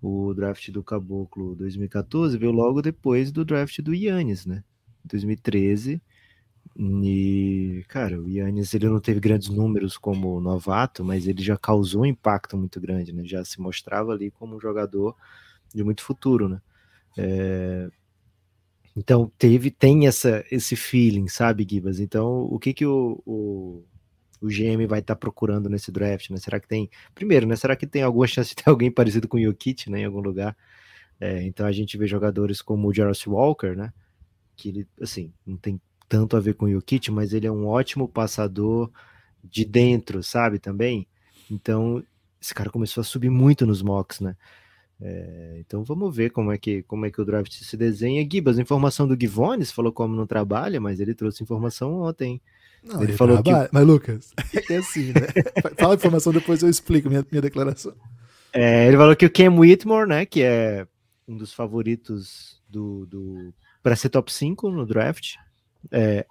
O 0.00 0.32
draft 0.34 0.70
do 0.70 0.82
Caboclo 0.82 1.54
2014 1.56 2.38
veio 2.38 2.52
logo 2.52 2.82
depois 2.82 3.30
do 3.32 3.44
draft 3.44 3.80
do 3.80 3.94
Yannis, 3.94 4.46
né? 4.46 4.64
2013. 5.04 6.00
E, 6.76 7.84
cara, 7.88 8.20
o 8.20 8.28
Yannis 8.28 8.74
ele 8.74 8.88
não 8.88 9.00
teve 9.00 9.20
grandes 9.20 9.48
números 9.48 9.96
como 9.96 10.40
novato, 10.40 11.04
mas 11.04 11.26
ele 11.26 11.42
já 11.42 11.56
causou 11.56 12.02
um 12.02 12.06
impacto 12.06 12.56
muito 12.56 12.80
grande, 12.80 13.12
né? 13.12 13.24
Já 13.24 13.44
se 13.44 13.60
mostrava 13.60 14.12
ali 14.12 14.30
como 14.30 14.56
um 14.56 14.60
jogador 14.60 15.14
de 15.74 15.84
muito 15.84 16.02
futuro, 16.02 16.48
né? 16.48 16.60
É... 17.16 17.88
Então 18.96 19.30
teve, 19.38 19.70
tem 19.70 20.06
essa, 20.06 20.44
esse 20.50 20.76
feeling, 20.76 21.28
sabe, 21.28 21.66
Gibas? 21.68 22.00
Então, 22.00 22.42
o 22.44 22.58
que 22.58 22.72
que 22.72 22.86
o, 22.86 23.22
o 23.26 23.84
o 24.44 24.48
GM 24.48 24.86
vai 24.86 25.00
estar 25.00 25.14
tá 25.14 25.16
procurando 25.16 25.68
nesse 25.68 25.90
draft, 25.90 26.30
né? 26.30 26.36
Será 26.36 26.60
que 26.60 26.68
tem. 26.68 26.90
Primeiro, 27.14 27.46
né? 27.46 27.56
Será 27.56 27.74
que 27.74 27.86
tem 27.86 28.02
alguma 28.02 28.26
chance 28.26 28.50
de 28.50 28.56
ter 28.56 28.68
alguém 28.70 28.90
parecido 28.90 29.26
com 29.26 29.38
o 29.38 29.42
Jokic, 29.42 29.90
né? 29.90 30.00
Em 30.00 30.04
algum 30.04 30.20
lugar. 30.20 30.56
É, 31.20 31.42
então 31.44 31.66
a 31.66 31.72
gente 31.72 31.96
vê 31.96 32.06
jogadores 32.06 32.60
como 32.60 32.88
o 32.88 32.94
Jarvis 32.94 33.26
Walker, 33.26 33.74
né? 33.74 33.92
Que 34.56 34.68
ele, 34.68 34.88
assim, 35.00 35.32
não 35.46 35.56
tem 35.56 35.80
tanto 36.08 36.36
a 36.36 36.40
ver 36.40 36.54
com 36.54 36.66
o 36.66 36.70
Jokic, 36.70 37.10
mas 37.10 37.32
ele 37.32 37.46
é 37.46 37.52
um 37.52 37.66
ótimo 37.66 38.06
passador 38.06 38.90
de 39.42 39.64
dentro, 39.64 40.22
sabe? 40.22 40.58
Também. 40.58 41.08
Então, 41.50 42.04
esse 42.40 42.54
cara 42.54 42.70
começou 42.70 43.00
a 43.00 43.04
subir 43.04 43.30
muito 43.30 43.64
nos 43.66 43.82
mocks, 43.82 44.20
né? 44.20 44.36
É, 45.00 45.56
então 45.58 45.82
vamos 45.82 46.14
ver 46.14 46.30
como 46.30 46.52
é 46.52 46.58
que 46.58 46.82
como 46.84 47.04
é 47.04 47.10
que 47.10 47.20
o 47.20 47.24
draft 47.24 47.52
se 47.52 47.76
desenha. 47.76 48.26
Gibas, 48.30 48.58
informação 48.58 49.08
do 49.08 49.18
Givones 49.18 49.72
falou 49.72 49.92
como 49.92 50.14
não 50.14 50.26
trabalha, 50.26 50.80
mas 50.80 51.00
ele 51.00 51.14
trouxe 51.14 51.42
informação 51.42 52.02
ontem. 52.02 52.40
Não, 52.84 53.02
ele 53.02 53.14
falou 53.14 53.42
trabalha. 53.42 53.68
que. 53.68 53.74
Mas, 53.74 53.86
Lucas, 53.86 54.32
é 54.70 54.76
assim, 54.76 55.06
né? 55.08 55.26
Fala 55.78 55.94
a 55.94 55.96
informação, 55.96 56.32
depois 56.32 56.62
eu 56.62 56.68
explico 56.68 57.08
minha, 57.08 57.24
minha 57.30 57.42
declaração. 57.42 57.94
É, 58.52 58.86
ele 58.86 58.96
falou 58.96 59.16
que 59.16 59.26
o 59.26 59.32
Cam 59.32 59.58
Whitmore, 59.58 60.08
né, 60.08 60.24
que 60.26 60.42
é 60.42 60.86
um 61.26 61.36
dos 61.36 61.52
favoritos 61.52 62.62
do, 62.68 63.06
do 63.06 63.54
para 63.82 63.96
ser 63.96 64.10
top 64.10 64.32
5 64.32 64.70
no 64.70 64.86
draft, 64.86 65.34
é, 65.90 66.26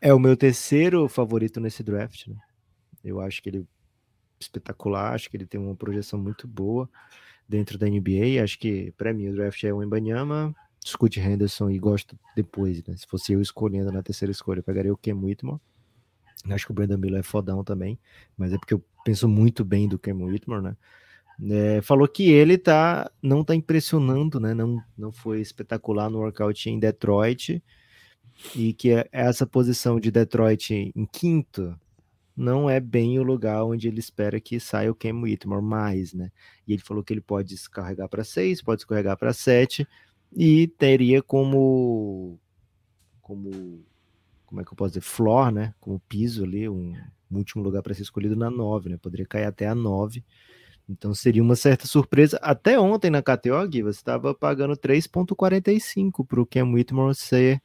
é 0.00 0.14
o 0.14 0.18
meu 0.18 0.36
terceiro 0.36 1.08
favorito 1.08 1.58
nesse 1.58 1.82
draft. 1.82 2.28
Né? 2.28 2.36
Eu 3.02 3.20
acho 3.20 3.42
que 3.42 3.48
ele 3.48 3.58
é 3.58 3.64
espetacular, 4.38 5.14
acho 5.14 5.30
que 5.30 5.36
ele 5.36 5.46
tem 5.46 5.60
uma 5.60 5.74
projeção 5.74 6.18
muito 6.18 6.46
boa 6.46 6.88
dentro 7.48 7.78
da 7.78 7.88
NBA. 7.88 8.42
Acho 8.42 8.58
que 8.58 8.92
para 8.96 9.12
mim 9.12 9.28
o 9.28 9.34
draft 9.34 9.62
é 9.64 9.72
o 9.72 9.82
Embanyama, 9.82 10.54
Scott 10.84 11.18
Henderson 11.18 11.70
e 11.70 11.78
gosto 11.78 12.18
depois, 12.36 12.84
né? 12.84 12.96
Se 12.96 13.06
fosse 13.06 13.32
eu 13.32 13.40
escolhendo 13.40 13.90
na 13.90 14.02
terceira 14.02 14.30
escolha, 14.30 14.60
eu 14.60 14.64
pegaria 14.64 14.92
o 14.92 14.96
Cam 14.96 15.16
Whitmore. 15.16 15.60
Acho 16.50 16.66
que 16.66 16.72
o 16.72 16.74
Brandon 16.74 16.98
Miller 16.98 17.20
é 17.20 17.22
fodão 17.22 17.64
também, 17.64 17.98
mas 18.36 18.52
é 18.52 18.58
porque 18.58 18.74
eu 18.74 18.84
penso 19.04 19.28
muito 19.28 19.64
bem 19.64 19.88
do 19.88 19.98
Cam 19.98 20.16
Whitmore, 20.16 20.62
né? 20.62 20.76
É, 21.50 21.82
falou 21.82 22.06
que 22.06 22.30
ele 22.30 22.56
tá, 22.56 23.10
não 23.20 23.42
tá 23.42 23.54
impressionando, 23.54 24.38
né? 24.38 24.54
Não, 24.54 24.80
não 24.96 25.10
foi 25.10 25.40
espetacular 25.40 26.08
no 26.08 26.18
workout 26.18 26.68
em 26.70 26.78
Detroit 26.78 27.62
e 28.54 28.72
que 28.72 28.90
é 28.92 29.08
essa 29.12 29.46
posição 29.46 29.98
de 29.98 30.10
Detroit 30.10 30.92
em 30.94 31.06
quinto 31.06 31.78
não 32.36 32.68
é 32.68 32.80
bem 32.80 33.18
o 33.18 33.22
lugar 33.22 33.64
onde 33.64 33.86
ele 33.86 34.00
espera 34.00 34.40
que 34.40 34.58
saia 34.58 34.90
o 34.90 34.94
Cam 34.94 35.20
Whitmore 35.22 35.62
mais, 35.62 36.12
né? 36.12 36.32
E 36.66 36.72
ele 36.72 36.82
falou 36.82 37.02
que 37.04 37.12
ele 37.12 37.20
pode 37.20 37.50
descarregar 37.50 38.08
para 38.08 38.24
6, 38.24 38.60
pode 38.60 38.78
descarregar 38.78 39.16
para 39.16 39.32
7 39.32 39.86
e 40.36 40.66
teria 40.66 41.22
como 41.22 42.38
como 43.22 43.84
como 44.54 44.60
é 44.60 44.64
que 44.64 44.72
eu 44.72 44.76
posso 44.76 44.90
dizer, 44.92 45.00
floor, 45.00 45.50
né, 45.50 45.74
como 45.80 45.98
piso 46.08 46.44
ali, 46.44 46.68
um, 46.68 46.94
um 47.28 47.36
último 47.36 47.62
lugar 47.62 47.82
para 47.82 47.92
ser 47.92 48.02
escolhido 48.02 48.36
na 48.36 48.48
9, 48.48 48.88
né? 48.88 48.96
Poderia 48.96 49.26
cair 49.26 49.46
até 49.46 49.66
a 49.66 49.74
9. 49.74 50.24
Então 50.88 51.12
seria 51.12 51.42
uma 51.42 51.56
certa 51.56 51.88
surpresa. 51.88 52.38
Até 52.40 52.78
ontem 52.78 53.10
na 53.10 53.20
KTO, 53.20 53.66
Gui, 53.66 53.82
você 53.82 53.98
estava 53.98 54.32
pagando 54.32 54.76
3,45 54.76 56.24
para 56.24 56.40
o 56.40 56.46
Cam 56.46 56.72
Whitmore 56.72 57.16
ser 57.16 57.60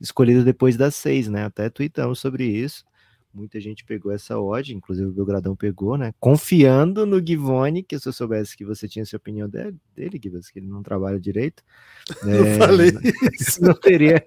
escolhido 0.00 0.44
depois 0.44 0.76
das 0.76 0.94
6, 0.94 1.28
né? 1.28 1.44
Até 1.44 1.68
tweetamos 1.68 2.20
sobre 2.20 2.44
isso. 2.44 2.84
Muita 3.32 3.60
gente 3.60 3.84
pegou 3.84 4.10
essa 4.10 4.38
odd, 4.40 4.74
inclusive 4.74 5.08
o 5.08 5.12
Belgradão 5.12 5.54
pegou, 5.54 5.96
né? 5.96 6.12
Confiando 6.18 7.06
no 7.06 7.24
Givone, 7.24 7.82
que 7.82 7.96
se 7.98 8.08
eu 8.08 8.12
soubesse 8.12 8.56
que 8.56 8.64
você 8.64 8.88
tinha 8.88 9.04
essa 9.04 9.16
opinião 9.16 9.48
dele, 9.48 9.76
dele 9.94 10.20
Givas, 10.20 10.50
que 10.50 10.58
ele 10.58 10.66
não 10.66 10.82
trabalha 10.82 11.20
direito. 11.20 11.62
Eu 12.24 12.44
é, 12.44 12.58
falei 12.58 12.90
isso. 13.38 13.62
Não 13.62 13.74
teria, 13.74 14.24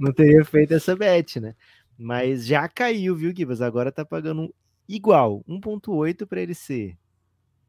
não 0.00 0.12
teria 0.12 0.44
feito 0.44 0.72
essa 0.72 0.96
bet, 0.96 1.38
né? 1.38 1.54
Mas 1.98 2.46
já 2.46 2.66
caiu, 2.68 3.14
viu, 3.14 3.34
Givas? 3.34 3.60
Agora 3.60 3.92
tá 3.92 4.04
pagando 4.04 4.54
igual, 4.88 5.44
1.8 5.46 6.26
para 6.26 6.40
ele 6.40 6.54
ser 6.54 6.96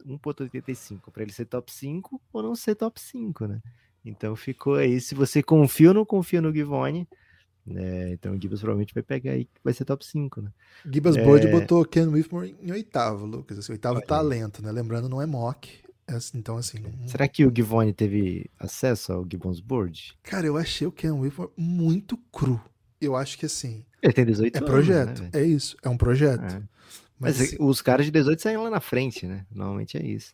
1.85 0.05 1.11
para 1.11 1.23
ele 1.23 1.33
ser 1.33 1.45
top 1.45 1.71
5 1.71 2.21
ou 2.31 2.43
não 2.43 2.55
ser 2.55 2.75
top 2.75 2.99
5, 2.99 3.45
né? 3.45 3.61
Então 4.05 4.35
ficou 4.35 4.75
aí. 4.75 5.01
Se 5.01 5.13
você 5.13 5.43
confia 5.43 5.89
ou 5.89 5.93
não 5.93 6.05
confia 6.05 6.41
no 6.41 6.53
Givone, 6.53 7.07
né? 7.67 8.13
Então 8.13 8.33
o 8.33 8.41
Gibas 8.41 8.59
provavelmente 8.59 8.93
vai 8.93 9.03
pegar 9.03 9.33
aí, 9.33 9.47
vai 9.63 9.73
ser 9.73 9.85
top 9.85 10.05
5, 10.05 10.41
né? 10.41 10.51
Gibas 10.89 11.17
é... 11.17 11.23
Bird 11.23 11.47
botou 11.47 11.83
Ken 11.85 12.07
Whitmore 12.07 12.55
em 12.61 12.71
oitavo, 12.71 13.25
Lucas. 13.25 13.59
Assim, 13.59 13.73
oitavo 13.73 13.97
Olha. 13.97 14.05
talento, 14.05 14.63
né? 14.63 14.71
Lembrando, 14.71 15.09
não 15.09 15.21
é 15.21 15.25
mock. 15.25 15.69
É 16.07 16.13
assim, 16.13 16.37
então, 16.37 16.55
assim. 16.55 16.77
Será 17.05 17.27
que 17.27 17.45
o 17.45 17.51
Givone 17.53 17.91
teve 17.91 18.49
acesso 18.57 19.11
ao 19.11 19.27
Gibbons 19.29 19.59
Board? 19.59 20.17
Cara, 20.23 20.47
eu 20.47 20.55
achei 20.55 20.87
o 20.87 20.91
Ken 20.91 21.11
Whitmore 21.11 21.51
muito 21.57 22.15
cru. 22.31 22.61
Eu 23.01 23.15
acho 23.15 23.37
que 23.37 23.45
assim. 23.45 23.83
Ele 24.01 24.13
tem 24.13 24.25
18 24.25 24.55
é 24.55 24.57
anos. 24.57 24.69
É 24.69 24.71
projeto, 24.71 25.21
né, 25.23 25.29
é 25.33 25.43
isso. 25.43 25.75
É 25.83 25.89
um 25.89 25.97
projeto. 25.97 26.43
É. 26.43 26.63
Mas, 27.19 27.39
Mas, 27.39 27.55
os 27.59 27.81
caras 27.81 28.05
de 28.05 28.11
18 28.11 28.41
saem 28.41 28.57
lá 28.57 28.69
na 28.69 28.79
frente, 28.79 29.25
né? 29.25 29.45
Normalmente 29.51 29.97
é 29.97 30.05
isso. 30.05 30.33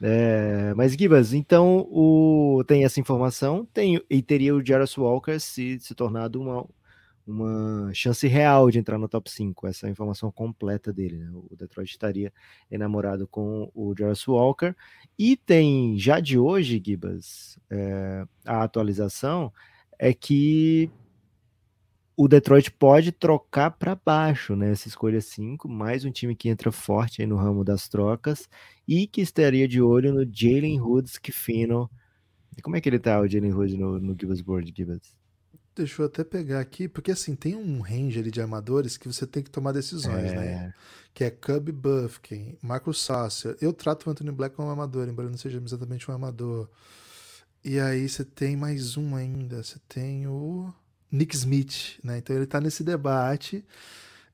É, 0.00 0.74
mas 0.74 0.92
Gibas, 0.92 1.32
então 1.32 1.86
o, 1.90 2.62
tem 2.66 2.84
essa 2.84 3.00
informação, 3.00 3.66
tem 3.72 4.00
e 4.08 4.22
teria 4.22 4.54
o 4.54 4.64
Jarvis 4.64 4.96
Walker 4.96 5.38
se, 5.38 5.78
se 5.80 5.94
tornado 5.94 6.40
uma, 6.40 6.66
uma 7.26 7.90
chance 7.94 8.26
real 8.26 8.70
de 8.70 8.78
entrar 8.78 8.98
no 8.98 9.08
top 9.08 9.30
5, 9.30 9.66
essa 9.66 9.86
é 9.86 9.90
informação 9.90 10.30
completa 10.30 10.92
dele. 10.92 11.18
Né? 11.18 11.30
O 11.32 11.56
Detroit 11.56 11.90
estaria 11.90 12.32
enamorado 12.70 13.26
com 13.28 13.70
o 13.74 13.94
Jarvis 13.96 14.26
Walker. 14.26 14.74
E 15.18 15.36
tem 15.36 15.98
já 15.98 16.20
de 16.20 16.38
hoje, 16.38 16.82
Gibas, 16.84 17.58
é, 17.70 18.24
a 18.44 18.62
atualização 18.62 19.52
é 19.98 20.14
que 20.14 20.90
o 22.22 22.28
Detroit 22.28 22.70
pode 22.72 23.12
trocar 23.12 23.70
para 23.70 23.94
baixo, 23.94 24.54
né? 24.54 24.72
Essa 24.72 24.88
escolha 24.88 25.22
5, 25.22 25.66
mais 25.66 26.04
um 26.04 26.10
time 26.10 26.36
que 26.36 26.50
entra 26.50 26.70
forte 26.70 27.22
aí 27.22 27.26
no 27.26 27.34
ramo 27.34 27.64
das 27.64 27.88
trocas 27.88 28.46
e 28.86 29.06
que 29.06 29.22
estaria 29.22 29.66
de 29.66 29.80
olho 29.80 30.12
no 30.12 30.30
Jalen 30.30 30.82
Hoods 30.82 31.16
Kifino. 31.16 31.90
Como 32.62 32.76
é 32.76 32.80
que 32.82 32.90
ele 32.90 32.98
tá, 32.98 33.18
o 33.18 33.26
Jalen 33.26 33.54
Hoods, 33.54 33.74
no, 33.74 33.98
no 33.98 34.12
Gibbs 34.12 34.42
Board, 34.42 34.70
Gibbs? 34.76 35.16
Deixa 35.74 36.02
eu 36.02 36.06
até 36.06 36.22
pegar 36.22 36.60
aqui, 36.60 36.86
porque 36.86 37.10
assim, 37.10 37.34
tem 37.34 37.56
um 37.56 37.80
range 37.80 38.18
ali 38.18 38.30
de 38.30 38.42
armadores 38.42 38.98
que 38.98 39.08
você 39.08 39.26
tem 39.26 39.42
que 39.42 39.50
tomar 39.50 39.72
decisões, 39.72 40.30
né? 40.30 40.30
é... 40.30 40.56
né? 40.56 40.74
Que 41.14 41.24
é 41.24 41.30
Cub 41.30 41.72
Buffkin, 41.72 42.58
Marco 42.60 42.92
Sasser. 42.92 43.56
Eu 43.62 43.72
trato 43.72 44.06
o 44.06 44.10
Anthony 44.10 44.30
Black 44.30 44.54
como 44.54 44.68
um 44.68 44.70
armador, 44.70 45.08
embora 45.08 45.30
não 45.30 45.38
seja 45.38 45.56
exatamente 45.56 46.10
um 46.10 46.12
armador. 46.12 46.68
E 47.64 47.80
aí 47.80 48.06
você 48.06 48.26
tem 48.26 48.58
mais 48.58 48.98
um 48.98 49.16
ainda. 49.16 49.62
Você 49.62 49.78
tem 49.88 50.26
o. 50.26 50.70
Nick 51.10 51.34
Smith, 51.34 51.98
né? 52.02 52.18
Então 52.18 52.34
ele 52.34 52.46
tá 52.46 52.60
nesse 52.60 52.84
debate. 52.84 53.64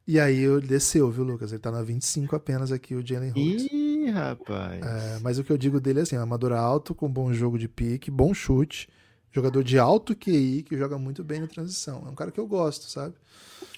E 0.06 0.20
aí 0.20 0.44
ele 0.44 0.66
desceu, 0.66 1.10
viu, 1.10 1.24
Lucas? 1.24 1.50
Ele 1.50 1.60
tá 1.60 1.70
na 1.70 1.82
25 1.82 2.36
apenas 2.36 2.70
aqui, 2.70 2.94
o 2.94 3.04
Jalen 3.04 3.30
Hurts. 3.30 3.66
Ih, 3.72 4.10
rapaz. 4.10 4.84
É, 4.84 5.18
mas 5.20 5.38
o 5.38 5.42
que 5.42 5.50
eu 5.50 5.58
digo 5.58 5.80
dele 5.80 5.98
é 5.98 6.02
assim, 6.02 6.16
amador 6.16 6.52
alto, 6.52 6.94
com 6.94 7.08
bom 7.08 7.32
jogo 7.32 7.58
de 7.58 7.66
pique, 7.66 8.08
bom 8.08 8.32
chute, 8.32 8.88
jogador 9.32 9.64
de 9.64 9.78
alto 9.78 10.14
QI, 10.14 10.62
que 10.62 10.76
joga 10.76 10.96
muito 10.96 11.24
bem 11.24 11.40
na 11.40 11.48
transição. 11.48 12.04
É 12.06 12.10
um 12.10 12.14
cara 12.14 12.30
que 12.30 12.38
eu 12.38 12.46
gosto, 12.46 12.88
sabe? 12.88 13.14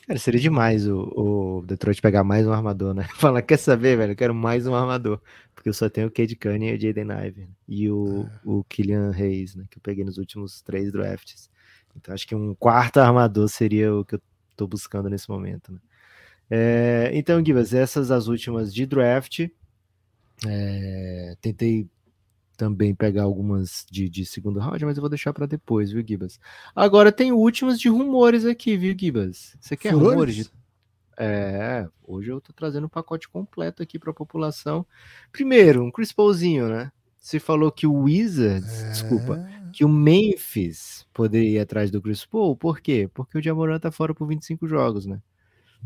Cara, 0.07 0.19
seria 0.19 0.41
demais 0.41 0.87
o, 0.87 1.01
o 1.01 1.65
Detroit 1.67 2.01
pegar 2.01 2.25
mais 2.25 2.47
um 2.47 2.53
armador, 2.53 2.93
né? 2.93 3.09
Falar, 3.17 3.41
quer 3.41 3.59
saber, 3.59 3.97
velho? 3.97 4.13
Eu 4.13 4.17
quero 4.17 4.35
mais 4.35 4.67
um 4.67 4.75
armador. 4.75 5.21
Porque 5.55 5.69
eu 5.69 5.75
só 5.75 5.89
tenho 5.89 6.09
o 6.09 6.11
Cade 6.11 6.37
Cunningham 6.37 6.75
e 6.75 6.77
o 6.77 6.81
Jaden 6.81 7.09
Ive. 7.27 7.49
E 7.67 7.91
o, 7.91 8.23
é. 8.23 8.31
o 8.45 8.65
Killian 8.65 9.13
Hayes, 9.13 9.55
né? 9.55 9.65
Que 9.71 9.79
eu 9.79 9.83
peguei 9.83 10.05
nos 10.05 10.17
últimos 10.17 10.63
três 10.63 10.93
drafts. 10.93 11.51
Então 11.99 12.15
acho 12.15 12.27
que 12.27 12.35
um 12.35 12.55
quarto 12.55 12.99
armador 12.99 13.49
seria 13.49 13.95
o 13.95 14.05
que 14.05 14.15
eu 14.15 14.21
estou 14.53 14.67
buscando 14.67 15.09
nesse 15.09 15.29
momento. 15.29 15.73
Né? 15.73 15.79
É, 16.51 17.11
então, 17.15 17.45
Givas, 17.45 17.75
essas 17.75 18.11
as 18.11 18.27
últimas 18.27 18.73
de 18.73 18.87
draft. 18.87 19.49
É, 20.47 21.37
tentei 21.41 21.89
também 22.57 22.95
pegar 22.95 23.23
algumas 23.23 23.87
de, 23.91 24.09
de 24.09 24.27
segundo 24.27 24.59
round, 24.59 24.85
mas 24.85 24.97
eu 24.97 25.01
vou 25.01 25.09
deixar 25.09 25.33
para 25.33 25.47
depois, 25.47 25.93
viu, 25.93 26.05
Gibas? 26.07 26.41
Agora 26.75 27.13
tem 27.13 27.33
últimas 27.33 27.79
de 27.79 27.89
rumores 27.89 28.45
aqui, 28.45 28.77
viu, 28.77 28.97
Gibas? 28.99 29.57
Você 29.61 29.77
quer 29.77 29.95
rumores 29.95 30.35
de... 30.35 30.51
É, 31.17 31.89
hoje 32.05 32.31
eu 32.31 32.41
tô 32.41 32.53
trazendo 32.53 32.87
um 32.87 32.89
pacote 32.91 33.29
completo 33.29 33.83
aqui 33.83 33.99
para 33.99 34.11
a 34.11 34.15
população. 34.15 34.87
Primeiro, 35.33 35.85
um 35.85 35.91
Chris 35.91 36.13
Paulzinho, 36.13 36.69
né? 36.69 36.93
Você 37.19 37.41
falou 37.41 37.71
que 37.71 37.87
o 37.87 37.93
Wizards, 37.93 38.83
é... 38.83 38.91
desculpa, 38.91 39.49
que 39.73 39.85
o 39.85 39.89
Memphis 39.89 41.07
poderia 41.13 41.51
ir 41.51 41.59
atrás 41.59 41.91
do 41.91 42.01
Chris 42.01 42.25
Paul. 42.25 42.57
Por 42.57 42.81
quê? 42.81 43.09
Porque 43.13 43.39
o 43.39 43.43
Jamoran 43.43 43.79
tá 43.79 43.91
fora 43.91 44.15
por 44.15 44.27
25 44.27 44.67
jogos, 44.67 45.07
né? 45.07 45.21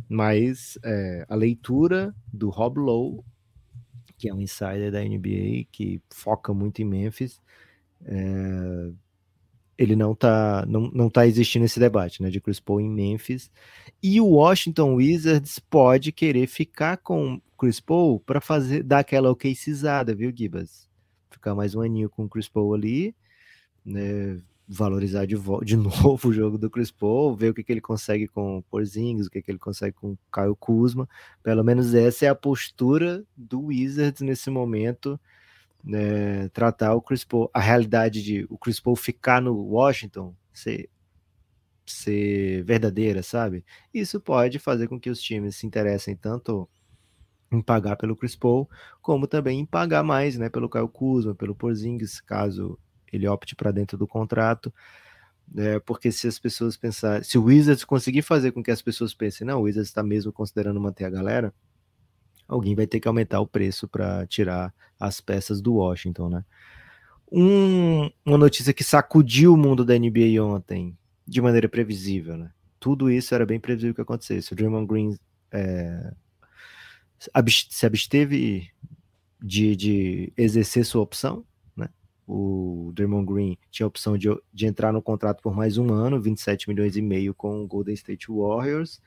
Mas 0.09 0.79
é, 0.85 1.27
a 1.29 1.35
leitura 1.35 2.15
do 2.33 2.49
Rob 2.49 2.79
Lowe, 2.79 3.23
que 4.17 4.29
é 4.29 4.35
um 4.35 4.41
insider 4.41 4.91
da 4.91 5.03
NBA, 5.03 5.67
que 5.71 6.01
foca 6.11 6.55
muito 6.55 6.81
em 6.81 6.85
Memphis, 6.85 7.41
é, 8.05 8.91
ele 9.77 9.97
não 9.97 10.15
tá, 10.15 10.65
não, 10.67 10.91
não 10.93 11.11
tá 11.11 11.27
existindo 11.27 11.65
esse 11.65 11.81
debate, 11.81 12.23
né, 12.23 12.31
de 12.31 12.41
Chris 12.41 12.61
Paul 12.61 12.81
em 12.81 12.91
Memphis. 12.91 13.51
E 14.03 14.21
o 14.21 14.27
Washington 14.27 14.95
Wizards 14.95 15.59
pode 15.59 16.13
querer 16.13 16.47
ficar 16.47 16.99
com 16.99 17.41
Chris 17.59 17.81
Paul 17.81 18.21
para 18.21 18.41
fazer 18.41 18.83
dar 18.83 19.01
aquela 19.01 19.31
okcizada, 19.31 20.15
viu, 20.15 20.33
Gibas? 20.35 20.89
Ficar 21.43 21.57
mais 21.57 21.75
um 21.75 21.81
aninho 21.81 22.09
com 22.09 22.25
o 22.25 22.29
Chris 22.29 22.49
Paul 22.49 22.73
ali 22.73 23.13
né, 23.85 24.41
valorizar 24.67 25.27
de, 25.27 25.35
de 25.65 25.77
novo 25.77 26.29
o 26.29 26.33
jogo 26.33 26.57
do 26.57 26.71
Chris 26.71 26.93
Paul, 26.93 27.35
ver 27.35 27.51
o 27.51 27.55
que, 27.55 27.65
que 27.65 27.73
ele 27.73 27.81
consegue 27.81 28.29
com 28.29 28.59
o 28.59 28.63
Porzingis, 28.63 29.27
o 29.27 29.31
que, 29.31 29.43
que 29.43 29.51
ele 29.51 29.59
consegue 29.59 29.97
com 29.97 30.13
o 30.13 30.19
Caio 30.31 30.55
Kuzma. 30.57 31.09
Pelo 31.43 31.65
menos 31.65 31.95
essa 31.95 32.27
é 32.27 32.29
a 32.29 32.35
postura 32.35 33.25
do 33.37 33.67
Wizards 33.67 34.21
nesse 34.21 34.51
momento, 34.51 35.21
né, 35.83 36.49
tratar 36.51 36.95
o 36.95 37.03
Chris 37.03 37.25
Paul, 37.25 37.51
a 37.53 37.61
realidade 37.61 38.23
de 38.23 38.47
o 38.49 38.57
Chris 38.57 38.79
Paul 38.79 38.95
ficar 38.95 39.43
no 39.43 39.55
Washington 39.55 40.33
ser, 40.53 40.89
ser 41.85 42.63
verdadeira, 42.63 43.21
sabe? 43.21 43.65
Isso 43.93 44.21
pode 44.21 44.61
fazer 44.61 44.87
com 44.87 45.01
que 45.01 45.11
os 45.11 45.21
times 45.21 45.57
se 45.57 45.67
interessem 45.67 46.15
tanto 46.15 46.69
em 47.53 47.61
pagar 47.61 47.97
pelo 47.97 48.17
Chris 48.17 48.35
Paul, 48.35 48.69
como 49.01 49.27
também 49.27 49.61
em 49.61 49.67
pagar 49.67 50.03
mais, 50.03 50.39
né, 50.39 50.49
pelo 50.49 50.69
Caio 50.69 50.89
Kuzma, 50.89 51.35
pelo 51.35 51.55
Porzingis, 51.55 52.21
caso 52.21 52.79
ele 53.13 53.29
opte 53.29 53.55
para 53.55 53.71
dentro 53.71 53.99
do 53.99 54.07
contrato. 54.07 54.73
É, 55.55 55.79
porque 55.81 56.11
se 56.11 56.27
as 56.27 56.39
pessoas 56.39 56.77
pensarem, 56.77 57.23
se 57.23 57.37
o 57.37 57.45
Wizards 57.45 57.85
conseguir 57.85 58.23
fazer 58.23 58.53
com 58.53 58.63
que 58.63 58.71
as 58.71 58.81
pessoas 58.81 59.13
pensem, 59.13 59.47
não, 59.47 59.61
o 59.61 59.63
Wizards 59.65 59.91
está 59.91 60.03
mesmo 60.03 60.33
considerando 60.33 60.81
manter 60.81 61.05
a 61.05 61.11
galera, 61.11 61.53
alguém 62.49 62.75
vai 62.75 62.87
ter 62.87 63.01
que 63.01 63.09
aumentar 63.09 63.41
o 63.41 63.47
preço 63.47 63.87
para 63.87 64.27
tirar 64.27 64.73
as 64.99 65.21
peças 65.21 65.61
do 65.61 65.75
Washington, 65.75 66.31
né? 66.31 66.45
Um, 67.31 68.11
uma 68.25 68.39
notícia 68.39 68.73
que 68.73 68.85
sacudiu 68.85 69.55
o 69.55 69.57
mundo 69.57 69.85
da 69.85 69.99
NBA 69.99 70.43
ontem, 70.43 70.97
de 71.27 71.41
maneira 71.41 71.69
previsível, 71.69 72.37
né? 72.37 72.51
Tudo 72.79 73.11
isso 73.11 73.35
era 73.35 73.45
bem 73.45 73.61
previsível 73.61 73.95
que 73.95 74.01
acontecesse. 74.01 74.53
O 74.53 74.57
Draymond 74.57 74.87
Green 74.87 75.17
é, 75.51 76.13
se 77.71 77.87
absteve 77.87 78.71
de, 79.41 79.77
de 79.77 80.33
exercer 80.37 80.85
sua 80.85 81.03
opção, 81.03 81.45
o 82.27 82.93
Draymond 82.95 83.27
Green 83.27 83.59
tinha 83.71 83.85
a 83.85 83.89
opção 83.89 84.17
de, 84.17 84.29
de 84.53 84.67
entrar 84.67 84.93
no 84.93 85.03
contrato 85.03 85.43
por 85.43 85.55
mais 85.55 85.77
um 85.77 85.93
ano, 85.93 86.21
27 86.21 86.69
milhões 86.69 86.97
e 86.97 87.03
meio 87.03 87.35
com 87.35 87.63
o 87.63 87.67
Golden 87.67 87.95
State 87.95 88.27
Warriors, 88.29 89.03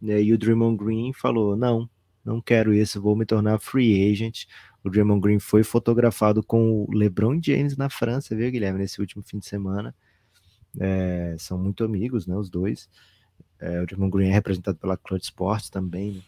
né, 0.00 0.22
e 0.22 0.32
o 0.32 0.38
Draymond 0.38 0.76
Green 0.76 1.12
falou, 1.12 1.56
não, 1.56 1.88
não 2.24 2.40
quero 2.40 2.74
isso, 2.74 3.00
vou 3.00 3.16
me 3.16 3.24
tornar 3.24 3.58
free 3.58 4.10
agent. 4.10 4.44
O 4.84 4.90
Draymond 4.90 5.20
Green 5.20 5.38
foi 5.38 5.62
fotografado 5.62 6.42
com 6.42 6.84
o 6.84 6.92
LeBron 6.92 7.40
James 7.42 7.76
na 7.76 7.88
França, 7.88 8.34
viu, 8.34 8.50
Guilherme, 8.50 8.80
nesse 8.80 9.00
último 9.00 9.22
fim 9.22 9.38
de 9.38 9.46
semana. 9.46 9.94
É, 10.78 11.36
são 11.38 11.58
muito 11.58 11.84
amigos, 11.84 12.26
né, 12.26 12.36
os 12.36 12.50
dois. 12.50 12.88
É, 13.60 13.80
o 13.80 13.86
Draymond 13.86 14.10
Green 14.10 14.28
é 14.28 14.32
representado 14.32 14.78
pela 14.78 14.96
Clutch 14.96 15.24
Sports 15.24 15.70
também, 15.70 16.12
né? 16.12 16.22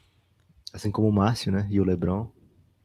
Assim 0.75 0.91
como 0.91 1.09
o 1.09 1.13
Márcio, 1.13 1.51
né? 1.51 1.67
E 1.71 1.81
o 1.81 1.85
Lebron. 1.85 2.31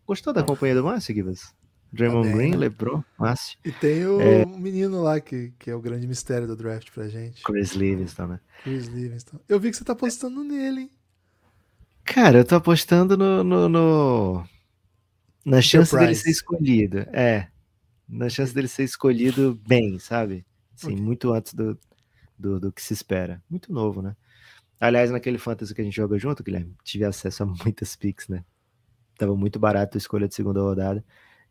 Gostou 0.07 0.31
da 0.31 0.43
companhia 0.43 0.75
do 0.75 0.83
Márcio, 0.85 1.13
Gibas? 1.13 1.53
Draymond 1.91 2.31
Green, 2.31 2.51
né? 2.51 2.57
LeBron, 2.57 3.03
Márcio, 3.17 3.57
E 3.65 3.71
tem 3.71 4.05
o 4.05 4.21
É. 4.21 4.45
menino 4.45 5.01
lá 5.01 5.19
que, 5.19 5.51
que 5.57 5.71
é 5.71 5.75
o 5.75 5.81
grande 5.81 6.05
mistério 6.07 6.45
do 6.47 6.55
draft 6.55 6.91
pra 6.91 7.07
gente. 7.07 7.41
Chris 7.43 7.71
Livingston, 7.73 8.27
né? 8.27 8.39
Chris 8.63 8.85
Livingston. 8.87 9.39
Eu 9.49 9.59
vi 9.59 9.71
que 9.71 9.77
você 9.77 9.83
tá 9.83 9.95
postando 9.95 10.43
nele, 10.43 10.81
hein? 10.81 10.91
Cara, 12.05 12.37
eu 12.39 12.45
tô 12.45 12.55
apostando 12.55 13.17
no, 13.17 13.43
no, 13.43 13.67
no- 13.69 14.43
na 15.43 15.61
chance 15.63 15.97
dele 15.97 16.13
ser 16.13 16.29
escolhido. 16.29 16.99
É. 17.11 17.47
Na 18.07 18.29
chance 18.29 18.53
dele 18.53 18.67
ser 18.67 18.83
escolhido 18.83 19.59
bem, 19.67 19.97
sabe? 19.97 20.45
Sim, 20.75 20.93
Ok. 20.93 21.01
muito 21.01 21.33
antes 21.33 21.55
do, 21.55 21.75
do, 22.37 22.59
do 22.59 22.71
que 22.71 22.83
se 22.83 22.93
espera. 22.93 23.41
Muito 23.49 23.73
novo, 23.73 24.01
né? 24.03 24.15
Aliás, 24.79 25.11
naquele 25.11 25.37
fantasy 25.37 25.75
que 25.75 25.81
a 25.81 25.83
gente 25.83 25.95
joga 25.95 26.17
junto, 26.17 26.43
Guilherme, 26.43 26.73
tive 26.83 27.03
acesso 27.03 27.43
a 27.43 27.45
muitas 27.63 27.95
picks, 27.95 28.27
né? 28.27 28.45
Tava 29.17 29.35
muito 29.35 29.59
barato 29.59 29.97
a 29.97 29.99
escolha 29.99 30.27
de 30.27 30.35
segunda 30.35 30.61
rodada. 30.61 31.03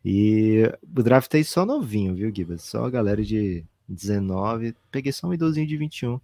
E 0.03 0.63
o 0.81 1.03
draft 1.03 1.33
aí 1.35 1.43
só 1.43 1.65
novinho, 1.65 2.15
viu, 2.15 2.33
Gibas? 2.33 2.63
Só 2.63 2.85
a 2.85 2.89
galera 2.89 3.23
de 3.23 3.63
19. 3.87 4.75
Peguei 4.91 5.11
só 5.11 5.27
um 5.27 5.33
idosinho 5.33 5.67
de 5.67 5.77
21. 5.77 6.19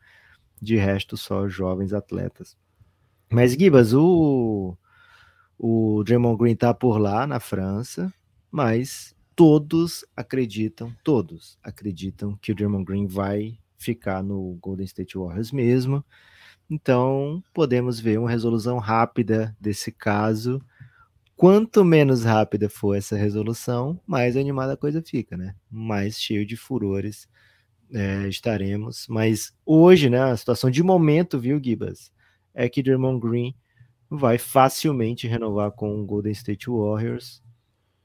De 0.62 0.78
resto, 0.78 1.16
só 1.18 1.48
jovens 1.48 1.94
atletas. 1.94 2.58
Mas, 3.32 3.54
Gibas, 3.54 3.94
o, 3.94 4.76
o 5.60 6.04
Draymond 6.04 6.38
Green 6.38 6.56
tá 6.56 6.74
por 6.74 6.98
lá 6.98 7.28
na 7.28 7.40
França, 7.40 8.12
mas 8.50 9.16
todos 9.36 10.06
acreditam, 10.16 10.96
todos 11.04 11.60
acreditam 11.62 12.38
que 12.42 12.52
o 12.52 12.56
Draymond 12.56 12.86
Green 12.86 13.06
vai 13.06 13.60
ficar 13.78 14.24
no 14.24 14.58
Golden 14.62 14.86
State 14.86 15.18
Warriors 15.18 15.52
mesmo. 15.52 16.04
Então, 16.70 17.44
podemos 17.54 18.00
ver 18.00 18.20
uma 18.20 18.30
resolução 18.30 18.78
rápida 18.80 19.56
desse 19.60 19.92
caso. 19.92 20.62
Quanto 21.36 21.84
menos 21.84 22.24
rápida 22.24 22.70
for 22.70 22.96
essa 22.96 23.16
resolução, 23.16 24.00
mais 24.08 24.38
animada 24.38 24.74
a 24.74 24.78
coisa 24.78 25.02
fica, 25.02 25.36
né? 25.38 25.56
Mais 25.70 26.20
cheio 26.20 26.46
de 26.46 26.56
furores 26.56 27.28
é, 27.94 28.28
estaremos. 28.28 29.08
Mas 29.10 29.54
hoje, 29.66 30.10
né, 30.10 30.22
a 30.22 30.38
situação 30.38 30.70
de 30.72 30.82
momento, 30.82 31.40
viu, 31.40 31.62
Gibas, 31.64 32.12
é 32.54 32.70
que 32.70 32.82
Draymond 32.82 33.20
Green 33.20 33.56
vai 34.10 34.38
facilmente 34.38 35.28
renovar 35.28 35.72
com 35.72 36.02
o 36.02 36.06
Golden 36.06 36.32
State 36.32 36.70
Warriors. 36.70 37.44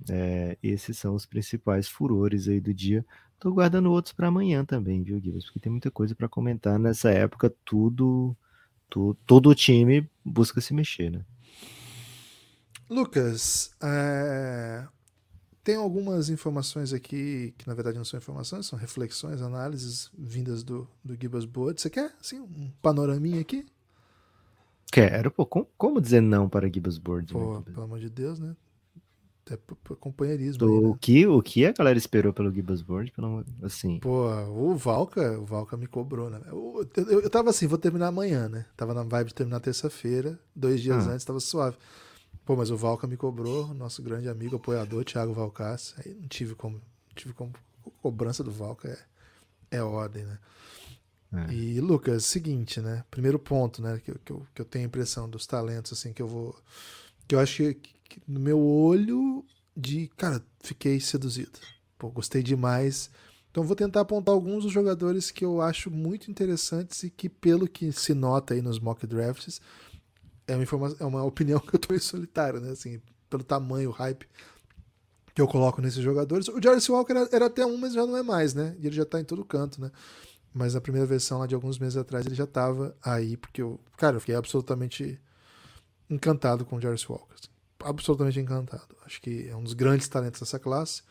É, 0.09 0.57
esses 0.63 0.99
são 0.99 1.15
os 1.15 1.27
principais 1.27 1.89
furores 1.89 2.49
aí 2.49 2.61
do 2.61 2.73
dia. 2.75 3.05
Tô 3.39 3.53
guardando 3.53 3.91
outros 3.91 4.13
para 4.13 4.29
amanhã 4.29 4.65
também, 4.65 5.03
viu, 5.03 5.21
Gibas? 5.21 5.45
Porque 5.45 5.61
tem 5.61 5.73
muita 5.73 5.91
coisa 5.91 6.15
para 6.15 6.29
comentar 6.29 6.79
nessa 6.79 7.11
época. 7.11 7.55
Tudo, 7.65 8.37
tu- 8.91 9.17
todo 9.27 9.49
o 9.49 9.55
time 9.55 10.07
busca 10.25 10.61
se 10.61 10.75
mexer, 10.75 11.11
né? 11.11 11.25
Lucas, 12.89 13.71
é, 13.81 14.85
tem 15.63 15.77
algumas 15.77 16.29
informações 16.29 16.93
aqui 16.93 17.55
que 17.57 17.69
na 17.69 17.75
verdade 17.75 17.97
não 17.97 18.05
são 18.05 18.19
informações, 18.19 18.67
são 18.67 18.79
reflexões, 18.79 19.41
análises 19.41 20.11
vindas 20.19 20.65
do, 20.65 20.89
do 21.05 21.15
Gibas 21.21 21.45
Board. 21.45 21.81
Você 21.81 21.89
quer 21.89 22.13
assim, 22.21 22.41
um 22.41 22.71
panoraminha 22.83 23.41
aqui? 23.41 23.65
Quero, 24.93 25.31
pô, 25.31 25.47
com- 25.47 25.67
como 25.79 26.01
dizer 26.01 26.21
não 26.21 26.49
para 26.49 26.69
Gibas 26.73 26.99
Board? 26.99 27.33
né, 27.33 27.41
Pô, 27.41 27.59
Gibas? 27.59 27.75
pelo 27.75 27.85
amor 27.85 28.01
de 28.01 28.11
Deus, 28.11 28.41
né? 28.41 28.57
P- 29.57 29.95
companheirismo 29.97 30.65
aí, 30.67 30.79
O 30.79 30.89
né? 30.93 30.99
que, 31.01 31.27
o 31.27 31.43
que 31.43 31.67
a 31.67 31.73
galera 31.73 31.99
esperou 31.99 32.33
pelo 32.33 32.53
Gibas 32.53 32.83
Board, 32.83 33.11
pelo 33.13 33.45
assim, 33.63 33.99
Pô, 33.99 34.27
o 34.49 34.75
Valka, 34.77 35.39
o 35.39 35.45
Valka 35.45 35.77
me 35.77 35.87
cobrou, 35.87 36.31
né? 36.31 36.41
Eu, 36.47 36.89
eu, 36.97 37.21
eu 37.23 37.31
tava 37.31 37.51
assim, 37.51 37.67
vou 37.67 37.79
terminar 37.79 38.09
amanhã, 38.09 38.49
né? 38.49 38.67
Tava 38.77 38.95
na 38.95 39.03
vibe 39.03 39.29
de 39.29 39.35
terminar 39.35 39.61
terça-feira, 39.61 40.39
dois 40.55 40.81
dias 40.81 41.07
Ah. 41.07 41.13
antes, 41.13 41.25
tava 41.25 41.41
suave. 41.41 41.77
Pô, 42.45 42.57
mas 42.57 42.71
o 42.71 42.77
Valka 42.77 43.07
me 43.07 43.17
cobrou, 43.17 43.73
nosso 43.75 44.03
grande 44.03 44.29
amigo, 44.29 44.57
apoiador, 44.57 45.05
Thiago 45.05 45.33
Valcas. 45.33 45.95
Aí 45.99 46.15
não 46.15 46.27
tive 46.29 46.55
como, 46.55 46.81
tive 47.15 47.33
como. 47.35 47.53
Cobrança 48.03 48.43
do 48.43 48.51
Valka 48.51 48.89
é, 49.71 49.77
é 49.79 49.83
ordem, 49.83 50.25
né? 50.25 50.39
É. 51.33 51.53
E, 51.53 51.81
Lucas, 51.81 52.25
seguinte, 52.25 52.81
né? 52.81 53.05
Primeiro 53.11 53.39
ponto, 53.39 53.81
né? 53.81 54.01
Que, 54.05 54.11
eu- 54.11 54.19
que, 54.25 54.33
eu, 54.33 54.47
que 54.55 54.61
eu 54.63 54.65
tenho 54.65 54.85
a 54.85 54.89
impressão 54.89 55.29
dos 55.29 55.47
talentos, 55.47 55.93
assim, 55.93 56.13
que 56.13 56.21
eu 56.23 56.27
vou. 56.27 56.57
Que 57.29 57.35
eu 57.37 57.41
acho 57.41 57.57
que 57.75 57.77
no 58.27 58.41
meu 58.41 58.59
olho 58.61 59.45
de. 59.77 60.09
Cara, 60.17 60.45
fiquei 60.63 61.01
seduzido. 61.01 61.59
Pô, 61.99 62.09
gostei 62.11 62.43
demais. 62.43 63.11
Então 63.51 63.65
vou 63.65 63.77
tentar 63.77 64.01
apontar 64.03 64.35
alguns 64.35 64.65
dos 64.65 64.73
jogadores 64.73 65.31
que 65.31 65.45
eu 65.45 65.61
acho 65.61 65.91
muito 65.91 66.31
interessantes 66.31 67.03
e 67.03 67.11
que, 67.11 67.29
pelo 67.29 67.69
que 67.69 67.91
se 67.93 68.15
nota 68.15 68.55
aí 68.55 68.63
nos 68.63 68.79
mock 68.79 69.07
drafts, 69.07 69.61
é 70.47 70.55
uma, 70.57 70.63
informa- 70.63 70.97
é 71.01 71.05
uma 71.05 71.25
opinião 71.25 71.61
que 71.61 71.75
eu 71.75 71.81
tô 71.81 71.95
em 71.95 71.99
solitário, 71.99 72.61
né? 72.61 72.71
Assim, 72.73 73.01
pelo 73.31 73.45
tamanho, 73.45 73.91
hype 73.91 74.27
que 75.35 75.41
eu 75.41 75.47
coloco 75.49 75.81
nesses 75.81 76.03
jogadores. 76.03 76.49
O 76.49 76.61
Jarvis 76.63 76.89
Walker 76.89 77.13
era, 77.13 77.29
era 77.33 77.47
até 77.47 77.65
um, 77.65 77.77
mas 77.77 77.93
já 77.95 78.05
não 78.07 78.17
é 78.17 78.23
mais, 78.23 78.55
né? 78.55 78.77
E 78.81 78.87
ele 78.87 78.97
já 78.97 79.05
tá 79.05 79.21
em 79.21 79.25
todo 79.25 79.45
canto, 79.45 79.81
né? 79.81 79.91
Mas 80.53 80.75
na 80.75 80.81
primeira 80.81 81.07
versão 81.07 81.39
lá 81.39 81.47
de 81.47 81.55
alguns 81.55 81.79
meses 81.79 81.97
atrás 81.97 82.27
ele 82.27 82.35
já 82.35 82.47
tava 82.47 82.97
aí, 83.03 83.37
porque 83.37 83.63
eu, 83.63 83.81
cara, 83.97 84.17
eu 84.17 84.21
fiquei 84.21 84.35
absolutamente 84.35 85.21
encantado 86.11 86.65
com 86.65 86.77
o 86.77 86.81
Jarvis 86.81 87.09
Walker. 87.09 87.35
assim. 87.35 87.49
Absolutamente 87.85 88.39
encantado. 88.39 88.97
Acho 89.05 89.21
que 89.21 89.49
é 89.49 89.57
um 89.57 89.63
dos 89.63 89.73
grandes 89.73 90.09
talentos 90.09 90.41
dessa 90.41 90.59
classe. 90.59 91.03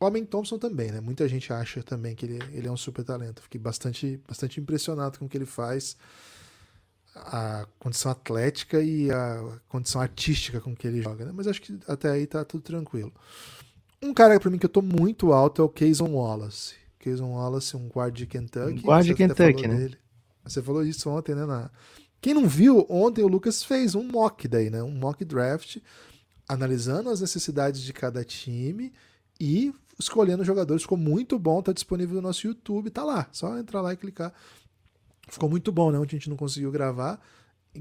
O 0.00 0.06
Amen 0.06 0.24
Thompson 0.24 0.58
também, 0.58 0.90
né? 0.90 1.00
Muita 1.00 1.26
gente 1.28 1.52
acha 1.52 1.82
também 1.82 2.14
que 2.14 2.26
ele, 2.26 2.38
ele 2.52 2.66
é 2.66 2.70
um 2.70 2.76
super 2.76 3.04
talento. 3.04 3.42
Fiquei 3.42 3.60
bastante, 3.60 4.20
bastante 4.28 4.60
impressionado 4.60 5.18
com 5.18 5.26
o 5.26 5.28
que 5.28 5.36
ele 5.36 5.46
faz. 5.46 5.96
A 7.14 7.66
condição 7.78 8.10
atlética 8.10 8.82
e 8.82 9.10
a 9.10 9.58
condição 9.68 10.00
artística 10.00 10.60
com 10.60 10.74
que 10.74 10.86
ele 10.86 11.00
joga, 11.00 11.24
né? 11.24 11.32
Mas 11.32 11.46
acho 11.46 11.62
que 11.62 11.78
até 11.86 12.10
aí 12.10 12.26
tá 12.26 12.44
tudo 12.44 12.62
tranquilo. 12.62 13.12
Um 14.02 14.12
cara 14.12 14.38
pra 14.38 14.50
mim 14.50 14.58
que 14.58 14.66
eu 14.66 14.70
tô 14.70 14.82
muito 14.82 15.32
alto 15.32 15.62
é 15.62 15.64
o 15.64 15.68
Kayson 15.68 16.10
Wallace. 16.10 16.74
Kayson 16.98 17.30
Wallace, 17.30 17.76
um 17.76 17.88
guard 17.88 18.14
de 18.14 18.26
Kentucky. 18.26 18.80
Guard 18.80 19.06
de 19.06 19.14
Você 19.14 19.24
até 19.24 19.46
Kentucky, 19.46 19.62
falou 19.62 19.76
né? 19.76 19.84
dele. 19.84 19.98
Você 20.44 20.62
falou 20.62 20.84
isso 20.84 21.08
ontem, 21.08 21.34
né? 21.34 21.46
Na... 21.46 21.70
Quem 22.24 22.32
não 22.32 22.48
viu, 22.48 22.86
ontem 22.88 23.22
o 23.22 23.28
Lucas 23.28 23.62
fez 23.62 23.94
um 23.94 24.02
mock 24.02 24.48
daí, 24.48 24.70
né? 24.70 24.82
Um 24.82 24.92
mock 24.92 25.22
draft, 25.26 25.76
analisando 26.48 27.10
as 27.10 27.20
necessidades 27.20 27.82
de 27.82 27.92
cada 27.92 28.24
time 28.24 28.94
e 29.38 29.74
escolhendo 29.98 30.42
jogadores. 30.42 30.84
Ficou 30.84 30.96
muito 30.96 31.38
bom, 31.38 31.60
tá 31.60 31.70
disponível 31.70 32.14
no 32.14 32.22
nosso 32.22 32.46
YouTube, 32.46 32.88
tá 32.88 33.04
lá. 33.04 33.28
Só 33.30 33.58
entrar 33.58 33.82
lá 33.82 33.92
e 33.92 33.98
clicar. 33.98 34.32
Ficou 35.28 35.50
muito 35.50 35.70
bom, 35.70 35.92
né? 35.92 35.98
Ontem 35.98 36.16
a 36.16 36.18
gente 36.18 36.30
não 36.30 36.36
conseguiu 36.38 36.72
gravar, 36.72 37.20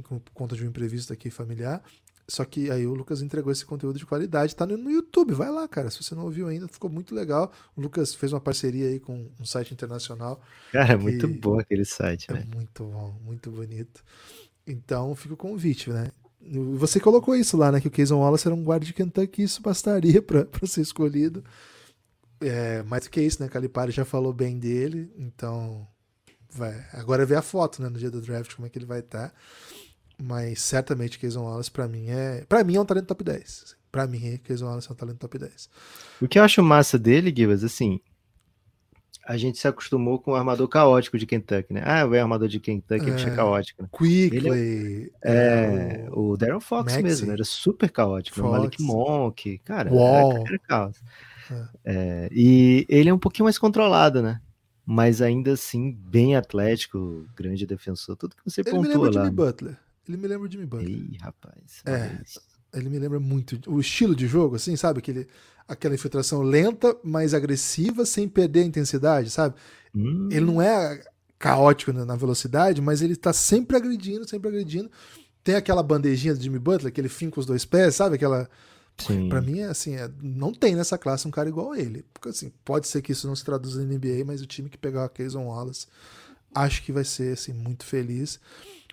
por 0.03 0.33
conta 0.33 0.57
de 0.57 0.65
um 0.65 0.67
imprevisto 0.67 1.13
aqui 1.13 1.29
familiar. 1.29 1.81
Só 2.27 2.45
que 2.45 2.71
aí 2.71 2.87
o 2.87 2.93
Lucas 2.93 3.21
entregou 3.21 3.51
esse 3.51 3.65
conteúdo 3.65 3.99
de 3.99 4.05
qualidade, 4.05 4.55
tá 4.55 4.65
no 4.65 4.89
YouTube, 4.89 5.33
vai 5.33 5.49
lá, 5.51 5.67
cara. 5.67 5.89
Se 5.89 6.01
você 6.01 6.15
não 6.15 6.23
ouviu 6.23 6.47
ainda, 6.47 6.67
ficou 6.67 6.89
muito 6.89 7.13
legal. 7.13 7.51
O 7.75 7.81
Lucas 7.81 8.15
fez 8.15 8.31
uma 8.33 8.39
parceria 8.41 8.87
aí 8.87 8.99
com 8.99 9.29
um 9.39 9.45
site 9.45 9.73
internacional. 9.73 10.41
cara, 10.71 10.93
é 10.93 10.97
muito 10.97 11.27
bom 11.27 11.59
aquele 11.59 11.85
site, 11.85 12.29
É 12.29 12.33
né? 12.33 12.43
muito 12.45 12.83
bom, 12.85 13.19
muito 13.23 13.51
bonito. 13.51 14.03
Então 14.65 15.15
fica 15.15 15.33
o 15.33 15.37
convite, 15.37 15.89
né? 15.89 16.11
Você 16.77 16.99
colocou 16.99 17.35
isso 17.35 17.55
lá, 17.57 17.71
né? 17.71 17.79
Que 17.81 17.87
o 17.87 17.91
Kayson 17.91 18.19
Wallace 18.19 18.47
era 18.47 18.55
um 18.55 18.63
guarda 18.63 18.85
de 18.85 18.93
Kentucky, 18.93 19.43
isso 19.43 19.61
bastaria 19.61 20.21
para 20.21 20.47
ser 20.67 20.81
escolhido. 20.81 21.43
É, 22.41 22.83
mais 22.83 23.05
do 23.05 23.09
que 23.09 23.21
isso, 23.21 23.41
né? 23.41 23.47
Calipari 23.49 23.91
já 23.91 24.03
falou 24.03 24.33
bem 24.33 24.59
dele, 24.59 25.11
então 25.17 25.87
vai. 26.49 26.85
Agora 26.93 27.23
é 27.23 27.25
ver 27.25 27.35
a 27.37 27.41
foto, 27.41 27.81
né? 27.81 27.89
No 27.89 27.97
dia 27.97 28.11
do 28.11 28.21
draft, 28.21 28.55
como 28.55 28.65
é 28.67 28.69
que 28.69 28.77
ele 28.77 28.85
vai 28.85 28.99
estar. 28.99 29.33
Mas 30.25 30.61
certamente 30.61 31.19
Kayson 31.19 31.43
Wallace, 31.43 31.69
pra 31.69 31.85
mim, 31.85 32.09
é. 32.09 32.45
para 32.47 32.63
mim 32.63 32.75
é 32.77 32.81
um 32.81 32.85
talento 32.85 33.07
top 33.07 33.25
10. 33.25 33.75
Pra 33.91 34.07
mim, 34.07 34.37
Kayson 34.37 34.65
Wallace 34.65 34.87
é 34.89 34.93
um 34.93 34.95
talento 34.95 35.17
top 35.17 35.37
10. 35.37 35.69
O 36.21 36.27
que 36.29 36.39
eu 36.39 36.43
acho 36.43 36.63
massa 36.63 36.97
dele, 36.97 37.33
Gibas, 37.35 37.61
assim, 37.61 37.99
a 39.27 39.35
gente 39.35 39.57
se 39.57 39.67
acostumou 39.67 40.17
com 40.19 40.31
o 40.31 40.35
armador 40.35 40.67
caótico 40.69 41.17
de 41.17 41.25
Kentucky, 41.25 41.73
né? 41.73 41.81
Ah, 41.85 42.05
o 42.05 42.13
armador 42.13 42.47
de 42.47 42.59
Kentucky 42.59 43.09
é, 43.09 43.13
É. 43.13 43.35
caótico, 43.35 43.83
né? 43.83 43.89
Quickly. 43.91 45.11
É, 45.21 46.07
o 46.11 46.31
o 46.31 46.37
Darren 46.37 46.61
Fox 46.61 46.85
Maxey. 46.85 47.03
mesmo, 47.03 47.27
né? 47.27 47.33
Era 47.33 47.43
super 47.43 47.91
caótico. 47.91 48.41
né? 48.41 48.47
O 48.47 48.51
Malik 48.51 48.77
Fox. 48.77 48.87
Monk, 48.87 49.57
cara, 49.59 49.89
era, 49.89 50.43
era 50.47 50.59
caos. 50.59 51.01
É, 51.83 52.29
e 52.31 52.85
ele 52.87 53.09
é 53.09 53.13
um 53.13 53.19
pouquinho 53.19 53.43
mais 53.43 53.57
controlado, 53.57 54.21
né? 54.21 54.39
Mas 54.85 55.21
ainda 55.21 55.51
assim, 55.53 55.91
bem 55.91 56.35
atlético, 56.35 57.25
grande 57.35 57.65
defensor, 57.65 58.15
tudo 58.15 58.35
que 58.35 58.43
você 58.43 58.61
Ele 58.61 58.79
me 58.79 58.87
lembra 58.87 59.11
lá. 59.11 59.23
Jimmy 59.25 59.35
Butler. 59.35 59.77
Ele 60.07 60.17
me 60.17 60.27
lembra 60.27 60.47
o 60.47 60.51
Jimmy 60.51 60.65
Butler. 60.65 60.89
Ih, 60.89 61.17
rapaz. 61.21 61.81
É. 61.85 62.21
isso. 62.23 62.41
Ele 62.73 62.89
me 62.89 62.97
lembra 62.99 63.19
muito 63.19 63.59
o 63.67 63.79
estilo 63.79 64.15
de 64.15 64.27
jogo, 64.27 64.55
assim, 64.55 64.75
sabe? 64.75 64.99
Aquele, 64.99 65.27
aquela 65.67 65.93
infiltração 65.93 66.41
lenta, 66.41 66.95
mas 67.03 67.33
agressiva, 67.33 68.05
sem 68.05 68.27
perder 68.27 68.61
a 68.61 68.65
intensidade, 68.65 69.29
sabe? 69.29 69.55
Hum, 69.95 70.27
Ele 70.31 70.45
não 70.45 70.61
é 70.61 71.03
caótico 71.37 71.93
na 71.93 72.15
velocidade, 72.15 72.81
mas 72.81 73.01
ele 73.01 73.15
tá 73.15 73.31
sempre 73.31 73.77
agredindo, 73.77 74.27
sempre 74.27 74.47
agredindo. 74.49 74.89
Tem 75.43 75.55
aquela 75.55 75.83
bandejinha 75.83 76.33
do 76.33 76.41
Jimmy 76.41 76.57
Butler, 76.57 76.91
que 76.91 76.99
ele 77.01 77.09
finca 77.09 77.39
os 77.39 77.45
dois 77.45 77.63
pés, 77.65 77.95
sabe? 77.95 78.15
Aquela. 78.15 78.49
Pra 79.27 79.41
mim, 79.41 79.59
é 79.59 79.65
assim, 79.65 79.95
é- 79.95 80.09
não 80.21 80.53
tem 80.53 80.75
nessa 80.75 80.97
classe 80.97 81.27
um 81.27 81.31
cara 81.31 81.49
igual 81.49 81.73
a 81.73 81.79
ele. 81.79 82.05
Porque, 82.13 82.29
assim, 82.29 82.51
pode 82.63 82.87
ser 82.87 83.01
que 83.01 83.11
isso 83.11 83.27
não 83.27 83.35
se 83.35 83.43
traduza 83.43 83.83
na 83.83 83.85
NBA, 83.93 84.23
mas 84.25 84.41
o 84.41 84.45
time 84.47 84.69
que 84.69 84.77
pegar 84.77 85.05
o 85.05 85.09
Kayson 85.09 85.45
Wallace, 85.45 85.87
acho 86.55 86.81
que 86.83 86.91
vai 86.91 87.03
ser, 87.03 87.33
assim, 87.33 87.53
muito 87.53 87.83
feliz. 87.85 88.39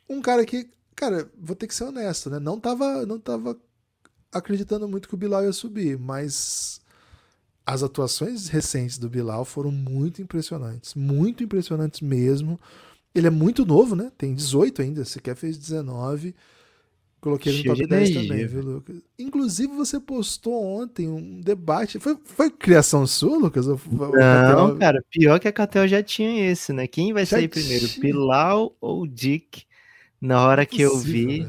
Um 0.09 0.21
cara 0.21 0.45
que, 0.45 0.69
cara, 1.01 1.31
vou 1.35 1.57
ter 1.57 1.67
que 1.67 1.75
ser 1.75 1.85
honesto, 1.85 2.29
né? 2.29 2.39
Não 2.39 2.61
tava, 2.61 3.07
não 3.07 3.19
tava 3.19 3.57
acreditando 4.31 4.87
muito 4.87 5.09
que 5.09 5.15
o 5.15 5.17
Bilal 5.17 5.43
ia 5.43 5.53
subir, 5.53 5.99
mas 5.99 6.79
as 7.65 7.83
atuações 7.83 8.49
recentes 8.49 8.99
do 8.99 9.09
Bilal 9.09 9.47
foram 9.47 9.73
muito 9.73 10.21
impressionantes, 10.21 10.95
muito 10.95 11.43
impressionantes 11.43 12.03
mesmo. 12.03 12.61
Ele 13.15 13.27
é 13.27 13.31
muito 13.31 13.65
novo, 13.65 13.97
né? 13.97 14.13
Tem 14.19 14.35
18 14.35 14.83
ainda, 14.83 15.05
sequer 15.07 15.35
fez 15.37 15.57
19. 15.57 16.35
Coloquei 17.19 17.51
ele 17.51 17.69
no 17.69 17.75
top 17.75 17.87
10 17.87 18.11
também, 18.11 18.47
viu, 18.47 18.63
Lucas? 18.63 18.97
Inclusive, 19.19 19.75
você 19.75 19.99
postou 19.99 20.63
ontem 20.63 21.09
um 21.09 21.41
debate. 21.41 21.99
Foi, 21.99 22.17
foi 22.25 22.51
criação 22.51 23.07
sua, 23.07 23.39
Lucas? 23.39 23.67
Ou, 23.67 23.81
Não, 23.91 24.79
cara, 24.79 25.03
pior 25.11 25.41
que 25.41 25.49
a 25.49 25.53
Catel 25.53 25.89
já 25.89 26.03
tinha 26.03 26.51
esse, 26.51 26.75
né? 26.75 26.87
Quem 26.87 27.15
vai 27.15 27.25
já 27.25 27.37
sair 27.37 27.49
tinha. 27.49 27.65
primeiro, 27.65 27.89
Bilal 28.01 28.77
ou 28.81 29.07
Dick? 29.07 29.65
Na 30.21 30.47
hora 30.47 30.67
que 30.67 30.83
eu 30.83 30.99
vi. 30.99 31.49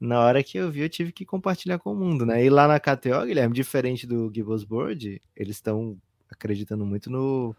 Na 0.00 0.20
hora 0.20 0.42
que 0.42 0.58
eu 0.58 0.70
vi, 0.70 0.80
eu 0.80 0.88
tive 0.88 1.12
que 1.12 1.24
compartilhar 1.24 1.78
com 1.78 1.92
o 1.92 1.96
mundo, 1.96 2.26
né? 2.26 2.44
E 2.44 2.50
lá 2.50 2.68
na 2.68 2.78
KTO, 2.78 3.24
Guilherme, 3.24 3.54
diferente 3.54 4.06
do 4.06 4.30
Gibbons 4.34 4.64
Board, 4.64 5.22
eles 5.34 5.56
estão 5.56 5.96
acreditando 6.28 6.84
muito 6.84 7.08
no, 7.08 7.56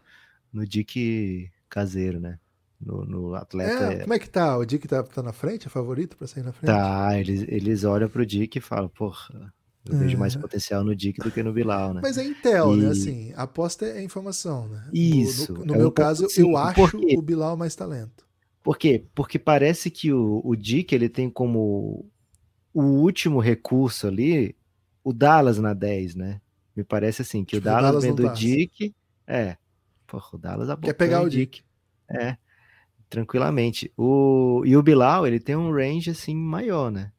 no 0.52 0.64
Dick 0.64 1.50
caseiro, 1.68 2.20
né? 2.20 2.38
no, 2.80 3.04
no 3.04 3.34
atleta. 3.34 3.92
É, 3.92 3.98
como 4.00 4.14
é 4.14 4.18
que 4.18 4.28
tá? 4.28 4.56
O 4.56 4.64
Dick 4.64 4.86
tá, 4.86 5.02
tá 5.02 5.22
na 5.22 5.32
frente, 5.32 5.66
é 5.66 5.70
favorito 5.70 6.16
para 6.16 6.26
sair 6.26 6.42
na 6.42 6.52
frente? 6.52 6.70
Tá, 6.70 7.18
eles, 7.18 7.44
eles 7.48 7.84
olham 7.84 8.08
pro 8.08 8.26
Dick 8.26 8.58
e 8.58 8.60
falam, 8.60 8.88
porra, 8.88 9.52
eu 9.88 9.94
é. 9.94 9.98
vejo 9.98 10.18
mais 10.18 10.34
potencial 10.36 10.84
no 10.84 10.94
Dick 10.94 11.20
do 11.20 11.30
que 11.30 11.42
no 11.42 11.52
Bilal, 11.52 11.94
né? 11.94 12.00
Mas 12.02 12.18
é 12.18 12.24
Intel, 12.24 12.76
né? 12.76 12.82
e... 12.82 12.86
né? 12.86 12.90
Assim, 12.90 13.32
aposta 13.36 13.86
é 13.86 14.02
informação, 14.02 14.68
né? 14.68 14.88
Isso. 14.92 15.52
No, 15.52 15.60
no, 15.60 15.66
no 15.66 15.74
é 15.74 15.78
meu 15.78 15.88
um 15.88 15.92
caso, 15.92 16.26
assim, 16.26 16.42
eu 16.42 16.56
acho 16.56 16.98
o 17.16 17.22
Bilal 17.22 17.56
mais 17.56 17.74
talento. 17.74 18.25
Por 18.66 18.76
quê? 18.76 19.04
Porque 19.14 19.38
parece 19.38 19.92
que 19.92 20.12
o, 20.12 20.40
o 20.44 20.56
Dick, 20.56 20.92
ele 20.92 21.08
tem 21.08 21.30
como 21.30 22.04
o 22.74 22.82
último 22.82 23.38
recurso 23.38 24.08
ali 24.08 24.56
o 25.04 25.12
Dallas 25.12 25.56
na 25.58 25.72
10, 25.72 26.16
né? 26.16 26.40
Me 26.74 26.82
parece 26.82 27.22
assim, 27.22 27.44
que 27.44 27.54
tipo, 27.54 27.68
o 27.68 27.70
Dallas, 27.70 28.02
Dallas 28.02 28.04
vem 28.04 28.12
do 28.12 28.28
Dick. 28.32 28.92
É. 29.24 29.56
Porra, 30.04 30.30
o 30.32 30.36
Dallas 30.38 30.80
Quer 30.80 30.94
pegar 30.94 31.22
o 31.22 31.28
Dick. 31.28 31.58
Dick. 31.58 31.64
É 32.10 32.36
tranquilamente. 33.08 33.92
O, 33.96 34.64
e 34.66 34.76
o 34.76 34.82
Bilal, 34.82 35.28
ele 35.28 35.38
tem 35.38 35.54
um 35.54 35.72
range 35.72 36.10
assim 36.10 36.34
maior, 36.34 36.90
né? 36.90 37.12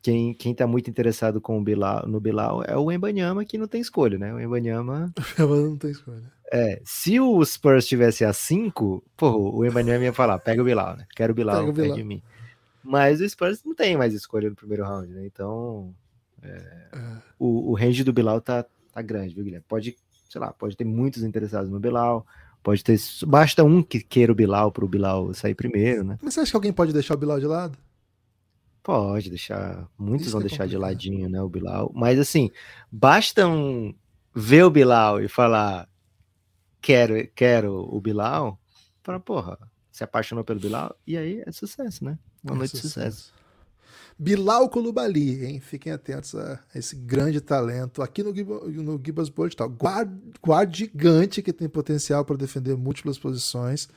Quem, 0.00 0.32
quem 0.32 0.54
tá 0.54 0.64
muito 0.64 0.88
interessado 0.88 1.40
com 1.40 1.58
o 1.58 1.64
Bilal, 1.64 2.06
no 2.06 2.20
Bilal 2.20 2.62
é 2.62 2.76
o 2.76 2.92
Embanyama, 2.92 3.44
que 3.44 3.58
não 3.58 3.66
tem 3.66 3.80
escolha, 3.80 4.16
né? 4.16 4.32
O 4.32 4.40
Embanyama... 4.40 5.12
não 5.36 5.76
tem 5.76 5.90
escolha. 5.90 6.32
É, 6.52 6.80
se 6.84 7.18
o 7.18 7.44
Spurs 7.44 7.86
tivesse 7.86 8.24
a 8.24 8.32
5, 8.32 9.02
pô, 9.16 9.56
o 9.56 9.64
Embanyama 9.64 10.04
ia 10.04 10.12
falar, 10.12 10.38
pega 10.38 10.62
o 10.62 10.64
Bilal, 10.64 10.96
né? 10.96 11.06
Quero 11.14 11.32
o 11.32 11.34
Bilal, 11.36 11.58
pega 11.58 11.70
o 11.70 11.72
Bilal. 11.72 11.96
de 11.96 12.04
mim. 12.04 12.22
Mas 12.82 13.20
o 13.20 13.28
Spurs 13.28 13.62
não 13.64 13.74
tem 13.74 13.96
mais 13.96 14.12
escolha 14.12 14.50
no 14.50 14.56
primeiro 14.56 14.84
round, 14.84 15.12
né? 15.12 15.24
Então, 15.24 15.94
é, 16.42 16.48
é. 16.92 16.98
O, 17.38 17.70
o 17.70 17.74
range 17.74 18.04
do 18.04 18.12
Bilal 18.12 18.40
tá, 18.40 18.64
tá 18.92 19.02
grande, 19.02 19.34
viu, 19.34 19.44
Guilherme? 19.44 19.64
Pode, 19.66 19.96
sei 20.28 20.40
lá, 20.40 20.52
pode 20.52 20.76
ter 20.76 20.84
muitos 20.84 21.22
interessados 21.22 21.70
no 21.70 21.80
Bilal, 21.80 22.26
Pode 22.64 22.82
ter. 22.82 22.98
Basta 23.26 23.62
um 23.62 23.82
que 23.82 24.00
queira 24.00 24.32
o 24.32 24.34
Bilal 24.34 24.72
para 24.72 24.86
o 24.86 24.88
Bilal 24.88 25.34
sair 25.34 25.54
primeiro, 25.54 26.02
né? 26.02 26.18
Mas 26.22 26.32
você 26.32 26.40
acha 26.40 26.50
que 26.50 26.56
alguém 26.56 26.72
pode 26.72 26.94
deixar 26.94 27.12
o 27.12 27.18
Bilal 27.18 27.38
de 27.38 27.46
lado? 27.46 27.76
Pode 28.82 29.28
deixar. 29.28 29.86
Muitos 29.98 30.28
Isso 30.28 30.32
vão 30.32 30.40
é 30.40 30.48
deixar 30.48 30.66
de 30.66 30.78
ladinho, 30.78 31.28
né? 31.28 31.42
O 31.42 31.48
Bilal. 31.48 31.92
Mas 31.94 32.18
assim, 32.18 32.50
basta 32.90 33.46
um 33.46 33.94
ver 34.34 34.64
o 34.64 34.70
Bilal 34.70 35.20
e 35.20 35.28
falar 35.28 35.86
quero, 36.84 37.26
quero 37.34 37.72
o 37.72 37.98
Bilal, 37.98 38.60
para 39.02 39.18
porra, 39.18 39.58
se 39.90 40.04
apaixonou 40.04 40.44
pelo 40.44 40.60
Bilal, 40.60 40.94
e 41.06 41.16
aí 41.16 41.42
é 41.46 41.50
sucesso, 41.50 42.04
né? 42.04 42.18
Uma 42.42 42.56
é 42.56 42.58
noite 42.58 42.76
sucesso. 42.76 43.00
de 43.00 43.16
sucesso. 43.16 43.34
Bilal 44.18 44.68
Kolubali, 44.68 45.44
hein? 45.44 45.60
Fiquem 45.60 45.92
atentos 45.92 46.34
a 46.34 46.60
esse 46.74 46.94
grande 46.94 47.40
talento 47.40 48.02
aqui 48.02 48.22
no, 48.22 48.32
no 48.32 49.00
Gibas 49.02 49.30
Board, 49.30 49.56
tal. 49.56 49.68
Guard, 49.68 50.12
guard 50.44 50.76
gigante 50.76 51.42
que 51.42 51.52
tem 51.52 51.68
potencial 51.68 52.24
para 52.24 52.36
defender 52.36 52.76
múltiplas 52.76 53.18
posições. 53.18 53.88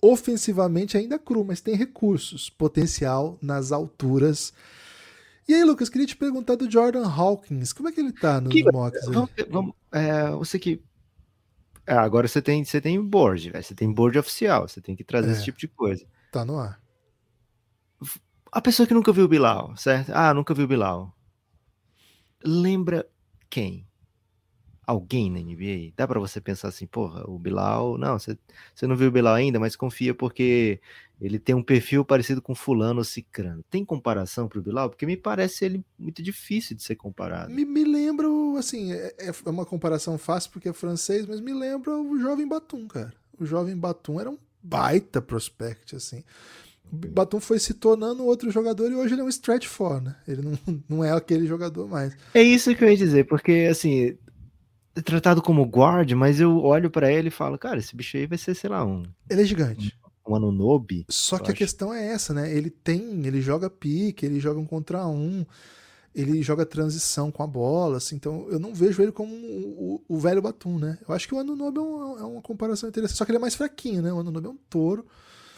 Ofensivamente 0.00 0.96
ainda 0.96 1.18
cru, 1.18 1.42
mas 1.42 1.62
tem 1.62 1.74
recursos, 1.74 2.50
potencial 2.50 3.38
nas 3.40 3.72
alturas. 3.72 4.52
E 5.48 5.54
aí, 5.54 5.64
Lucas, 5.64 5.88
queria 5.88 6.06
te 6.06 6.16
perguntar 6.16 6.54
do 6.56 6.70
Jordan 6.70 7.08
Hawkins. 7.08 7.72
Como 7.72 7.88
é 7.88 7.92
que 7.92 8.00
ele 8.00 8.12
tá 8.12 8.40
no, 8.40 8.50
que, 8.50 8.62
Mox? 8.70 9.00
Vamos, 9.06 9.30
vamos, 9.50 9.74
é, 9.90 10.30
você 10.32 10.58
que. 10.58 10.82
É, 11.86 11.94
agora 11.94 12.26
você 12.26 12.42
tem, 12.42 12.64
você 12.64 12.80
tem 12.80 13.00
board, 13.00 13.50
véio, 13.50 13.62
você 13.62 13.74
tem 13.74 13.92
board 13.92 14.18
oficial, 14.18 14.66
você 14.66 14.80
tem 14.80 14.96
que 14.96 15.04
trazer 15.04 15.28
é, 15.28 15.32
esse 15.32 15.44
tipo 15.44 15.58
de 15.58 15.68
coisa. 15.68 16.04
Tá 16.32 16.44
no 16.44 16.58
ar 16.58 16.80
a 18.56 18.60
pessoa 18.62 18.86
que 18.86 18.94
nunca 18.94 19.12
viu 19.12 19.26
o 19.26 19.28
Bilal, 19.28 19.76
certo? 19.76 20.10
Ah, 20.14 20.32
nunca 20.32 20.54
viu 20.54 20.64
o 20.64 20.68
Bilal. 20.68 21.14
Lembra 22.42 23.06
quem? 23.50 23.85
Alguém 24.86 25.30
na 25.30 25.40
NBA? 25.40 25.92
Dá 25.96 26.06
para 26.06 26.20
você 26.20 26.40
pensar 26.40 26.68
assim, 26.68 26.86
porra, 26.86 27.28
o 27.28 27.38
Bilal. 27.38 27.98
Não, 27.98 28.18
você, 28.18 28.38
você 28.74 28.86
não 28.86 28.96
viu 28.96 29.08
o 29.08 29.12
Bilal 29.12 29.34
ainda, 29.34 29.58
mas 29.58 29.74
confia 29.74 30.14
porque 30.14 30.80
ele 31.20 31.38
tem 31.38 31.54
um 31.54 31.62
perfil 31.62 32.04
parecido 32.04 32.42
com 32.42 32.54
Fulano 32.54 32.98
ou 32.98 33.04
Cicrano. 33.04 33.64
Tem 33.70 33.84
comparação 33.84 34.48
pro 34.48 34.62
Bilal? 34.62 34.90
Porque 34.90 35.06
me 35.06 35.16
parece 35.16 35.64
ele 35.64 35.84
muito 35.98 36.22
difícil 36.22 36.76
de 36.76 36.82
ser 36.82 36.94
comparado. 36.94 37.52
Me, 37.52 37.64
me 37.64 37.84
lembro, 37.84 38.56
assim, 38.58 38.92
é, 38.92 39.14
é, 39.18 39.28
é 39.28 39.50
uma 39.50 39.64
comparação 39.64 40.18
fácil 40.18 40.50
porque 40.52 40.68
é 40.68 40.72
francês, 40.72 41.26
mas 41.26 41.40
me 41.40 41.52
lembra 41.52 41.96
o 41.96 42.18
Jovem 42.20 42.46
Batum, 42.46 42.86
cara. 42.86 43.14
O 43.38 43.44
Jovem 43.44 43.76
Batum 43.76 44.20
era 44.20 44.30
um 44.30 44.38
baita 44.62 45.22
prospect, 45.22 45.96
assim. 45.96 46.22
O 46.92 46.96
Batum 46.96 47.40
foi 47.40 47.58
se 47.58 47.74
tornando 47.74 48.24
outro 48.24 48.50
jogador 48.50 48.90
e 48.90 48.94
hoje 48.94 49.14
ele 49.14 49.22
é 49.22 49.24
um 49.24 49.28
stretch 49.28 49.66
four, 49.66 50.00
né? 50.00 50.16
Ele 50.28 50.42
não, 50.42 50.58
não 50.88 51.04
é 51.04 51.12
aquele 51.12 51.46
jogador 51.46 51.88
mais. 51.88 52.16
É 52.34 52.42
isso 52.42 52.74
que 52.74 52.84
eu 52.84 52.90
ia 52.90 52.96
dizer, 52.96 53.26
porque 53.26 53.68
assim, 53.70 54.16
tratado 55.02 55.42
como 55.42 55.64
guard, 55.64 56.10
mas 56.12 56.40
eu 56.40 56.58
olho 56.58 56.90
para 56.90 57.12
ele 57.12 57.28
e 57.28 57.30
falo, 57.30 57.58
cara, 57.58 57.78
esse 57.78 57.94
bicho 57.94 58.16
aí 58.16 58.26
vai 58.26 58.38
ser, 58.38 58.54
sei 58.54 58.70
lá, 58.70 58.84
um. 58.84 59.02
Ele 59.28 59.42
é 59.42 59.44
gigante. 59.44 59.96
Um, 60.26 60.32
um 60.32 60.36
Anunobi. 60.36 61.04
Só 61.08 61.36
que 61.36 61.44
acho. 61.44 61.52
a 61.52 61.54
questão 61.54 61.92
é 61.92 62.06
essa, 62.06 62.32
né? 62.32 62.52
Ele 62.52 62.70
tem, 62.70 63.26
ele 63.26 63.40
joga 63.40 63.70
pique, 63.70 64.24
ele 64.24 64.40
joga 64.40 64.58
um 64.58 64.66
contra 64.66 65.06
um, 65.06 65.44
ele 66.14 66.42
joga 66.42 66.64
transição 66.64 67.30
com 67.30 67.42
a 67.42 67.46
bola, 67.46 67.98
assim, 67.98 68.16
então 68.16 68.46
eu 68.50 68.58
não 68.58 68.74
vejo 68.74 69.02
ele 69.02 69.12
como 69.12 69.34
o, 69.34 70.02
o, 70.08 70.16
o 70.16 70.18
velho 70.18 70.40
Batum, 70.40 70.78
né? 70.78 70.98
Eu 71.06 71.14
acho 71.14 71.28
que 71.28 71.34
o 71.34 71.38
Anunobi 71.38 71.78
é, 71.78 71.82
um, 71.82 72.18
é 72.18 72.24
uma 72.24 72.40
comparação 72.40 72.88
interessante, 72.88 73.18
só 73.18 73.24
que 73.26 73.30
ele 73.30 73.38
é 73.38 73.40
mais 73.40 73.54
fraquinho, 73.54 74.00
né? 74.00 74.10
O 74.12 74.20
Anunobi 74.20 74.46
é 74.46 74.50
um 74.50 74.58
touro. 74.70 75.06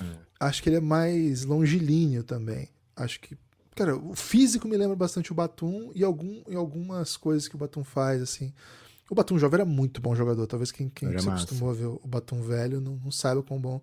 É. 0.00 0.04
Acho 0.40 0.62
que 0.62 0.68
ele 0.68 0.76
é 0.76 0.80
mais 0.80 1.44
longilíneo 1.44 2.24
também. 2.24 2.68
Acho 2.96 3.20
que. 3.20 3.36
Cara, 3.74 3.96
o 3.96 4.14
físico 4.16 4.66
me 4.66 4.76
lembra 4.76 4.96
bastante 4.96 5.30
o 5.30 5.34
Batum 5.34 5.92
e, 5.94 6.02
algum, 6.02 6.42
e 6.48 6.56
algumas 6.56 7.16
coisas 7.16 7.46
que 7.46 7.54
o 7.54 7.58
Batum 7.58 7.84
faz, 7.84 8.20
assim. 8.20 8.52
O 9.10 9.14
Batum 9.14 9.38
jovem 9.38 9.60
era 9.60 9.64
muito 9.64 10.00
bom 10.00 10.14
jogador. 10.14 10.46
Talvez 10.46 10.70
quem, 10.70 10.88
quem 10.88 11.18
se 11.18 11.28
acostumou 11.28 11.70
a 11.70 11.74
ver 11.74 11.86
o 11.86 12.00
Batum 12.06 12.42
velho 12.42 12.80
não, 12.80 13.00
não 13.02 13.10
saiba 13.10 13.42
quão 13.42 13.58
bom 13.60 13.80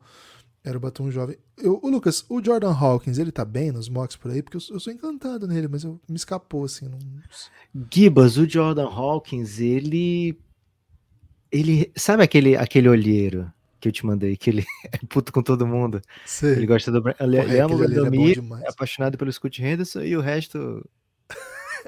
era 0.65 0.77
o 0.77 0.79
Batum 0.79 1.11
jovem. 1.11 1.37
Eu, 1.57 1.79
o 1.81 1.89
Lucas, 1.89 2.25
o 2.27 2.43
Jordan 2.43 2.73
Hawkins, 2.73 3.19
ele 3.19 3.31
tá 3.31 3.45
bem 3.45 3.71
nos 3.71 3.87
mocks 3.87 4.17
por 4.17 4.31
aí? 4.31 4.41
Porque 4.41 4.57
eu, 4.57 4.61
eu 4.71 4.79
sou 4.79 4.91
encantado 4.91 5.47
nele, 5.47 5.67
mas 5.67 5.83
eu, 5.83 6.01
me 6.09 6.15
escapou, 6.15 6.65
assim. 6.65 6.87
Não... 6.87 6.97
Gibas, 7.93 8.37
o 8.37 8.49
Jordan 8.49 8.87
Hawkins, 8.87 9.59
ele. 9.59 10.37
Ele. 11.51 11.91
Sabe 11.95 12.23
aquele, 12.23 12.57
aquele 12.57 12.89
olheiro 12.89 13.51
que 13.79 13.89
eu 13.89 13.91
te 13.91 14.05
mandei, 14.05 14.35
que 14.35 14.49
ele 14.49 14.65
é 14.91 14.97
puto 15.07 15.31
com 15.31 15.43
todo 15.43 15.67
mundo. 15.67 16.01
Sim. 16.25 16.47
Ele 16.47 16.65
gosta 16.65 16.91
do. 16.91 17.03
Ele, 17.19 17.37
ele 17.37 17.59
ama 17.59 17.75
o 17.75 18.57
é, 18.57 18.63
é, 18.63 18.69
apaixonado 18.69 19.17
pelo 19.17 19.31
Scott 19.31 19.63
Henderson 19.63 20.01
e 20.01 20.17
o 20.17 20.21
resto. 20.21 20.83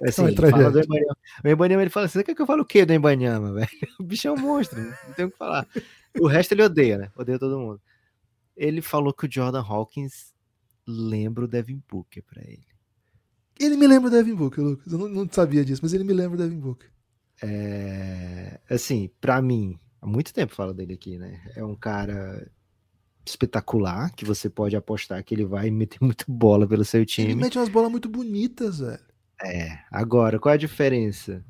Assim, 0.01 0.23
é 0.23 0.27
ele 0.27 0.51
fala 0.51 0.71
do 0.71 0.79
O 0.79 1.47
Embanyama, 1.47 1.81
ele 1.81 1.89
fala 1.89 2.05
assim: 2.05 2.19
você 2.19 2.23
quer 2.23 2.35
que 2.35 2.41
eu 2.41 2.45
fale 2.45 2.61
o 2.61 2.65
quê 2.65 2.85
do 2.85 2.93
Embanyama, 2.93 3.53
velho? 3.53 3.69
O 3.99 4.03
bicho 4.03 4.27
é 4.27 4.31
um 4.31 4.37
monstro, 4.37 4.79
não 4.79 5.13
tem 5.15 5.25
o 5.25 5.31
que 5.31 5.37
falar. 5.37 5.67
O 6.19 6.27
resto 6.27 6.53
ele 6.53 6.63
odeia, 6.63 6.97
né? 6.97 7.11
Odeia 7.15 7.39
todo 7.39 7.59
mundo. 7.59 7.81
Ele 8.55 8.81
falou 8.81 9.13
que 9.13 9.25
o 9.25 9.31
Jordan 9.31 9.61
Hawkins 9.61 10.33
lembra 10.87 11.45
o 11.45 11.47
Devin 11.47 11.81
Booker 11.89 12.23
pra 12.23 12.41
ele. 12.43 12.65
Ele 13.59 13.75
me 13.75 13.87
lembra 13.87 14.07
o 14.07 14.11
Devin 14.11 14.35
Booker, 14.35 14.63
Lucas. 14.63 14.91
Eu 14.91 14.99
não, 14.99 15.07
não 15.07 15.27
sabia 15.29 15.65
disso, 15.65 15.81
mas 15.83 15.93
ele 15.93 16.03
me 16.03 16.13
lembra 16.13 16.35
o 16.35 16.41
Devin 16.41 16.59
Booker. 16.59 16.89
É, 17.41 18.59
assim, 18.69 19.09
para 19.19 19.41
mim, 19.41 19.79
há 20.01 20.07
muito 20.07 20.33
tempo 20.33 20.55
fala 20.55 20.73
dele 20.73 20.93
aqui, 20.93 21.17
né? 21.17 21.41
É 21.55 21.63
um 21.63 21.75
cara 21.75 22.49
espetacular 23.25 24.11
que 24.15 24.23
você 24.23 24.49
pode 24.49 24.75
apostar 24.75 25.23
que 25.23 25.35
ele 25.35 25.45
vai 25.45 25.69
meter 25.69 25.99
muito 26.01 26.25
bola 26.27 26.67
pelo 26.67 26.85
seu 26.85 27.05
time. 27.05 27.31
Ele 27.31 27.41
mete 27.41 27.57
umas 27.57 27.69
bolas 27.69 27.91
muito 27.91 28.09
bonitas, 28.09 28.79
velho. 28.79 29.06
É, 29.43 29.79
agora, 29.91 30.39
qual 30.39 30.51
é 30.51 30.55
a 30.55 30.59
diferença? 30.59 31.43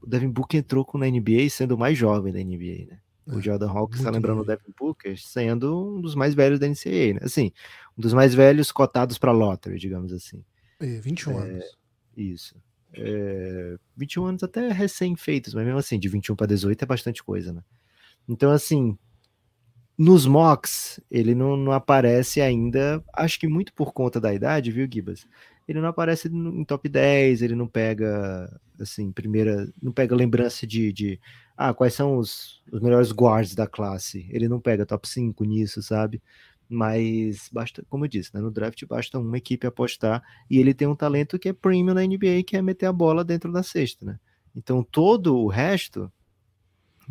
O 0.00 0.06
Devin 0.06 0.30
Booker 0.30 0.58
entrou 0.58 0.84
com 0.84 0.98
na 0.98 1.06
NBA 1.06 1.48
sendo 1.50 1.72
o 1.74 1.78
mais 1.78 1.96
jovem 1.96 2.32
da 2.32 2.38
NBA, 2.38 2.86
né? 2.88 3.00
É, 3.28 3.34
o 3.34 3.40
Jordan 3.40 3.68
Hawkins 3.68 4.00
está 4.00 4.10
lembrando 4.10 4.40
o 4.40 4.44
Devin 4.44 4.72
Booker 4.78 5.16
sendo 5.20 5.96
um 5.96 6.00
dos 6.00 6.14
mais 6.14 6.34
velhos 6.34 6.58
da 6.58 6.66
NCAA, 6.66 7.14
né? 7.14 7.20
Assim, 7.22 7.52
um 7.96 8.00
dos 8.00 8.14
mais 8.14 8.34
velhos 8.34 8.72
cotados 8.72 9.18
para 9.18 9.32
lottery, 9.32 9.78
digamos 9.78 10.12
assim. 10.12 10.42
É, 10.80 10.86
21 11.00 11.32
é, 11.32 11.42
anos. 11.42 11.78
Isso 12.16 12.56
é, 12.94 13.76
21 13.96 14.24
anos 14.24 14.42
até 14.42 14.72
recém-feitos, 14.72 15.54
mas 15.54 15.64
mesmo 15.64 15.78
assim, 15.78 15.98
de 15.98 16.08
21 16.08 16.34
para 16.34 16.46
18 16.46 16.82
é 16.82 16.86
bastante 16.86 17.22
coisa, 17.22 17.52
né? 17.52 17.62
Então, 18.28 18.50
assim, 18.50 18.96
nos 19.96 20.26
mocks, 20.26 21.00
ele 21.10 21.34
não, 21.34 21.56
não, 21.56 21.72
aparece 21.72 22.40
ainda, 22.40 23.02
acho 23.14 23.38
que 23.38 23.46
muito 23.46 23.72
por 23.72 23.92
conta 23.92 24.20
da 24.20 24.32
idade, 24.32 24.70
viu, 24.70 24.88
Gibas? 24.90 25.26
Ele 25.70 25.80
não 25.80 25.88
aparece 25.88 26.26
em 26.26 26.64
top 26.64 26.88
10, 26.88 27.42
ele 27.42 27.54
não 27.54 27.68
pega, 27.68 28.60
assim, 28.80 29.12
primeira, 29.12 29.72
não 29.80 29.92
pega 29.92 30.16
lembrança 30.16 30.66
de, 30.66 30.92
de 30.92 31.20
ah, 31.56 31.72
quais 31.72 31.94
são 31.94 32.16
os, 32.16 32.60
os 32.72 32.80
melhores 32.80 33.12
guards 33.12 33.54
da 33.54 33.68
classe. 33.68 34.26
Ele 34.32 34.48
não 34.48 34.60
pega 34.60 34.84
top 34.84 35.08
5 35.08 35.44
nisso, 35.44 35.80
sabe? 35.80 36.20
Mas 36.68 37.48
basta, 37.52 37.84
como 37.88 38.04
eu 38.04 38.08
disse, 38.08 38.34
né, 38.34 38.40
no 38.40 38.50
draft 38.50 38.84
basta 38.84 39.16
uma 39.20 39.38
equipe 39.38 39.64
apostar 39.64 40.24
e 40.50 40.58
ele 40.58 40.74
tem 40.74 40.88
um 40.88 40.96
talento 40.96 41.38
que 41.38 41.48
é 41.48 41.52
premium 41.52 41.94
na 41.94 42.04
NBA, 42.04 42.42
que 42.44 42.56
é 42.56 42.62
meter 42.62 42.86
a 42.86 42.92
bola 42.92 43.24
dentro 43.24 43.52
da 43.52 43.62
cesta, 43.62 44.04
né? 44.04 44.18
Então 44.56 44.82
todo 44.82 45.36
o 45.36 45.46
resto, 45.46 46.12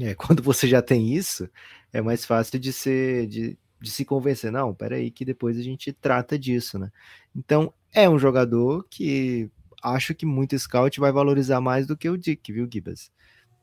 é, 0.01 0.13
quando 0.19 0.43
você 0.43 0.67
já 0.67 0.81
tem 0.81 1.13
isso, 1.13 1.49
é 1.93 2.01
mais 2.01 2.25
fácil 2.25 2.59
de 2.59 2.73
ser 2.73 3.25
de, 3.25 3.57
de 3.81 3.91
se 3.91 4.03
convencer. 4.05 4.51
Não, 4.51 4.73
peraí, 4.73 5.11
que 5.11 5.23
depois 5.25 5.57
a 5.57 5.61
gente 5.61 5.93
trata 5.93 6.37
disso, 6.37 6.77
né? 6.77 6.91
Então 7.35 7.73
é 7.93 8.09
um 8.09 8.19
jogador 8.19 8.85
que 8.89 9.49
acho 9.81 10.13
que 10.13 10.25
muito 10.25 10.57
scout 10.57 10.99
vai 10.99 11.11
valorizar 11.11 11.61
mais 11.61 11.87
do 11.87 11.97
que 11.97 12.09
o 12.09 12.17
Dick, 12.17 12.51
viu, 12.51 12.67
Gibas? 12.71 13.11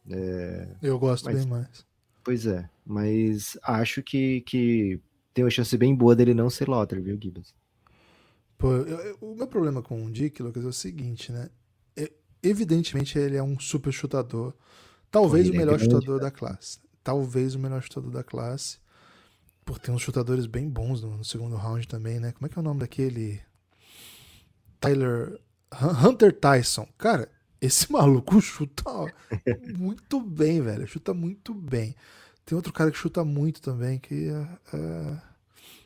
É, 0.08 0.68
eu 0.82 0.98
gosto 0.98 1.26
mas, 1.26 1.38
bem 1.38 1.46
mais. 1.46 1.86
Pois 2.22 2.46
é, 2.46 2.68
mas 2.84 3.58
acho 3.62 4.02
que, 4.02 4.40
que 4.42 5.00
tem 5.36 5.44
uma 5.44 5.50
chance 5.50 5.76
bem 5.76 5.94
boa 5.94 6.16
dele 6.16 6.32
não 6.32 6.48
ser 6.48 6.68
Lotter, 6.68 7.02
viu, 7.02 7.18
Gibbs? 7.20 7.54
Pô, 8.56 8.72
eu, 8.72 8.98
eu, 8.98 9.18
o 9.20 9.34
meu 9.34 9.46
problema 9.46 9.82
com 9.82 10.04
o 10.04 10.10
Dick, 10.10 10.42
Lucas, 10.42 10.64
é 10.64 10.68
o 10.68 10.72
seguinte, 10.72 11.30
né? 11.30 11.50
É, 11.94 12.10
evidentemente 12.42 13.18
ele 13.18 13.36
é 13.36 13.42
um 13.42 13.58
super 13.60 13.92
chutador. 13.92 14.54
Talvez 15.10 15.48
o 15.48 15.54
é 15.54 15.56
melhor 15.58 15.74
é 15.74 15.78
grande, 15.78 15.94
chutador 15.94 16.20
da 16.20 16.30
classe. 16.30 16.78
Talvez 17.04 17.54
o 17.54 17.58
melhor 17.58 17.82
chutador 17.82 18.10
da 18.10 18.24
classe. 18.24 18.78
Por 19.66 19.78
ter 19.78 19.90
uns 19.90 20.00
chutadores 20.00 20.46
bem 20.46 20.66
bons 20.66 21.02
no, 21.02 21.18
no, 21.18 21.24
segundo 21.24 21.56
round 21.56 21.86
também, 21.86 22.18
né? 22.18 22.32
Como 22.32 22.46
é 22.46 22.48
que 22.48 22.58
é 22.58 22.60
o 22.60 22.64
nome 22.64 22.80
daquele? 22.80 23.42
Tyler. 24.80 25.38
Hunter 26.02 26.32
Tyson. 26.32 26.88
Cara, 26.96 27.28
esse 27.60 27.90
maluco 27.92 28.40
chuta 28.40 28.84
muito 29.76 30.20
bem, 30.22 30.62
velho. 30.62 30.86
Chuta 30.86 31.12
muito 31.12 31.52
bem. 31.52 31.94
Tem 32.46 32.56
outro 32.56 32.72
cara 32.72 32.90
que 32.90 32.96
chuta 32.96 33.24
muito 33.24 33.60
também, 33.60 33.98
que 33.98 34.30
uh, 34.30 35.20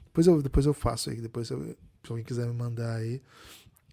depois, 0.04 0.26
eu, 0.26 0.42
depois 0.42 0.66
eu 0.66 0.74
faço 0.74 1.08
aí, 1.08 1.18
depois 1.20 1.48
eu, 1.48 1.64
se 2.04 2.10
alguém 2.10 2.24
quiser 2.24 2.46
me 2.46 2.52
mandar 2.52 2.96
aí. 2.96 3.22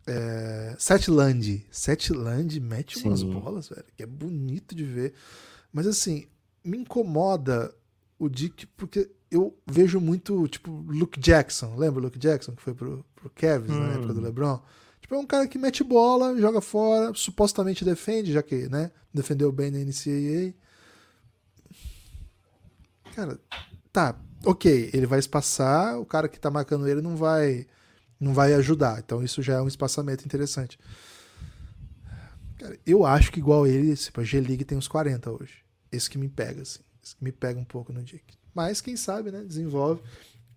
É, 0.06 0.76
Seth 0.80 1.08
Land. 1.08 1.66
Seth 1.72 2.10
Land 2.10 2.60
mete 2.60 3.00
Sim. 3.00 3.08
umas 3.08 3.24
bolas, 3.24 3.70
velho, 3.70 3.86
que 3.96 4.04
é 4.04 4.06
bonito 4.06 4.76
de 4.76 4.84
ver. 4.84 5.14
Mas 5.72 5.88
assim, 5.88 6.28
me 6.64 6.78
incomoda 6.78 7.74
o 8.20 8.28
Dick, 8.28 8.66
porque 8.68 9.10
eu 9.30 9.58
vejo 9.66 10.00
muito, 10.00 10.48
tipo, 10.48 10.72
Luke 10.88 11.20
Jackson. 11.20 11.76
Lembra 11.76 12.00
o 12.00 12.04
Luke 12.04 12.20
Jackson, 12.20 12.54
que 12.54 12.62
foi 12.62 12.74
pro, 12.74 13.06
pro 13.16 13.30
Cavs 13.30 13.70
hum. 13.70 13.80
na 13.80 13.94
época 13.94 14.14
do 14.14 14.20
hum. 14.20 14.24
LeBron? 14.24 14.62
Tipo, 15.02 15.16
é 15.16 15.18
um 15.20 15.26
cara 15.26 15.48
que 15.48 15.58
mete 15.58 15.84
bola, 15.84 16.38
joga 16.40 16.60
fora, 16.62 17.14
supostamente 17.14 17.86
defende, 17.86 18.34
já 18.34 18.44
que, 18.44 18.68
né, 18.68 18.92
defendeu 19.14 19.52
bem 19.52 19.72
na 19.72 19.80
NCAA. 19.80 20.54
Cara, 23.16 23.40
tá, 23.92 24.20
ok, 24.46 24.90
ele 24.94 25.06
vai 25.06 25.20
espaçar, 25.20 26.00
o 26.00 26.06
cara 26.06 26.28
que 26.28 26.40
tá 26.40 26.52
marcando 26.52 26.88
ele 26.88 27.02
não 27.02 27.16
vai 27.16 27.66
não 28.20 28.34
vai 28.34 28.54
ajudar. 28.54 29.00
Então 29.00 29.24
isso 29.24 29.42
já 29.42 29.56
é 29.56 29.62
um 29.62 29.68
espaçamento 29.68 30.26
interessante. 30.26 30.80
Cara, 32.58 32.78
eu 32.86 33.06
acho 33.06 33.32
que 33.32 33.40
igual 33.40 33.68
ele, 33.68 33.96
tipo, 33.96 34.20
a 34.20 34.24
G-League 34.24 34.66
tem 34.66 34.78
uns 34.78 34.88
40 34.88 35.32
hoje. 35.32 35.64
Esse 35.92 36.10
que 36.10 36.18
me 36.18 36.28
pega, 36.28 36.62
assim. 36.64 36.82
Esse 37.04 37.16
que 37.16 37.24
me 37.24 37.32
pega 37.32 37.60
um 37.60 37.64
pouco 37.64 37.94
no 37.94 38.04
Dick. 38.04 38.37
Mas 38.58 38.82
quem 38.82 38.98
sabe, 38.98 39.30
né? 39.30 39.44
Desenvolve. 39.44 40.02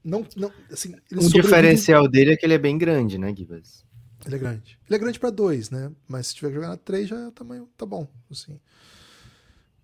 Não, 0.02 0.26
não, 0.34 0.50
assim, 0.72 0.94
o 1.12 1.28
diferencial 1.28 2.08
dele 2.08 2.32
é 2.32 2.36
que 2.36 2.46
ele 2.46 2.54
é 2.54 2.58
bem 2.58 2.78
grande, 2.78 3.18
né, 3.18 3.36
Gibas? 3.36 3.84
Ele 4.24 4.36
é 4.36 4.38
grande. 4.38 4.78
Ele 4.88 4.96
é 4.96 4.98
grande 4.98 5.20
para 5.20 5.28
dois, 5.28 5.68
né? 5.68 5.92
Mas 6.08 6.28
se 6.28 6.34
tiver 6.34 6.48
que 6.48 6.54
jogar 6.54 6.68
na 6.68 6.78
três, 6.78 7.06
já 7.06 7.26
é 7.26 7.30
tamanho 7.30 7.68
tá 7.76 7.84
bom. 7.84 8.08
Assim. 8.30 8.58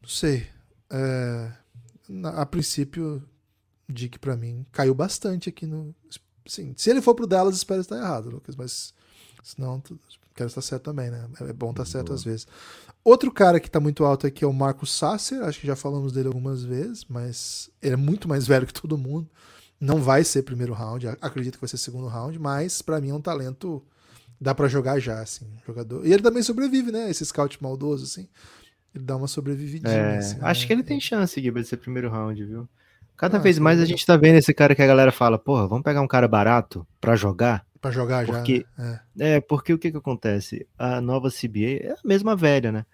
Não 0.00 0.08
sei. 0.08 0.46
É, 0.88 1.52
a 2.24 2.46
princípio, 2.46 3.22
Dick 3.86 4.18
para 4.18 4.34
mim 4.34 4.64
caiu 4.72 4.94
bastante 4.94 5.50
aqui 5.50 5.66
no. 5.66 5.94
Sim, 6.46 6.72
se 6.74 6.88
ele 6.88 7.02
for 7.02 7.14
pro 7.14 7.26
Dallas, 7.26 7.54
espero 7.54 7.82
estar 7.82 7.98
errado, 7.98 8.30
Lucas, 8.30 8.56
mas 8.56 8.94
senão 9.42 9.82
quero 10.34 10.48
estar 10.48 10.62
certo 10.62 10.84
também, 10.84 11.10
né? 11.10 11.28
É 11.40 11.52
bom 11.52 11.70
estar 11.70 11.84
certo 11.84 12.14
às 12.14 12.24
vezes. 12.24 12.46
Outro 13.07 13.30
cara 13.30 13.61
que 13.61 13.70
tá 13.70 13.78
muito 13.78 14.04
alto 14.04 14.26
aqui 14.26 14.42
é 14.42 14.48
o 14.48 14.52
Marcos 14.52 14.92
Sasser, 14.92 15.40
acho 15.44 15.61
que 15.61 15.66
já 15.68 15.76
falamos 15.76 16.12
dele 16.12 16.26
algumas 16.26 16.64
vezes, 16.64 17.04
mas 17.09 17.70
ele 17.80 17.94
é 17.94 17.96
muito 17.96 18.28
mais 18.28 18.46
velho 18.48 18.66
que 18.66 18.74
todo 18.74 18.98
mundo. 18.98 19.30
Não 19.80 20.02
vai 20.02 20.24
ser 20.24 20.42
primeiro 20.42 20.72
round, 20.72 21.07
acredito 21.20 21.54
que 21.54 21.61
vai 21.61 21.68
ser 21.68 21.76
segundo 21.76 22.09
round, 22.09 22.36
mas 22.36 22.82
para 22.82 23.00
mim 23.00 23.11
é 23.11 23.14
um 23.14 23.20
talento 23.20 23.80
dá 24.40 24.52
para 24.52 24.66
jogar 24.66 24.98
já, 24.98 25.20
assim, 25.20 25.46
jogador. 25.64 26.04
E 26.04 26.12
ele 26.12 26.20
também 26.20 26.42
sobrevive, 26.42 26.90
né? 26.90 27.09
Esse 27.09 27.24
scout 27.24 27.62
maldoso, 27.62 28.02
assim. 28.02 28.28
Ele 28.92 29.04
dá 29.04 29.16
uma 29.16 29.28
sobrevividinha. 29.28 29.94
É, 29.94 30.18
assim, 30.18 30.38
acho 30.40 30.62
né? 30.62 30.66
que 30.66 30.72
ele 30.72 30.82
tem 30.82 31.00
chance, 31.00 31.40
Giba, 31.40 31.61
de 31.61 31.68
ser 31.68 31.76
primeiro 31.76 32.11
round, 32.11 32.44
viu? 32.44 32.68
Cada 33.16 33.36
ah, 33.36 33.40
vez 33.40 33.57
mais 33.61 33.78
a 33.80 33.84
gente 33.84 34.04
tá 34.04 34.16
vendo 34.16 34.38
esse 34.38 34.52
cara 34.52 34.74
que 34.74 34.82
a 34.82 34.86
galera 34.86 35.12
fala, 35.12 35.38
porra, 35.38 35.68
vamos 35.68 35.84
pegar 35.84 36.02
um 36.02 36.09
cara 36.09 36.26
barato 36.26 36.84
para 37.00 37.14
jogar. 37.14 37.64
Para 37.80 37.92
jogar 37.92 38.26
porque, 38.26 38.66
já. 38.76 38.82
Né? 38.82 39.00
É. 39.16 39.36
é. 39.36 39.40
porque 39.40 39.72
o 39.72 39.78
que 39.78 39.92
que 39.92 39.96
acontece? 39.96 40.66
A 40.76 41.00
nova 41.00 41.30
CBA 41.30 41.86
é 41.86 41.92
a 41.92 42.09
mesma 42.09 42.34
velha, 42.34 42.72
né? 42.72 42.84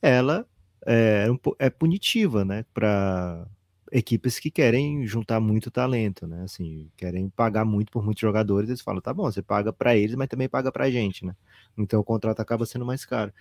Ela 0.00 0.46
é, 0.86 1.26
é 1.58 1.70
punitiva, 1.70 2.44
né? 2.44 2.64
Para 2.72 3.46
equipes 3.90 4.38
que 4.38 4.50
querem 4.50 5.06
juntar 5.06 5.40
muito 5.40 5.70
talento, 5.70 6.26
né? 6.26 6.42
Assim, 6.42 6.90
querem 6.96 7.28
pagar 7.30 7.64
muito 7.64 7.90
por 7.90 8.04
muitos 8.04 8.20
jogadores, 8.20 8.68
eles 8.68 8.80
falam, 8.82 9.00
tá 9.00 9.12
bom, 9.12 9.24
você 9.24 9.42
paga 9.42 9.72
para 9.72 9.96
eles, 9.96 10.14
mas 10.14 10.28
também 10.28 10.48
paga 10.48 10.70
pra 10.70 10.90
gente, 10.90 11.24
né? 11.24 11.34
Então 11.76 12.00
o 12.00 12.04
contrato 12.04 12.40
acaba 12.40 12.66
sendo 12.66 12.84
mais 12.84 13.04
caro. 13.04 13.32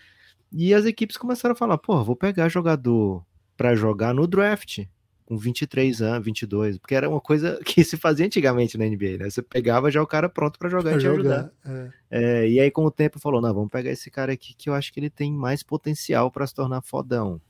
E 0.51 0.73
as 0.73 0.85
equipes 0.85 1.17
começaram 1.17 1.53
a 1.53 1.57
falar, 1.57 1.77
pô, 1.77 2.03
vou 2.03 2.15
pegar 2.15 2.49
jogador 2.49 3.25
para 3.57 3.75
jogar 3.75 4.13
no 4.13 4.27
draft 4.27 4.85
com 5.27 5.37
23 5.37 6.01
anos, 6.01 6.25
22, 6.25 6.77
porque 6.77 6.95
era 6.95 7.09
uma 7.09 7.19
coisa 7.19 7.59
que 7.65 7.83
se 7.83 7.97
fazia 7.97 8.25
antigamente 8.25 8.77
na 8.77 8.85
NBA, 8.85 9.17
né? 9.17 9.29
Você 9.29 9.41
pegava 9.41 9.91
já 9.91 10.01
o 10.01 10.07
cara 10.07 10.29
pronto 10.29 10.57
para 10.57 10.69
jogar 10.69 10.91
pra 10.91 10.93
e 10.93 10.97
te 10.99 11.03
jogar, 11.03 11.19
ajudar. 11.19 11.91
É. 12.09 12.43
É, 12.43 12.49
e 12.49 12.59
aí 12.61 12.71
com 12.71 12.85
o 12.85 12.91
tempo 12.91 13.19
falou, 13.19 13.41
não, 13.41 13.53
vamos 13.53 13.69
pegar 13.69 13.91
esse 13.91 14.09
cara 14.09 14.31
aqui 14.31 14.55
que 14.55 14.69
eu 14.69 14.73
acho 14.73 14.91
que 14.93 15.01
ele 15.01 15.09
tem 15.09 15.33
mais 15.33 15.61
potencial 15.61 16.31
para 16.31 16.47
se 16.47 16.55
tornar 16.55 16.81
fodão. 16.81 17.41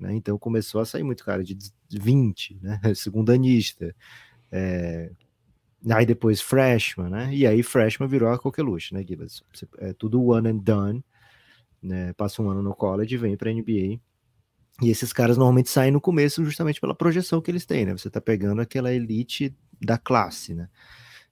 Né? 0.00 0.14
Então 0.14 0.36
começou 0.36 0.80
a 0.80 0.84
sair 0.84 1.04
muito 1.04 1.24
cara 1.24 1.44
de 1.44 1.56
20, 1.92 2.58
né? 2.60 2.80
Segundanista. 2.96 3.94
É... 4.50 5.12
Aí 5.90 6.04
depois 6.04 6.40
freshman, 6.40 7.08
né? 7.08 7.32
E 7.32 7.46
aí 7.46 7.62
freshman 7.62 8.08
virou 8.08 8.30
a 8.30 8.38
coqueluche, 8.38 8.94
né, 8.94 9.04
Gibas? 9.06 9.44
É 9.78 9.92
tudo 9.92 10.24
one 10.24 10.48
and 10.48 10.58
done, 10.58 11.04
né? 11.80 12.12
Passa 12.14 12.42
um 12.42 12.50
ano 12.50 12.62
no 12.62 12.74
college, 12.74 13.16
vem 13.16 13.36
para 13.36 13.52
NBA. 13.52 14.00
E 14.80 14.90
esses 14.90 15.12
caras 15.12 15.36
normalmente 15.36 15.68
saem 15.70 15.92
no 15.92 16.00
começo 16.00 16.44
justamente 16.44 16.80
pela 16.80 16.94
projeção 16.94 17.40
que 17.40 17.50
eles 17.50 17.66
têm, 17.66 17.84
né? 17.84 17.92
Você 17.92 18.08
tá 18.08 18.20
pegando 18.20 18.60
aquela 18.60 18.92
elite 18.92 19.54
da 19.80 19.98
classe, 19.98 20.54
né? 20.54 20.68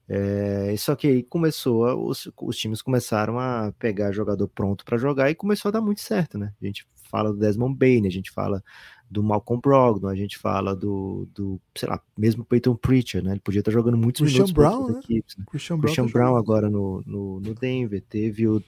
É, 0.07 0.75
só 0.77 0.95
que 0.95 1.07
aí 1.07 1.23
começou, 1.23 2.07
os, 2.07 2.29
os 2.41 2.57
times 2.57 2.81
começaram 2.81 3.39
a 3.39 3.73
pegar 3.79 4.11
jogador 4.11 4.47
pronto 4.47 4.83
para 4.83 4.97
jogar 4.97 5.29
e 5.31 5.35
começou 5.35 5.69
a 5.69 5.71
dar 5.71 5.81
muito 5.81 6.01
certo, 6.01 6.37
né? 6.37 6.53
A 6.61 6.65
gente 6.65 6.85
fala 7.09 7.31
do 7.31 7.39
Desmond 7.39 7.77
Bain, 7.77 8.05
a 8.05 8.11
gente 8.11 8.31
fala 8.31 8.63
do 9.09 9.21
Malcolm 9.21 9.61
Brogdon, 9.61 10.07
a 10.07 10.15
gente 10.15 10.37
fala 10.37 10.73
do, 10.73 11.27
do 11.33 11.61
sei 11.77 11.89
lá, 11.89 12.01
mesmo 12.17 12.45
Peyton 12.45 12.75
Pritchard, 12.75 13.27
né? 13.27 13.33
Ele 13.33 13.41
podia 13.41 13.59
estar 13.59 13.71
jogando 13.71 13.97
muitos 13.97 14.21
Christian 14.21 14.45
minutos 14.45 14.53
Brown, 14.53 14.87
né? 14.87 14.99
equipes, 14.99 15.37
né? 15.37 15.45
Christian, 15.49 15.79
Christian 15.79 16.05
Brown, 16.07 16.31
Brown 16.31 16.37
agora 16.37 16.69
no, 16.69 17.03
no, 17.05 17.39
no, 17.41 17.53
Denver, 17.53 18.01
teve 18.09 18.47
o 18.47 18.63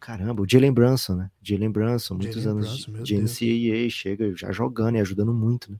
caramba, 0.00 0.42
o 0.42 0.46
Jalen 0.48 0.72
Brunson, 0.72 1.16
né? 1.16 1.30
Jalen 1.42 1.70
Brunson, 1.70 2.14
muitos 2.14 2.42
Jalen 2.42 2.58
anos 2.58 2.86
Brunson, 2.86 3.02
de, 3.02 3.14
de 3.14 3.22
NCAA, 3.22 3.90
chega 3.90 4.36
já 4.36 4.52
jogando 4.52 4.96
e 4.96 5.00
ajudando 5.00 5.32
muito, 5.32 5.72
né? 5.72 5.78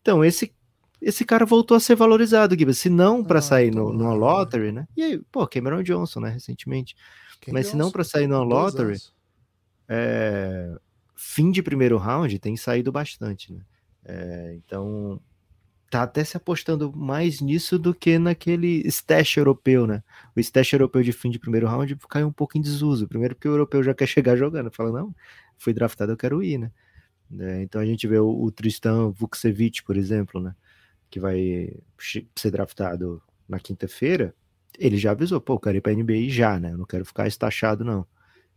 Então, 0.00 0.24
esse 0.24 0.52
esse 1.00 1.24
cara 1.24 1.44
voltou 1.44 1.76
a 1.76 1.80
ser 1.80 1.96
valorizado, 1.96 2.56
Gibbs. 2.56 2.78
Se 2.78 2.88
não 2.88 3.24
para 3.24 3.40
ah, 3.40 3.42
sair 3.42 3.74
no, 3.74 3.92
numa 3.92 4.14
lottery, 4.14 4.70
né? 4.70 4.86
E 4.96 5.02
aí, 5.02 5.18
pô, 5.32 5.46
Cameron 5.48 5.82
Johnson, 5.82 6.20
né? 6.20 6.30
Recentemente. 6.30 6.94
Quem 7.40 7.52
Mas 7.52 7.64
Johnson? 7.66 7.76
se 7.76 7.76
não 7.76 7.90
para 7.90 8.04
sair 8.04 8.28
numa 8.28 8.44
lottery, 8.44 8.98
é, 9.88 10.78
fim 11.16 11.50
de 11.50 11.60
primeiro 11.60 11.98
round 11.98 12.38
tem 12.38 12.56
saído 12.56 12.92
bastante, 12.92 13.52
né? 13.52 13.60
É, 14.04 14.54
então 14.56 15.20
tá 15.92 16.02
até 16.04 16.24
se 16.24 16.38
apostando 16.38 16.90
mais 16.90 17.42
nisso 17.42 17.78
do 17.78 17.94
que 17.94 18.18
naquele 18.18 18.80
stash 18.88 19.36
europeu, 19.36 19.86
né? 19.86 20.02
O 20.34 20.40
stash 20.40 20.72
europeu 20.72 21.02
de 21.02 21.12
fim 21.12 21.28
de 21.30 21.38
primeiro 21.38 21.66
round 21.66 21.94
caiu 22.08 22.28
um 22.28 22.32
pouco 22.32 22.56
em 22.56 22.62
desuso. 22.62 23.06
Primeiro 23.06 23.34
porque 23.34 23.46
o 23.46 23.52
europeu 23.52 23.82
já 23.82 23.92
quer 23.92 24.06
chegar 24.06 24.34
jogando, 24.34 24.70
fala 24.70 24.90
não, 24.90 25.14
fui 25.58 25.74
draftado, 25.74 26.12
eu 26.12 26.16
quero 26.16 26.42
ir, 26.42 26.56
né? 26.56 26.72
É, 27.38 27.62
então 27.62 27.78
a 27.78 27.84
gente 27.84 28.08
vê 28.08 28.18
o, 28.18 28.26
o 28.26 28.50
Tristan 28.50 29.10
Vukcevic, 29.10 29.82
por 29.84 29.98
exemplo, 29.98 30.40
né? 30.40 30.54
Que 31.10 31.20
vai 31.20 31.76
ser 32.34 32.50
draftado 32.50 33.22
na 33.46 33.58
quinta-feira. 33.58 34.34
Ele 34.78 34.96
já 34.96 35.10
avisou, 35.10 35.42
pô, 35.42 35.54
eu 35.54 35.60
quero 35.60 35.76
ir 35.76 35.82
pra 35.82 35.92
NBA 35.92 36.30
já, 36.30 36.58
né? 36.58 36.72
Eu 36.72 36.78
não 36.78 36.86
quero 36.86 37.04
ficar 37.04 37.26
estachado, 37.28 37.84
não. 37.84 38.06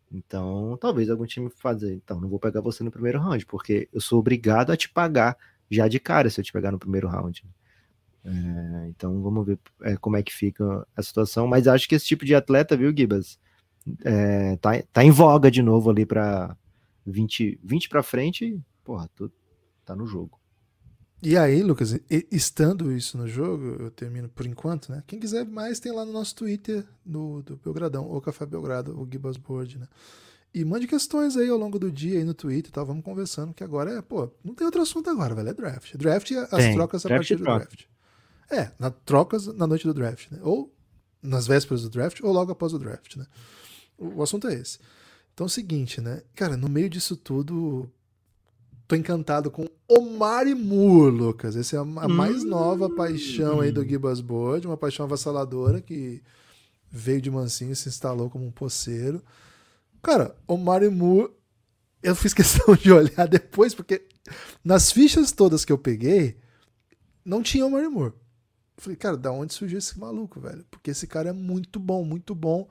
Então, 0.10 0.78
talvez 0.80 1.10
algum 1.10 1.26
time 1.26 1.50
fazer, 1.50 1.96
então, 1.96 2.22
não 2.22 2.30
vou 2.30 2.40
pegar 2.40 2.62
você 2.62 2.82
no 2.82 2.92
primeiro 2.92 3.20
round, 3.20 3.46
porque 3.46 3.90
eu 3.92 4.00
sou 4.00 4.20
obrigado 4.20 4.72
a 4.72 4.78
te 4.78 4.88
pagar 4.90 5.36
já 5.70 5.88
de 5.88 6.00
cara 6.00 6.30
se 6.30 6.40
eu 6.40 6.46
te 6.46 6.52
pegar 6.52 6.72
no 6.72 6.80
primeiro 6.80 7.08
round. 7.08 7.44
É, 8.24 8.88
então 8.90 9.22
vamos 9.22 9.46
ver 9.46 9.60
é, 9.84 9.96
como 9.98 10.18
é 10.18 10.24
que 10.24 10.34
fica 10.34 10.88
a 10.96 11.04
situação. 11.04 11.48
Mas 11.48 11.68
acho 11.68 11.88
que 11.88 11.96
esse 11.96 12.06
tipo 12.06 12.26
de 12.26 12.34
atleta, 12.34 12.76
viu, 12.76 12.96
Gibas? 12.96 13.40
É, 14.04 14.58
tá, 14.58 14.72
tá 14.92 15.04
em 15.04 15.12
voga 15.12 15.52
de 15.52 15.62
novo 15.62 15.92
ali 15.92 16.06
para 16.06 16.58
20, 17.06 17.60
20 17.64 17.90
para 17.90 18.02
frente. 18.02 18.60
Porra, 18.84 19.10
tudo 19.16 19.34
tá 19.86 19.96
no 19.96 20.08
jogo. 20.08 20.40
E 21.22 21.38
aí, 21.38 21.64
Lucas, 21.64 22.00
estando 22.32 22.92
isso 22.92 23.18
no 23.18 23.28
jogo, 23.28 23.78
eu 23.80 23.90
termino 23.90 24.30
por 24.30 24.46
enquanto, 24.46 24.92
né? 24.92 25.02
Quem 25.08 25.20
quiser 25.20 25.46
mais, 25.46 25.80
tem 25.80 25.92
lá 25.92 26.06
no 26.06 26.12
nosso 26.12 26.36
Twitter, 26.36 26.86
no, 27.06 27.42
do 27.42 27.56
Belgradão, 27.56 28.12
o 28.12 28.22
Café 28.22 28.46
Belgrado, 28.46 29.00
o 29.00 29.08
Gibas 29.10 29.38
Board, 29.38 29.80
né? 29.80 29.88
E 30.56 30.64
mande 30.64 30.88
questões 30.88 31.36
aí 31.36 31.50
ao 31.50 31.58
longo 31.58 31.78
do 31.78 31.92
dia 31.92 32.18
aí 32.18 32.24
no 32.24 32.34
Twitter 32.34 32.70
e 32.70 32.72
tal. 32.72 32.86
Vamos 32.86 33.04
conversando, 33.04 33.54
que 33.54 33.62
agora 33.62 33.92
é, 33.92 34.02
pô, 34.02 34.32
não 34.42 34.56
tem 34.56 34.64
outro 34.64 34.82
assunto 34.82 35.10
agora, 35.10 35.36
velho. 35.36 35.50
É 35.50 35.54
draft. 35.54 35.98
Draft 35.98 36.32
e 36.32 36.38
as 36.38 36.50
tem. 36.50 36.74
trocas 36.74 37.06
a 37.06 37.10
draft 37.10 37.20
partir 37.20 37.36
do 37.36 37.44
draft. 37.44 37.84
É, 38.50 38.72
na, 38.80 38.90
trocas 38.90 39.48
na 39.48 39.68
noite 39.68 39.86
do 39.86 39.94
draft, 39.94 40.32
né? 40.32 40.40
Ou 40.42 40.74
nas 41.22 41.46
vésperas 41.46 41.82
do 41.82 41.90
draft, 41.90 42.22
ou 42.24 42.32
logo 42.32 42.54
após 42.54 42.74
o 42.74 42.80
draft, 42.80 43.18
né? 43.18 43.26
O, 43.98 44.20
o 44.20 44.24
assunto 44.24 44.48
é 44.48 44.54
esse. 44.54 44.80
Então 45.34 45.44
é 45.44 45.48
o 45.48 45.50
seguinte, 45.50 46.00
né? 46.00 46.22
Cara, 46.34 46.56
no 46.56 46.70
meio 46.70 46.90
disso 46.90 47.18
tudo, 47.18 47.92
tô 48.88 48.96
encantado 48.96 49.52
com 49.52 49.68
Omar 49.90 50.48
Moore, 50.56 51.14
Lucas. 51.14 51.58
Essa 51.58 51.76
é 51.76 51.80
a, 51.80 51.82
a 51.82 52.08
mais 52.08 52.46
hum. 52.46 52.48
nova 52.48 52.90
paixão 52.90 53.60
aí 53.60 53.74
do 53.74 53.86
Gibas 53.86 54.22
Board, 54.22 54.66
uma 54.66 54.78
paixão 54.78 55.06
avassaladora 55.06 55.82
que 55.82 56.24
veio 56.90 57.22
de 57.22 57.30
mansinho 57.30 57.74
e 57.74 57.76
se 57.76 57.90
instalou 57.90 58.30
como 58.30 58.46
um 58.46 58.52
poceiro. 58.52 59.22
Cara, 60.06 60.36
Omar 60.48 60.88
Moore, 60.92 61.32
eu 62.04 62.16
fiz 62.16 62.32
questão 62.32 62.76
de 62.76 62.92
olhar 62.92 63.28
depois, 63.28 63.74
porque 63.74 64.08
nas 64.64 64.92
fichas 64.92 65.32
todas 65.32 65.66
que 65.66 65.72
eu 65.72 65.80
peguei, 65.80 66.38
não 67.26 67.42
tinha 67.42 67.66
Omar 67.66 67.90
Moore. 67.90 68.14
Eu 68.78 68.84
falei, 68.84 68.96
cara, 68.96 69.18
da 69.18 69.32
onde 69.32 69.56
surgiu 69.56 69.80
esse 69.80 69.98
maluco, 69.98 70.40
velho? 70.40 70.64
Porque 70.70 70.92
esse 70.92 71.08
cara 71.08 71.30
é 71.30 71.34
muito 71.34 71.80
bom, 71.80 72.06
muito 72.06 72.36
bom. 72.36 72.70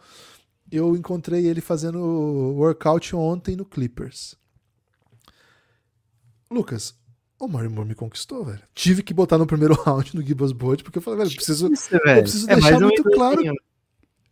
Eu 0.70 0.94
encontrei 0.94 1.44
ele 1.44 1.60
fazendo 1.60 1.98
workout 1.98 3.16
ontem 3.16 3.56
no 3.56 3.64
Clippers. 3.64 4.36
Lucas, 6.48 6.94
o 7.40 7.48
Mario 7.48 7.72
Moore 7.72 7.88
me 7.88 7.94
conquistou, 7.96 8.44
velho. 8.44 8.62
Tive 8.72 9.02
que 9.02 9.12
botar 9.12 9.38
no 9.38 9.46
primeiro 9.46 9.74
round 9.82 10.14
no 10.14 10.22
Gibbons 10.22 10.52
Board, 10.52 10.84
porque 10.84 10.98
eu 10.98 11.02
falei, 11.02 11.24
velho, 11.24 11.34
preciso, 11.34 11.72
Isso, 11.72 11.90
velho. 11.90 12.18
eu 12.18 12.22
preciso 12.22 12.48
é 12.48 12.54
deixar 12.54 12.78
muito 12.78 13.02
claro. 13.02 13.42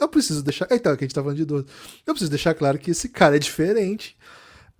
Eu 0.03 0.09
preciso 0.09 0.43
deixar. 0.43 0.67
Então, 0.71 0.97
que 0.97 1.05
a 1.05 1.07
gente 1.07 1.15
tá 1.15 1.23
falando 1.23 1.37
de 1.37 1.43
idoso. 1.43 1.67
Eu 2.07 2.13
preciso 2.13 2.31
deixar 2.31 2.55
claro 2.55 2.79
que 2.79 2.91
esse 2.91 3.09
cara 3.09 3.37
é 3.37 3.39
diferente. 3.39 4.17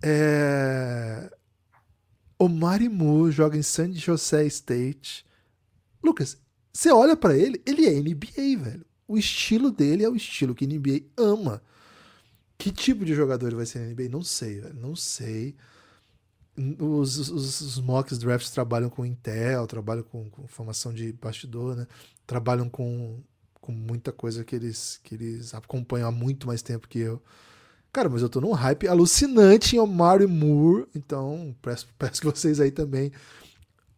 É... 0.03 1.31
O 2.39 2.49
Mario 2.49 2.91
Moore 2.91 3.31
joga 3.31 3.57
em 3.57 3.63
San 3.63 3.93
Jose 3.93 4.47
State. 4.47 5.25
Lucas, 6.03 6.37
você 6.73 6.91
olha 6.91 7.17
para 7.17 7.37
ele, 7.37 7.63
ele 7.65 7.87
é 7.87 7.93
NBA, 7.93 8.65
velho. 8.65 8.85
O 9.07 9.17
estilo 9.17 9.71
dele 9.71 10.03
é 10.03 10.09
o 10.09 10.17
estilo 10.17 10.55
que 10.55 10.67
NBA 10.67 11.07
ama. 11.17 11.63
Que 12.59 12.73
tipo 12.73 13.05
de 13.05 13.15
jogador 13.15 13.47
ele 13.47 13.57
vai 13.57 13.67
ser 13.67 13.79
na 13.79 13.93
NBA? 13.93 14.09
Não 14.09 14.23
sei, 14.23 14.61
velho. 14.61 14.75
Não 14.75 14.97
sei. 14.97 15.55
Os, 16.81 17.17
os, 17.17 17.61
os 17.61 17.81
mocks 17.81 18.19
drafts 18.19 18.51
trabalham 18.51 18.91
com 18.91 19.07
Intel, 19.07 19.67
trabalham 19.67 20.03
com, 20.03 20.29
com 20.31 20.47
formação 20.49 20.93
de 20.93 21.13
bastidor, 21.13 21.77
né? 21.77 21.87
Trabalham 22.27 22.69
com, 22.69 23.23
com 23.63 23.73
muita 23.73 24.13
coisa 24.13 24.45
que 24.45 24.55
eles, 24.55 25.01
que 25.03 25.15
eles 25.15 25.55
acompanham 25.55 26.09
há 26.09 26.13
muito 26.13 26.47
mais 26.47 26.61
tempo 26.61 26.89
que 26.89 26.99
eu. 26.99 27.23
Cara, 27.93 28.09
mas 28.09 28.21
eu 28.21 28.29
tô 28.29 28.41
num 28.41 28.53
hype 28.53 28.89
alucinante 28.89 29.77
em 29.77 29.79
Omar 29.79 30.27
Moore, 30.29 30.87
então 30.95 31.55
peço, 31.63 31.87
peço 31.97 32.21
que 32.21 32.27
vocês 32.27 32.61
aí 32.61 32.71
também 32.71 33.13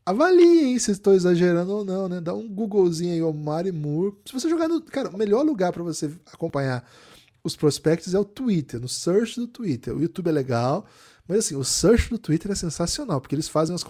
avaliem 0.05 0.79
se 0.79 0.91
estou 0.91 1.15
exagerando 1.15 1.73
ou 1.73 1.85
não, 1.85 2.09
né? 2.09 2.21
Dá 2.21 2.35
um 2.35 2.47
Googlezinho 2.47 3.15
aí, 3.15 3.23
Omar 3.23 3.65
Moore. 3.73 4.15
Se 4.27 4.33
você 4.35 4.49
jogar 4.49 4.69
no. 4.69 4.83
Cara, 4.83 5.09
o 5.09 5.17
melhor 5.17 5.43
lugar 5.45 5.73
para 5.73 5.83
você 5.83 6.13
acompanhar 6.31 6.87
os 7.43 7.57
prospectos 7.57 8.15
é 8.15 8.19
o 8.19 8.25
Twitter, 8.25 8.79
no 8.79 8.89
search 8.89 9.41
do 9.41 9.47
Twitter. 9.47 9.97
O 9.97 10.01
YouTube 10.01 10.29
é 10.29 10.33
legal, 10.33 10.85
mas 11.27 11.39
assim, 11.39 11.57
o 11.57 11.65
search 11.65 12.11
do 12.11 12.19
Twitter 12.19 12.53
é 12.53 12.55
sensacional, 12.55 13.21
porque 13.21 13.35
eles 13.35 13.49
fazem 13.49 13.75
os 13.75 13.85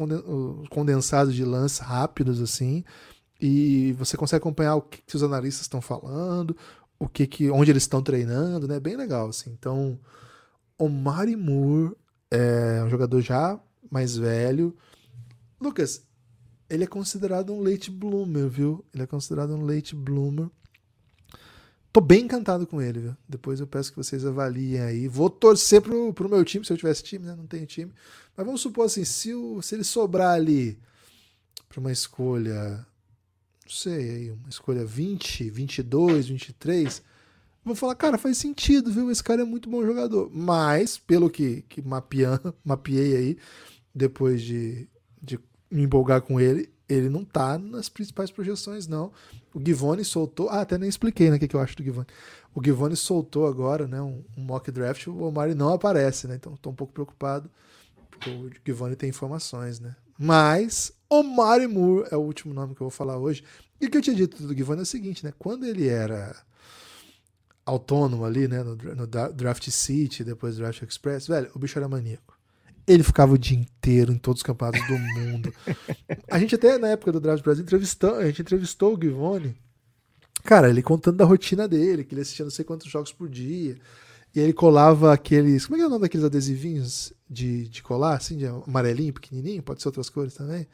condensados 0.71 1.35
de 1.35 1.45
lance 1.45 1.83
rápidos, 1.83 2.41
assim, 2.41 2.85
e 3.47 3.93
você 3.93 4.17
consegue 4.17 4.39
acompanhar 4.39 4.77
o 4.77 4.81
que, 4.81 5.03
que 5.03 5.15
os 5.15 5.23
analistas 5.23 5.67
estão 5.67 5.83
falando, 5.83 6.57
o 6.99 7.07
que, 7.07 7.27
que 7.27 7.51
onde 7.51 7.71
eles 7.71 7.83
estão 7.83 8.03
treinando, 8.03 8.67
né? 8.67 8.81
Bem 8.81 8.97
legal, 8.97 9.29
assim. 9.29 9.51
Então, 9.51 10.01
Mari 10.81 11.37
Moore 11.37 11.95
é 12.31 12.83
um 12.83 12.89
jogador 12.89 13.21
já 13.21 13.61
mais 13.91 14.17
velho. 14.17 14.75
Lucas, 15.61 16.07
ele 16.71 16.85
é 16.85 16.87
considerado 16.87 17.53
um 17.53 17.63
late 17.63 17.91
bloomer, 17.91 18.49
viu? 18.49 18.83
Ele 18.95 19.03
é 19.03 19.07
considerado 19.07 19.55
um 19.55 19.67
late 19.67 19.95
bloomer. 19.95 20.49
Tô 21.93 22.01
bem 22.01 22.25
encantado 22.25 22.67
com 22.67 22.81
ele, 22.81 22.99
viu? 22.99 23.17
Depois 23.29 23.61
eu 23.61 23.67
peço 23.67 23.91
que 23.91 23.99
vocês 23.99 24.25
avaliem 24.25 24.81
aí. 24.81 25.07
Vou 25.07 25.29
torcer 25.29 25.83
pro, 25.83 26.15
pro 26.15 26.31
meu 26.31 26.43
time, 26.47 26.65
se 26.65 26.73
eu 26.73 26.79
tivesse 26.79 27.03
time, 27.03 27.27
né? 27.27 27.35
Não 27.37 27.47
tenho 27.47 27.67
time. 27.67 27.93
Mas 28.35 28.47
vamos 28.47 28.63
supor 28.63 28.87
assim, 28.87 29.05
se, 29.05 29.35
o, 29.35 29.61
se 29.61 29.75
ele 29.75 29.85
sobrar 29.85 30.33
ali 30.33 30.79
para 31.69 31.79
uma 31.79 31.93
escolha, 31.93 32.87
não 33.65 33.73
sei, 33.73 34.11
aí, 34.11 34.31
uma 34.31 34.49
escolha 34.49 34.85
20, 34.85 35.49
22, 35.51 36.29
23, 36.29 37.03
vou 37.65 37.75
falar, 37.75 37.95
cara, 37.95 38.19
faz 38.19 38.37
sentido, 38.37 38.93
viu? 38.93 39.11
Esse 39.11 39.25
cara 39.25 39.43
é 39.43 39.45
muito 39.45 39.71
bom 39.71 39.85
jogador. 39.85 40.31
Mas, 40.33 40.99
pelo 40.99 41.31
que, 41.31 41.63
que 41.63 41.81
mapeei, 41.81 42.27
mapeei 42.63 43.17
aí, 43.17 43.39
depois 43.95 44.43
de, 44.43 44.87
de 45.21 45.39
me 45.71 45.83
empolgar 45.83 46.21
com 46.21 46.39
ele, 46.39 46.69
ele 46.89 47.09
não 47.09 47.25
tá 47.25 47.59
nas 47.59 47.89
principais 47.89 48.31
projeções, 48.31 48.87
não. 48.87 49.11
O 49.55 49.61
Givone 49.65 50.05
soltou. 50.05 50.51
Ah, 50.51 50.61
até 50.61 50.77
nem 50.77 50.89
expliquei 50.89 51.31
né, 51.31 51.37
o 51.37 51.39
que, 51.39 51.57
eu 51.57 51.61
acho 51.61 51.77
do 51.77 51.83
Givone. 51.83 52.07
O 52.55 52.63
Givone 52.63 52.97
soltou 52.97 53.47
agora 53.47 53.87
né, 53.87 54.01
um, 54.03 54.23
um 54.37 54.43
mock 54.43 54.71
draft, 54.71 55.07
o 55.07 55.23
Omari 55.23 55.55
não 55.55 55.73
aparece, 55.73 56.29
né? 56.29 56.35
Então 56.35 56.55
estou 56.55 56.73
um 56.73 56.77
pouco 56.77 56.93
preocupado, 56.93 57.51
porque 58.11 58.31
o 58.31 58.51
Givone 58.65 58.95
tem 58.95 59.09
informações, 59.09 59.81
né? 59.81 59.97
Mas 60.19 60.93
Omari 61.21 61.67
Moore 61.67 62.09
é 62.11 62.17
o 62.17 62.21
último 62.21 62.53
nome 62.53 62.75
que 62.75 62.81
eu 62.81 62.87
vou 62.87 62.91
falar 62.91 63.19
hoje. 63.19 63.45
E 63.81 63.87
o 63.87 63.91
que 63.91 63.99
eu 63.99 64.03
tinha 64.03 64.17
dito 64.17 64.43
do 64.43 64.55
Givone 64.55 64.81
é 64.81 64.83
o 64.83 64.87
seguinte, 64.87 65.25
né? 65.25 65.33
Quando 65.39 65.65
ele 65.65 65.89
era 65.89 66.35
autônomo 67.65 68.25
ali, 68.25 68.49
né? 68.49 68.63
No, 68.63 68.77
no 68.77 69.07
Draft 69.07 69.69
City, 69.71 70.25
depois 70.25 70.57
Draft 70.57 70.83
Express, 70.83 71.27
velho, 71.27 71.51
o 71.55 71.59
bicho 71.59 71.79
era 71.79 71.89
maníaco. 71.89 72.39
Ele 72.87 73.03
ficava 73.03 73.33
o 73.33 73.39
dia 73.39 73.59
inteiro 73.59 74.13
em 74.13 74.19
todos 74.19 74.41
os 74.41 74.43
campeonatos 74.43 74.87
do 74.87 74.99
mundo. 74.99 75.53
A 76.31 76.39
gente 76.39 76.55
até 76.55 76.77
na 76.77 76.89
época 76.89 77.13
do 77.13 77.21
Draft 77.21 77.43
Brasil 77.43 77.63
entrevistou, 77.63 78.17
a 78.17 78.27
gente 78.27 78.43
entrevistou 78.43 78.95
o 78.95 79.01
Givone. 79.01 79.57
Cara, 80.45 80.69
ele 80.69 80.83
contando 80.83 81.17
da 81.17 81.25
rotina 81.25 81.67
dele, 81.67 82.05
que 82.05 82.15
ele 82.15 82.21
assistia 82.21 82.45
não 82.45 82.51
sei 82.51 82.65
quantos 82.65 82.91
jogos 82.91 83.11
por 83.11 83.29
dia. 83.29 83.79
E 84.35 84.41
ele 84.41 84.53
colava 84.53 85.13
aqueles. 85.13 85.65
Como 85.65 85.77
é 85.77 85.79
que 85.79 85.85
é 85.85 85.87
o 85.87 85.91
nome 85.91 86.03
daqueles 86.03 86.27
adesivinhos 86.27 87.13
de, 87.31 87.69
de 87.69 87.83
colar, 87.83 88.17
assim, 88.17 88.37
de 88.37 88.47
amarelinho, 88.47 89.13
pequenininho? 89.13 89.63
Pode 89.63 89.81
ser 89.81 89.89
outras 89.89 90.11
cores 90.11 90.35
também. 90.35 90.67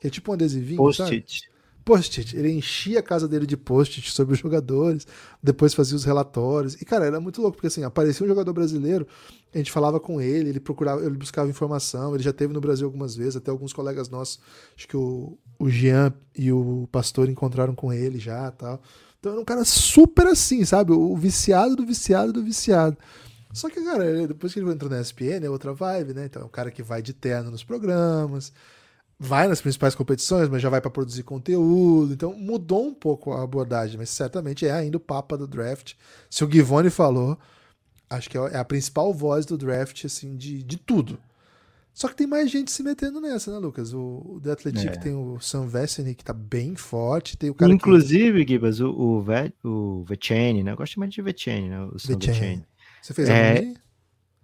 Que 0.00 0.08
é 0.08 0.10
tipo 0.10 0.30
um 0.30 0.34
adesivinho. 0.34 0.76
Post-it 0.76 1.48
post-it. 1.86 2.36
Ele 2.36 2.50
enchia 2.50 2.98
a 2.98 3.02
casa 3.02 3.28
dele 3.28 3.46
de 3.46 3.56
post-it 3.56 4.10
sobre 4.10 4.34
os 4.34 4.40
jogadores, 4.40 5.06
depois 5.40 5.72
fazia 5.72 5.94
os 5.94 6.04
relatórios. 6.04 6.74
E, 6.82 6.84
cara, 6.84 7.06
era 7.06 7.20
muito 7.20 7.40
louco, 7.40 7.56
porque 7.56 7.68
assim, 7.68 7.84
aparecia 7.84 8.26
um 8.26 8.28
jogador 8.28 8.52
brasileiro, 8.52 9.06
a 9.54 9.58
gente 9.58 9.70
falava 9.70 10.00
com 10.00 10.20
ele, 10.20 10.48
ele 10.48 10.58
procurava, 10.58 11.00
ele 11.06 11.16
buscava 11.16 11.48
informação, 11.48 12.12
ele 12.12 12.24
já 12.24 12.32
teve 12.32 12.52
no 12.52 12.60
Brasil 12.60 12.86
algumas 12.86 13.14
vezes, 13.14 13.36
até 13.36 13.52
alguns 13.52 13.72
colegas 13.72 14.08
nossos, 14.08 14.40
acho 14.76 14.88
que 14.88 14.96
o, 14.96 15.38
o 15.60 15.70
Jean 15.70 16.12
e 16.36 16.50
o 16.50 16.88
Pastor 16.90 17.28
encontraram 17.30 17.74
com 17.74 17.92
ele 17.92 18.18
já 18.18 18.50
tal. 18.50 18.82
Então 19.20 19.32
era 19.32 19.40
um 19.40 19.44
cara 19.44 19.64
super 19.64 20.26
assim, 20.26 20.64
sabe? 20.64 20.92
O 20.92 21.16
viciado 21.16 21.76
do 21.76 21.86
viciado 21.86 22.32
do 22.32 22.42
viciado. 22.42 22.98
Só 23.52 23.70
que, 23.70 23.80
cara, 23.82 24.26
depois 24.26 24.52
que 24.52 24.58
ele 24.58 24.70
entrou 24.70 24.90
na 24.90 25.00
ESPN, 25.00 25.44
é 25.44 25.48
outra 25.48 25.72
vibe, 25.72 26.14
né? 26.14 26.26
Então 26.26 26.42
é 26.42 26.44
um 26.44 26.48
cara 26.48 26.70
que 26.70 26.82
vai 26.82 27.00
de 27.00 27.14
terno 27.14 27.50
nos 27.50 27.64
programas, 27.64 28.52
vai 29.18 29.48
nas 29.48 29.60
principais 29.60 29.94
competições, 29.94 30.48
mas 30.48 30.60
já 30.60 30.68
vai 30.68 30.80
para 30.80 30.90
produzir 30.90 31.22
conteúdo. 31.22 32.12
Então 32.12 32.34
mudou 32.34 32.86
um 32.86 32.94
pouco 32.94 33.32
a 33.32 33.42
abordagem, 33.42 33.96
mas 33.96 34.10
certamente 34.10 34.66
é 34.66 34.72
ainda 34.72 34.96
o 34.96 35.00
papa 35.00 35.36
do 35.36 35.46
draft. 35.46 35.94
Se 36.30 36.44
o 36.44 36.50
Givone 36.50 36.90
falou, 36.90 37.38
acho 38.10 38.28
que 38.28 38.36
é 38.36 38.56
a 38.56 38.64
principal 38.64 39.12
voz 39.12 39.46
do 39.46 39.56
draft, 39.56 40.04
assim, 40.04 40.36
de, 40.36 40.62
de 40.62 40.76
tudo. 40.76 41.18
Só 41.94 42.08
que 42.08 42.14
tem 42.16 42.26
mais 42.26 42.50
gente 42.50 42.70
se 42.70 42.82
metendo 42.82 43.22
nessa, 43.22 43.50
né, 43.50 43.56
Lucas? 43.56 43.94
O, 43.94 44.34
o 44.34 44.40
The 44.42 44.50
Athletic 44.52 44.86
é. 44.86 44.96
tem 44.98 45.14
o 45.14 45.40
Sam 45.40 45.66
Vecini, 45.66 46.14
que 46.14 46.22
tá 46.22 46.34
bem 46.34 46.76
forte. 46.76 47.38
Tem 47.38 47.48
o 47.48 47.54
cara 47.54 47.72
Inclusive, 47.72 48.44
que... 48.44 48.52
Gibas, 48.52 48.80
o, 48.80 48.90
o, 48.90 49.22
Ve, 49.22 49.50
o 49.64 50.04
Veceni, 50.04 50.62
né? 50.62 50.72
Eu 50.72 50.76
gosto 50.76 51.00
mais 51.00 51.10
de 51.10 51.22
Veceni, 51.22 51.70
né? 51.70 51.80
O 51.84 51.98
Sam 51.98 52.18
Veceni. 52.18 52.66
Você 53.00 53.14
fez 53.14 53.30
a 53.30 53.32
é, 53.32 53.74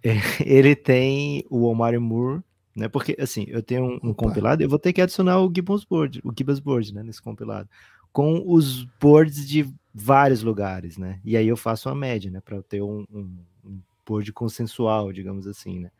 Ele 0.43 0.75
tem 0.75 1.45
o 1.47 1.65
Omar 1.65 1.99
Moore 1.99 2.41
né? 2.75 2.87
Porque 2.87 3.15
assim, 3.19 3.45
eu 3.47 3.61
tenho 3.61 3.85
um, 3.85 4.09
um 4.09 4.13
compilado, 4.13 4.63
eu 4.63 4.69
vou 4.69 4.79
ter 4.79 4.93
que 4.93 5.01
adicionar 5.01 5.39
o 5.39 5.51
Gibbons 5.53 5.83
Board, 5.83 6.21
o 6.23 6.33
Gibbons 6.35 6.59
Board, 6.59 6.93
né, 6.93 7.03
nesse 7.03 7.21
compilado, 7.21 7.69
com 8.11 8.43
os 8.45 8.83
boards 8.99 9.47
de 9.47 9.71
vários 9.93 10.43
lugares, 10.43 10.97
né? 10.97 11.19
E 11.23 11.37
aí 11.37 11.47
eu 11.47 11.57
faço 11.57 11.89
uma 11.89 11.95
média, 11.95 12.31
né, 12.31 12.41
para 12.41 12.61
ter 12.63 12.81
um, 12.81 13.05
um, 13.11 13.37
um, 13.65 13.79
board 14.05 14.31
consensual, 14.33 15.13
digamos 15.13 15.47
assim, 15.47 15.79
né? 15.79 15.91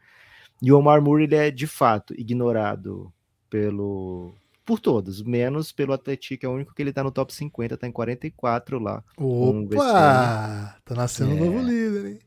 E 0.61 0.71
o 0.71 0.77
Omar 0.77 1.01
Moore 1.01 1.23
ele 1.23 1.35
é 1.35 1.51
de 1.51 1.67
fato 1.67 2.13
ignorado 2.17 3.11
pelo 3.49 4.33
por 4.65 4.79
todos, 4.79 5.21
menos 5.21 5.73
pelo 5.73 5.91
Atlético, 5.91 6.45
é 6.45 6.49
o 6.49 6.53
único 6.53 6.73
que 6.73 6.81
ele 6.81 6.93
tá 6.93 7.03
no 7.03 7.11
top 7.11 7.33
50, 7.33 7.75
tá 7.75 7.85
em 7.85 7.91
44 7.91 8.79
lá. 8.79 9.03
Opa! 9.17 10.77
Tá 10.85 10.95
nascendo 10.95 11.31
é... 11.31 11.33
um 11.33 11.45
novo 11.45 11.67
líder, 11.67 12.11
hein? 12.11 12.19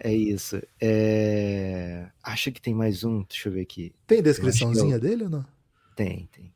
É 0.00 0.12
isso. 0.12 0.60
É... 0.80 2.08
Acho 2.22 2.52
que 2.52 2.60
tem 2.60 2.74
mais 2.74 3.04
um, 3.04 3.24
deixa 3.28 3.48
eu 3.48 3.52
ver 3.52 3.62
aqui. 3.62 3.94
Tem 4.06 4.22
descriçãozinha 4.22 4.96
eu... 4.96 5.00
dele 5.00 5.24
ou 5.24 5.30
não? 5.30 5.44
Tem, 5.94 6.28
tem. 6.32 6.52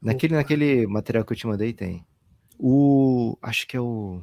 Naquele, 0.00 0.34
naquele 0.34 0.86
material 0.86 1.24
que 1.24 1.32
eu 1.32 1.36
te 1.36 1.46
mandei, 1.46 1.72
tem. 1.72 2.06
O. 2.58 3.36
Acho 3.42 3.66
que 3.66 3.76
é 3.76 3.80
o. 3.80 4.22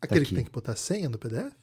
Aquele 0.00 0.20
tá 0.20 0.28
que 0.28 0.34
tem 0.34 0.44
que 0.44 0.50
botar 0.50 0.76
senha 0.76 1.08
no 1.08 1.18
PDF? 1.18 1.54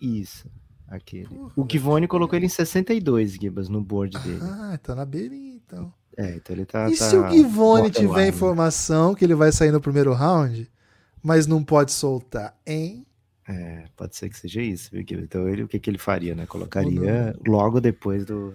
Isso. 0.00 0.48
Aquele. 0.88 1.26
Porra, 1.26 1.52
o 1.56 1.66
Givone 1.70 2.08
colocou 2.08 2.36
ele 2.36 2.46
em 2.46 2.50
62 2.50 3.34
gibas 3.34 3.68
no 3.68 3.82
board 3.82 4.18
dele. 4.18 4.40
Ah, 4.42 4.78
tá 4.82 4.94
na 4.94 5.04
beirinha 5.04 5.54
então. 5.54 5.92
É, 6.16 6.36
então 6.36 6.54
ele 6.54 6.64
tá. 6.64 6.88
E 6.88 6.96
tá 6.96 7.10
se 7.10 7.16
o 7.16 7.28
Givone 7.30 7.90
tiver 7.90 8.28
informação 8.28 9.14
que 9.14 9.24
ele 9.24 9.34
vai 9.34 9.50
sair 9.50 9.72
no 9.72 9.80
primeiro 9.80 10.12
round, 10.12 10.70
mas 11.22 11.46
não 11.46 11.64
pode 11.64 11.92
soltar, 11.92 12.56
hein? 12.66 13.04
É, 13.46 13.84
pode 13.94 14.16
ser 14.16 14.30
que 14.30 14.38
seja 14.38 14.62
isso, 14.62 14.90
viu, 14.90 15.04
Então 15.22 15.48
ele, 15.48 15.64
o 15.64 15.68
que, 15.68 15.78
que 15.78 15.90
ele 15.90 15.98
faria, 15.98 16.34
né? 16.34 16.46
Colocaria 16.46 17.34
logo 17.46 17.80
depois 17.80 18.24
do. 18.24 18.54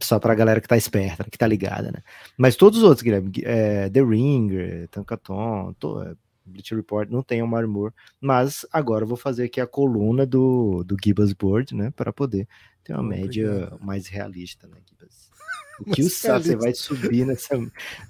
Só 0.00 0.18
pra 0.18 0.34
galera 0.34 0.60
que 0.60 0.68
tá 0.68 0.76
esperta, 0.76 1.24
que 1.24 1.38
tá 1.38 1.46
ligada, 1.46 1.90
né? 1.90 2.02
Mas 2.36 2.56
todos 2.56 2.78
os 2.78 2.84
outros, 2.84 3.02
Guilherme, 3.02 3.32
é, 3.42 3.88
The 3.88 4.02
Ringer, 4.02 4.88
Tankaton, 4.88 5.72
to, 5.78 6.02
é, 6.02 6.14
Bleach 6.44 6.74
Report 6.74 7.08
não 7.08 7.22
tem 7.22 7.42
o 7.42 7.46
Marmor, 7.46 7.92
mas 8.20 8.66
agora 8.72 9.04
eu 9.04 9.08
vou 9.08 9.16
fazer 9.16 9.44
aqui 9.44 9.60
a 9.60 9.66
coluna 9.66 10.26
do, 10.26 10.84
do 10.84 10.96
Gibas 11.02 11.32
Board, 11.32 11.74
né, 11.74 11.90
para 11.90 12.12
poder 12.12 12.46
ter 12.82 12.92
uma 12.92 13.02
média 13.02 13.72
mais 13.80 14.06
realista, 14.06 14.68
né, 14.68 14.76
Gibas? 14.88 15.32
O 15.80 15.90
que 15.90 16.02
o 16.02 16.08
você 16.08 16.54
vai 16.54 16.72
subir 16.72 17.26
nessa, 17.26 17.60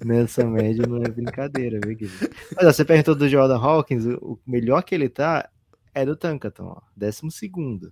nessa 0.03 0.45
média 0.45 0.85
não 0.85 0.97
é 0.97 1.09
brincadeira, 1.09 1.79
viu, 1.83 1.97
Gibas? 1.97 2.29
Mas 2.55 2.65
ó, 2.65 2.71
você 2.71 2.85
perguntou 2.85 3.15
do 3.15 3.27
Jordan 3.27 3.57
Hawkins, 3.57 4.05
o 4.05 4.37
melhor 4.45 4.83
que 4.83 4.93
ele 4.93 5.09
tá 5.09 5.49
é 5.95 6.05
do 6.05 6.15
Tankaton, 6.15 6.65
ó, 6.65 6.81
décimo 6.95 7.31
segundo. 7.31 7.91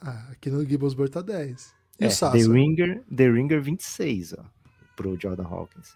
Ah, 0.00 0.28
aqui 0.32 0.50
no 0.50 0.64
Gibbons 0.64 0.92
Board 0.92 1.12
tá 1.12 1.22
10. 1.22 1.74
E 2.00 2.04
é, 2.04 2.08
o 2.08 2.10
Sasser? 2.10 2.46
The 2.46 2.52
Ringer, 2.52 3.04
The 3.14 3.30
Ringer 3.30 3.62
26, 3.62 4.34
ó, 4.34 4.44
pro 4.96 5.18
Jordan 5.18 5.44
Hawkins. 5.44 5.94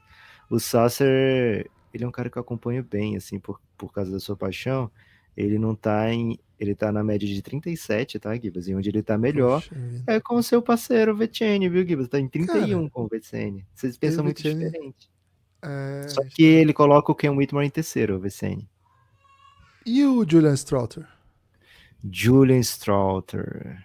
O 0.48 0.60
Sasser, 0.60 1.68
ele 1.92 2.04
é 2.04 2.06
um 2.08 2.12
cara 2.12 2.30
que 2.30 2.38
eu 2.38 2.42
acompanho 2.42 2.82
bem, 2.82 3.16
assim, 3.16 3.38
por, 3.40 3.60
por 3.76 3.92
causa 3.92 4.10
da 4.10 4.20
sua 4.20 4.36
paixão. 4.36 4.90
Ele 5.36 5.58
não 5.58 5.74
tá 5.74 6.12
em. 6.12 6.38
Ele 6.58 6.74
tá 6.74 6.92
na 6.92 7.02
média 7.02 7.26
de 7.26 7.40
37, 7.40 8.18
tá, 8.18 8.36
Gibas? 8.36 8.68
E 8.68 8.74
onde 8.74 8.90
ele 8.90 9.02
tá 9.02 9.16
melhor 9.16 9.62
Poxa, 9.62 9.74
é 10.06 10.20
com 10.20 10.36
o 10.36 10.42
seu 10.42 10.60
parceiro, 10.60 11.12
o 11.12 11.16
Vetiene, 11.16 11.70
viu, 11.70 11.86
Gibas? 11.86 12.08
Tá 12.08 12.20
em 12.20 12.28
31 12.28 12.46
cara, 12.46 12.90
com 12.90 13.04
o 13.04 13.08
Vetiene. 13.08 13.66
Vocês 13.74 13.96
pensam 13.96 14.22
muito 14.22 14.42
Vetiene, 14.42 14.66
diferente. 14.66 15.10
É... 15.62 16.06
Só 16.08 16.22
que 16.24 16.42
ele 16.42 16.74
coloca 16.74 17.10
o 17.10 17.14
Ken 17.14 17.30
Whitmore 17.30 17.66
em 17.66 17.70
terceiro, 17.70 18.16
o 18.16 18.20
Vetiene. 18.20 18.68
E 19.84 20.04
o 20.04 20.24
Julian 20.28 20.54
Strauter? 20.54 21.06
Julian 22.10 22.60
Strauter. 22.60 23.84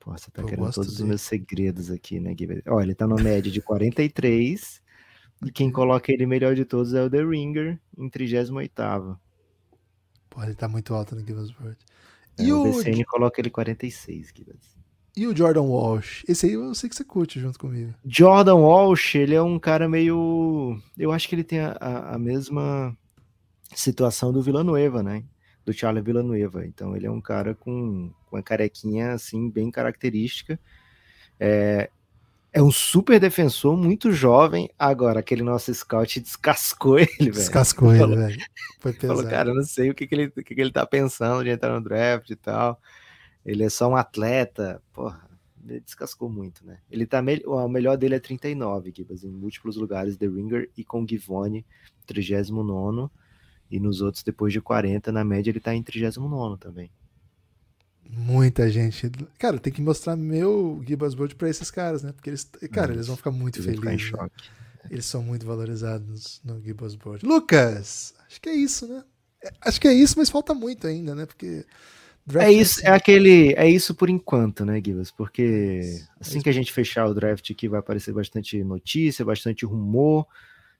Pô, 0.00 0.12
você 0.12 0.30
tá 0.30 0.42
Pô, 0.42 0.48
querendo 0.48 0.72
todos 0.72 0.92
dele. 0.92 1.02
os 1.02 1.08
meus 1.08 1.22
segredos 1.22 1.90
aqui, 1.90 2.20
né, 2.20 2.34
Gibas? 2.38 2.60
Ó, 2.66 2.80
ele 2.80 2.94
tá 2.94 3.06
na 3.06 3.16
média 3.16 3.50
de 3.50 3.60
43. 3.60 4.82
E 5.44 5.50
quem 5.50 5.70
coloca 5.70 6.12
ele 6.12 6.26
melhor 6.26 6.54
de 6.54 6.64
todos 6.64 6.94
é 6.94 7.02
o 7.02 7.10
The 7.10 7.22
Ringer, 7.22 7.80
em 7.96 8.08
38. 8.08 9.18
Pô, 10.30 10.42
ele 10.42 10.54
tá 10.54 10.68
muito 10.68 10.94
alto 10.94 11.14
no 11.14 11.20
Gibbsburg. 11.20 11.76
É, 12.38 12.42
e 12.42 12.52
o 12.52 12.64
VCN 12.64 13.04
coloca 13.04 13.40
ele 13.40 13.50
46, 13.50 14.32
Gibbs. 14.34 14.74
E 15.16 15.26
o 15.28 15.36
Jordan 15.36 15.62
Walsh? 15.62 16.24
Esse 16.28 16.46
aí 16.46 16.52
eu 16.54 16.74
sei 16.74 16.88
que 16.88 16.96
você 16.96 17.04
curte 17.04 17.38
junto 17.38 17.58
comigo. 17.58 17.94
Jordan 18.04 18.56
Walsh, 18.56 19.14
ele 19.14 19.34
é 19.34 19.42
um 19.42 19.60
cara 19.60 19.88
meio. 19.88 20.80
Eu 20.98 21.12
acho 21.12 21.28
que 21.28 21.36
ele 21.36 21.44
tem 21.44 21.60
a, 21.60 21.76
a 22.14 22.18
mesma 22.18 22.96
situação 23.74 24.32
do 24.32 24.42
Villanueva, 24.42 25.02
né? 25.02 25.24
Do 25.64 25.72
Charlie 25.72 26.02
Villanueva. 26.02 26.66
Então 26.66 26.96
ele 26.96 27.06
é 27.06 27.10
um 27.10 27.20
cara 27.20 27.54
com, 27.54 28.10
com 28.26 28.36
uma 28.36 28.42
carequinha 28.42 29.12
assim, 29.12 29.50
bem 29.50 29.70
característica. 29.70 30.58
É, 31.38 31.90
é 32.54 32.62
um 32.62 32.70
super 32.70 33.18
defensor, 33.18 33.76
muito 33.76 34.12
jovem. 34.12 34.70
Agora, 34.78 35.18
aquele 35.18 35.42
nosso 35.42 35.74
scout 35.74 36.20
descascou 36.20 36.98
ele, 37.00 37.08
velho. 37.18 37.32
Descascou 37.32 37.90
ele, 37.90 37.98
falou, 37.98 38.16
velho. 38.16 38.44
Foi 38.78 38.92
pesado. 38.94 39.16
Falou, 39.16 39.30
cara, 39.30 39.50
eu 39.50 39.54
não 39.56 39.64
sei 39.64 39.90
o 39.90 39.94
que, 39.94 40.06
que, 40.06 40.14
ele, 40.14 40.26
o 40.26 40.42
que, 40.42 40.54
que 40.54 40.60
ele 40.60 40.70
tá 40.70 40.86
pensando 40.86 41.42
de 41.42 41.50
entrar 41.50 41.74
no 41.74 41.82
draft 41.82 42.30
e 42.30 42.36
tal. 42.36 42.80
Ele 43.44 43.64
é 43.64 43.68
só 43.68 43.88
um 43.88 43.96
atleta. 43.96 44.80
Porra, 44.92 45.28
ele 45.68 45.80
descascou 45.80 46.30
muito, 46.30 46.64
né? 46.64 46.78
Ele 46.88 47.06
tá 47.06 47.20
me... 47.20 47.42
O 47.44 47.66
melhor 47.66 47.96
dele 47.96 48.14
é 48.14 48.20
39, 48.20 48.92
Gibas, 48.94 49.24
em 49.24 49.30
múltiplos 49.30 49.76
lugares, 49.76 50.16
The 50.16 50.26
Ringer 50.26 50.70
e 50.76 50.84
com 50.84 51.04
Givone, 51.06 51.66
39. 52.06 53.10
E 53.74 53.80
nos 53.80 54.00
outros, 54.00 54.22
depois 54.22 54.52
de 54.52 54.60
40, 54.60 55.10
na 55.10 55.24
média, 55.24 55.50
ele 55.50 55.58
tá 55.58 55.74
em 55.74 55.82
39 55.82 56.60
também. 56.60 56.88
Muita 58.08 58.70
gente. 58.70 59.10
Cara, 59.36 59.58
tem 59.58 59.72
que 59.72 59.82
mostrar 59.82 60.14
meu 60.14 60.80
Gibas 60.86 61.12
Board 61.12 61.34
pra 61.34 61.50
esses 61.50 61.72
caras, 61.72 62.04
né? 62.04 62.12
Porque 62.12 62.30
eles, 62.30 62.48
cara, 62.70 62.92
eles 62.92 63.08
vão 63.08 63.16
ficar 63.16 63.32
muito 63.32 63.60
felizes. 63.60 64.12
Né? 64.12 64.28
Eles 64.88 65.06
são 65.06 65.24
muito 65.24 65.44
valorizados 65.44 66.40
no 66.44 66.62
Gibas 66.62 66.94
Board. 66.94 67.26
Lucas, 67.26 68.14
acho 68.28 68.40
que 68.40 68.48
é 68.48 68.54
isso, 68.54 68.86
né? 68.86 69.02
É, 69.42 69.50
acho 69.62 69.80
que 69.80 69.88
é 69.88 69.92
isso, 69.92 70.14
mas 70.18 70.30
falta 70.30 70.54
muito 70.54 70.86
ainda, 70.86 71.12
né? 71.12 71.26
Porque 71.26 71.66
é 72.32 72.52
isso, 72.52 72.78
é, 72.78 72.82
assim. 72.82 72.86
é 72.86 72.90
aquele, 72.90 73.54
é 73.54 73.68
isso 73.68 73.92
por 73.92 74.08
enquanto, 74.08 74.64
né, 74.64 74.80
Gibas? 74.80 75.10
Porque 75.10 76.00
assim 76.20 76.40
que 76.40 76.48
a 76.48 76.52
gente 76.52 76.72
fechar 76.72 77.06
o 77.06 77.14
draft 77.14 77.50
aqui 77.50 77.68
vai 77.68 77.80
aparecer 77.80 78.14
bastante 78.14 78.62
notícia, 78.62 79.24
bastante 79.24 79.66
rumor. 79.66 80.24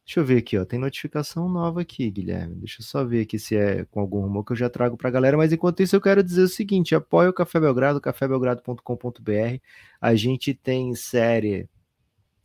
Deixa 0.04 0.20
eu 0.20 0.24
ver 0.24 0.38
aqui, 0.38 0.58
ó. 0.58 0.64
Tem 0.66 0.78
notificação 0.78 1.48
nova 1.48 1.80
aqui, 1.80 2.10
Guilherme. 2.10 2.56
Deixa 2.56 2.82
eu 2.82 2.84
só 2.84 3.04
ver 3.04 3.22
aqui 3.22 3.38
se 3.38 3.56
é 3.56 3.84
com 3.86 4.00
algum 4.00 4.20
rumor 4.20 4.44
que 4.44 4.52
eu 4.52 4.56
já 4.56 4.68
trago 4.68 4.98
para 4.98 5.08
a 5.08 5.12
galera. 5.12 5.36
Mas 5.36 5.50
enquanto 5.52 5.82
isso, 5.82 5.96
eu 5.96 6.00
quero 6.00 6.22
dizer 6.22 6.42
o 6.42 6.48
seguinte: 6.48 6.94
apoia 6.94 7.30
o 7.30 7.32
Café 7.32 7.58
Belgrado, 7.58 8.00
cafébelgrado.com.br. 8.00 9.60
A 10.00 10.14
gente 10.14 10.52
tem 10.52 10.94
série, 10.94 11.68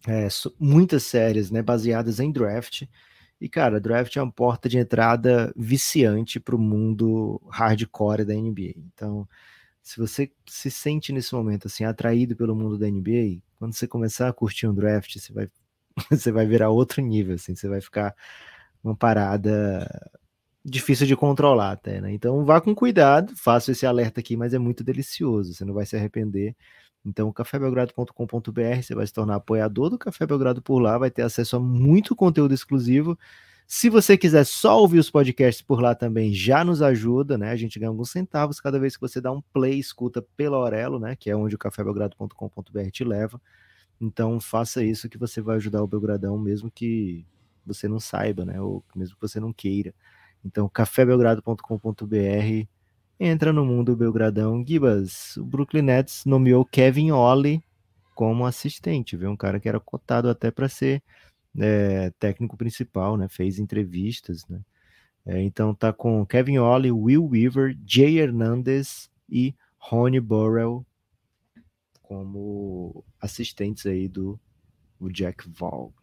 é, 0.07 0.27
muitas 0.59 1.03
séries, 1.03 1.51
né, 1.51 1.61
baseadas 1.61 2.19
em 2.21 2.31
draft. 2.31 2.83
E, 3.41 3.49
cara, 3.49 3.79
draft 3.79 4.15
é 4.15 4.21
uma 4.21 4.31
porta 4.31 4.69
de 4.69 4.77
entrada 4.77 5.53
viciante 5.55 6.39
para 6.39 6.55
o 6.55 6.59
mundo 6.59 7.41
hardcore 7.49 8.25
da 8.25 8.33
NBA. 8.33 8.73
Então, 8.77 9.27
se 9.81 9.97
você 9.97 10.31
se 10.47 10.71
sente 10.71 11.11
nesse 11.13 11.33
momento 11.33 11.67
assim 11.67 11.83
atraído 11.83 12.35
pelo 12.35 12.55
mundo 12.55 12.77
da 12.77 12.87
NBA, 12.89 13.41
quando 13.57 13.73
você 13.73 13.87
começar 13.87 14.29
a 14.29 14.33
curtir 14.33 14.67
um 14.67 14.73
draft, 14.73 15.17
você 15.17 15.33
vai 15.33 15.49
você 16.11 16.31
vai 16.31 16.45
virar 16.45 16.69
outro 16.69 17.01
nível, 17.01 17.35
assim, 17.35 17.55
você 17.55 17.67
vai 17.67 17.81
ficar 17.81 18.15
uma 18.83 18.95
parada 18.95 19.87
difícil 20.63 21.07
de 21.07 21.15
controlar 21.15 21.71
até, 21.71 22.01
né? 22.01 22.11
Então 22.13 22.45
vá 22.45 22.61
com 22.61 22.75
cuidado, 22.75 23.35
faça 23.35 23.71
esse 23.71 23.85
alerta 23.85 24.19
aqui, 24.19 24.37
mas 24.37 24.53
é 24.53 24.59
muito 24.59 24.83
delicioso, 24.83 25.53
você 25.53 25.65
não 25.65 25.73
vai 25.73 25.85
se 25.85 25.95
arrepender. 25.95 26.55
Então, 27.05 27.31
cafébelgrado.com.br, 27.31 28.81
você 28.81 28.93
vai 28.93 29.07
se 29.07 29.13
tornar 29.13 29.35
apoiador 29.35 29.89
do 29.89 29.97
Café 29.97 30.25
Belgrado 30.25 30.61
por 30.61 30.79
lá, 30.79 30.97
vai 30.97 31.09
ter 31.09 31.21
acesso 31.21 31.55
a 31.55 31.59
muito 31.59 32.15
conteúdo 32.15 32.53
exclusivo. 32.53 33.17
Se 33.65 33.89
você 33.89 34.17
quiser 34.17 34.45
só 34.45 34.79
ouvir 34.79 34.99
os 34.99 35.09
podcasts 35.09 35.61
por 35.61 35.79
lá 35.81 35.95
também, 35.95 36.33
já 36.33 36.63
nos 36.63 36.81
ajuda, 36.81 37.37
né? 37.37 37.51
A 37.51 37.55
gente 37.55 37.79
ganha 37.79 37.89
alguns 37.89 38.09
centavos 38.09 38.59
cada 38.59 38.79
vez 38.79 38.95
que 38.95 39.01
você 39.01 39.21
dá 39.21 39.31
um 39.31 39.41
play, 39.53 39.79
escuta 39.79 40.21
pela 40.35 40.57
Aurelo, 40.57 40.99
né? 40.99 41.15
Que 41.15 41.29
é 41.29 41.35
onde 41.35 41.55
o 41.55 41.57
cafébelgrado.com.br 41.57 42.89
te 42.91 43.03
leva. 43.03 43.39
Então 43.99 44.39
faça 44.39 44.83
isso 44.83 45.09
que 45.09 45.17
você 45.17 45.41
vai 45.41 45.57
ajudar 45.57 45.83
o 45.83 45.87
Belgradão, 45.87 46.37
mesmo 46.37 46.71
que 46.71 47.25
você 47.65 47.87
não 47.87 47.99
saiba, 47.99 48.45
né? 48.45 48.59
Ou 48.61 48.83
mesmo 48.95 49.15
que 49.15 49.21
você 49.21 49.39
não 49.39 49.53
queira. 49.53 49.93
Então, 50.43 50.69
cafébelgrado.com.br 50.69 52.67
entra 53.19 53.51
no 53.51 53.65
mundo 53.65 53.95
Belgradão. 53.95 54.63
Gibas, 54.65 55.35
o 55.37 55.45
Brooklyn 55.45 55.81
Nets 55.81 56.23
nomeou 56.25 56.63
Kevin 56.65 57.11
Ollie 57.11 57.61
como 58.15 58.45
assistente, 58.45 59.17
viu? 59.17 59.29
Um 59.29 59.37
cara 59.37 59.59
que 59.59 59.67
era 59.69 59.79
cotado 59.79 60.29
até 60.29 60.51
para 60.51 60.69
ser 60.69 61.03
é, 61.57 62.11
técnico 62.19 62.57
principal, 62.57 63.17
né? 63.17 63.27
Fez 63.27 63.59
entrevistas, 63.59 64.47
né? 64.47 64.61
É, 65.25 65.41
então 65.41 65.75
tá 65.75 65.91
com 65.91 66.25
Kevin 66.25 66.59
Ollie, 66.59 66.91
Will 66.91 67.27
Weaver, 67.27 67.77
Jay 67.85 68.19
Hernandez 68.19 69.09
e 69.29 69.53
Ronnie 69.77 70.19
Burrell 70.19 70.85
como 72.09 73.05
assistentes 73.21 73.85
aí 73.85 74.07
do 74.07 74.39
Jack 75.11 75.47
Val. 75.47 75.93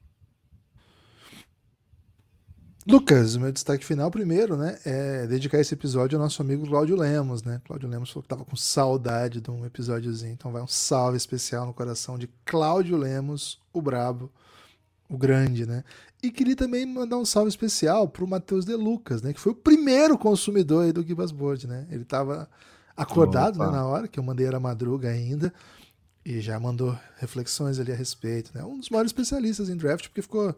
Lucas, 2.87 3.35
o 3.35 3.41
meu 3.41 3.51
destaque 3.51 3.85
final 3.85 4.09
primeiro, 4.09 4.57
né, 4.57 4.79
é 4.85 5.27
dedicar 5.27 5.59
esse 5.59 5.75
episódio 5.75 6.17
ao 6.17 6.23
nosso 6.23 6.41
amigo 6.41 6.65
Cláudio 6.65 6.95
Lemos, 6.95 7.43
né? 7.43 7.61
Cláudio 7.65 7.89
Lemos 7.89 8.11
falou 8.11 8.23
que 8.23 8.29
tava 8.29 8.45
com 8.45 8.55
saudade 8.55 9.41
de 9.41 9.51
um 9.51 9.67
episódiozinho, 9.67 10.33
então 10.33 10.53
vai 10.53 10.63
um 10.63 10.69
salve 10.69 11.17
especial 11.17 11.67
no 11.67 11.75
coração 11.75 12.17
de 12.17 12.31
Cláudio 12.45 12.97
Lemos, 12.97 13.61
o 13.73 13.83
brabo, 13.83 14.31
o 15.09 15.19
grande, 15.19 15.67
né? 15.67 15.83
E 16.23 16.31
queria 16.31 16.55
também 16.55 16.87
mandar 16.87 17.19
um 17.19 17.25
salve 17.25 17.49
especial 17.49 18.09
pro 18.09 18.29
Matheus 18.29 18.65
De 18.65 18.77
Lucas, 18.77 19.23
né, 19.23 19.33
que 19.33 19.41
foi 19.41 19.51
o 19.51 19.57
primeiro 19.57 20.17
consumidor 20.17 20.85
aí 20.85 20.93
do 20.93 21.05
Gibas 21.05 21.33
Board, 21.33 21.67
né? 21.67 21.89
Ele 21.91 22.05
tava 22.05 22.49
acordado 22.97 23.59
né, 23.59 23.67
na 23.67 23.85
hora 23.85 24.07
que 24.07 24.21
eu 24.21 24.23
mandei 24.23 24.47
era 24.47 24.61
madruga 24.61 25.09
ainda. 25.09 25.53
E 26.27 26.41
já 26.41 26.59
mandou 26.59 26.99
reflexões 27.19 27.79
ali 27.79 27.93
a 27.93 27.95
respeito, 27.95 28.51
né? 28.53 28.65
Um 28.65 28.81
dos 28.81 28.91
maiores 28.91 29.11
especialistas 29.11 29.69
em 29.69 29.77
draft, 29.77 30.09
porque 30.09 30.21
ficou, 30.21 30.53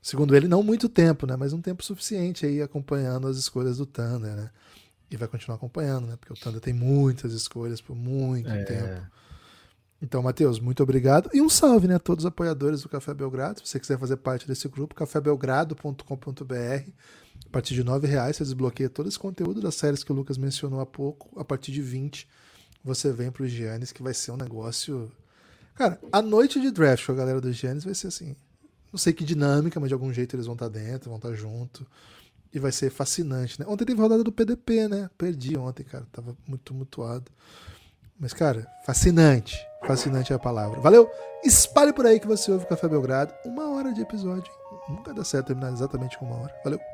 segundo 0.00 0.34
ele, 0.34 0.48
não 0.48 0.62
muito 0.62 0.88
tempo, 0.88 1.26
né? 1.26 1.36
Mas 1.36 1.52
um 1.52 1.60
tempo 1.60 1.84
suficiente 1.84 2.46
aí 2.46 2.62
acompanhando 2.62 3.28
as 3.28 3.36
escolhas 3.36 3.76
do 3.76 3.84
Thunder, 3.84 4.34
né? 4.34 4.50
E 5.10 5.16
vai 5.18 5.28
continuar 5.28 5.56
acompanhando, 5.56 6.06
né? 6.06 6.16
Porque 6.16 6.32
o 6.32 6.36
Thunder 6.36 6.62
tem 6.62 6.72
muitas 6.72 7.34
escolhas 7.34 7.78
por 7.78 7.94
muito 7.94 8.48
É. 8.48 8.64
tempo. 8.64 9.06
Então, 10.00 10.22
Matheus, 10.22 10.58
muito 10.58 10.82
obrigado. 10.82 11.28
E 11.34 11.42
um 11.42 11.48
salve, 11.50 11.86
né, 11.86 11.96
a 11.96 11.98
todos 11.98 12.24
os 12.24 12.28
apoiadores 12.28 12.80
do 12.80 12.88
Café 12.88 13.12
Belgrado. 13.12 13.60
Se 13.60 13.68
você 13.68 13.78
quiser 13.78 13.98
fazer 13.98 14.16
parte 14.16 14.48
desse 14.48 14.66
grupo, 14.66 14.94
cafébelgrado.com.br. 14.94 16.90
A 17.46 17.50
partir 17.52 17.74
de 17.74 17.82
R$ 17.82 18.06
reais 18.06 18.36
você 18.36 18.44
desbloqueia 18.44 18.88
todo 18.88 19.10
esse 19.10 19.18
conteúdo 19.18 19.60
das 19.60 19.74
séries 19.74 20.02
que 20.02 20.10
o 20.10 20.14
Lucas 20.14 20.38
mencionou 20.38 20.80
há 20.80 20.86
pouco. 20.86 21.38
A 21.38 21.44
partir 21.44 21.70
de 21.70 21.82
20 21.82 22.26
você 22.84 23.12
vem 23.12 23.30
pro 23.30 23.46
Giannis, 23.46 23.92
que 23.92 24.02
vai 24.02 24.14
ser 24.14 24.32
um 24.32 24.36
negócio. 24.36 25.10
Cara, 25.74 25.98
a 26.10 26.20
noite 26.20 26.60
de 26.60 26.70
draft 26.70 27.06
com 27.06 27.12
a 27.12 27.16
galera 27.16 27.40
do 27.40 27.52
Giannis 27.52 27.84
vai 27.84 27.94
ser 27.94 28.08
assim. 28.08 28.36
Não 28.92 28.98
sei 28.98 29.12
que 29.12 29.24
dinâmica, 29.24 29.80
mas 29.80 29.88
de 29.88 29.94
algum 29.94 30.12
jeito 30.12 30.36
eles 30.36 30.46
vão 30.46 30.54
estar 30.54 30.68
dentro, 30.68 31.08
vão 31.08 31.16
estar 31.16 31.32
junto. 31.34 31.86
E 32.52 32.58
vai 32.58 32.70
ser 32.70 32.90
fascinante, 32.90 33.58
né? 33.58 33.66
Ontem 33.66 33.86
teve 33.86 34.00
rodada 34.00 34.22
do 34.22 34.30
PDP, 34.30 34.86
né? 34.86 35.08
Perdi 35.16 35.56
ontem, 35.56 35.84
cara. 35.84 36.06
Tava 36.12 36.36
muito 36.46 36.62
tumultuado. 36.62 37.30
Mas, 38.20 38.34
cara, 38.34 38.66
fascinante. 38.84 39.58
Fascinante 39.86 40.32
é 40.32 40.36
a 40.36 40.38
palavra. 40.38 40.78
Valeu! 40.80 41.10
Espalhe 41.42 41.92
por 41.92 42.06
aí 42.06 42.20
que 42.20 42.26
você 42.26 42.52
ouve 42.52 42.64
o 42.64 42.68
Café 42.68 42.86
Belgrado. 42.88 43.32
Uma 43.46 43.70
hora 43.70 43.92
de 43.92 44.02
episódio. 44.02 44.52
Nunca 44.88 45.14
dá 45.14 45.24
certo 45.24 45.46
terminar 45.46 45.72
exatamente 45.72 46.18
com 46.18 46.26
uma 46.26 46.36
hora. 46.36 46.54
Valeu! 46.62 46.91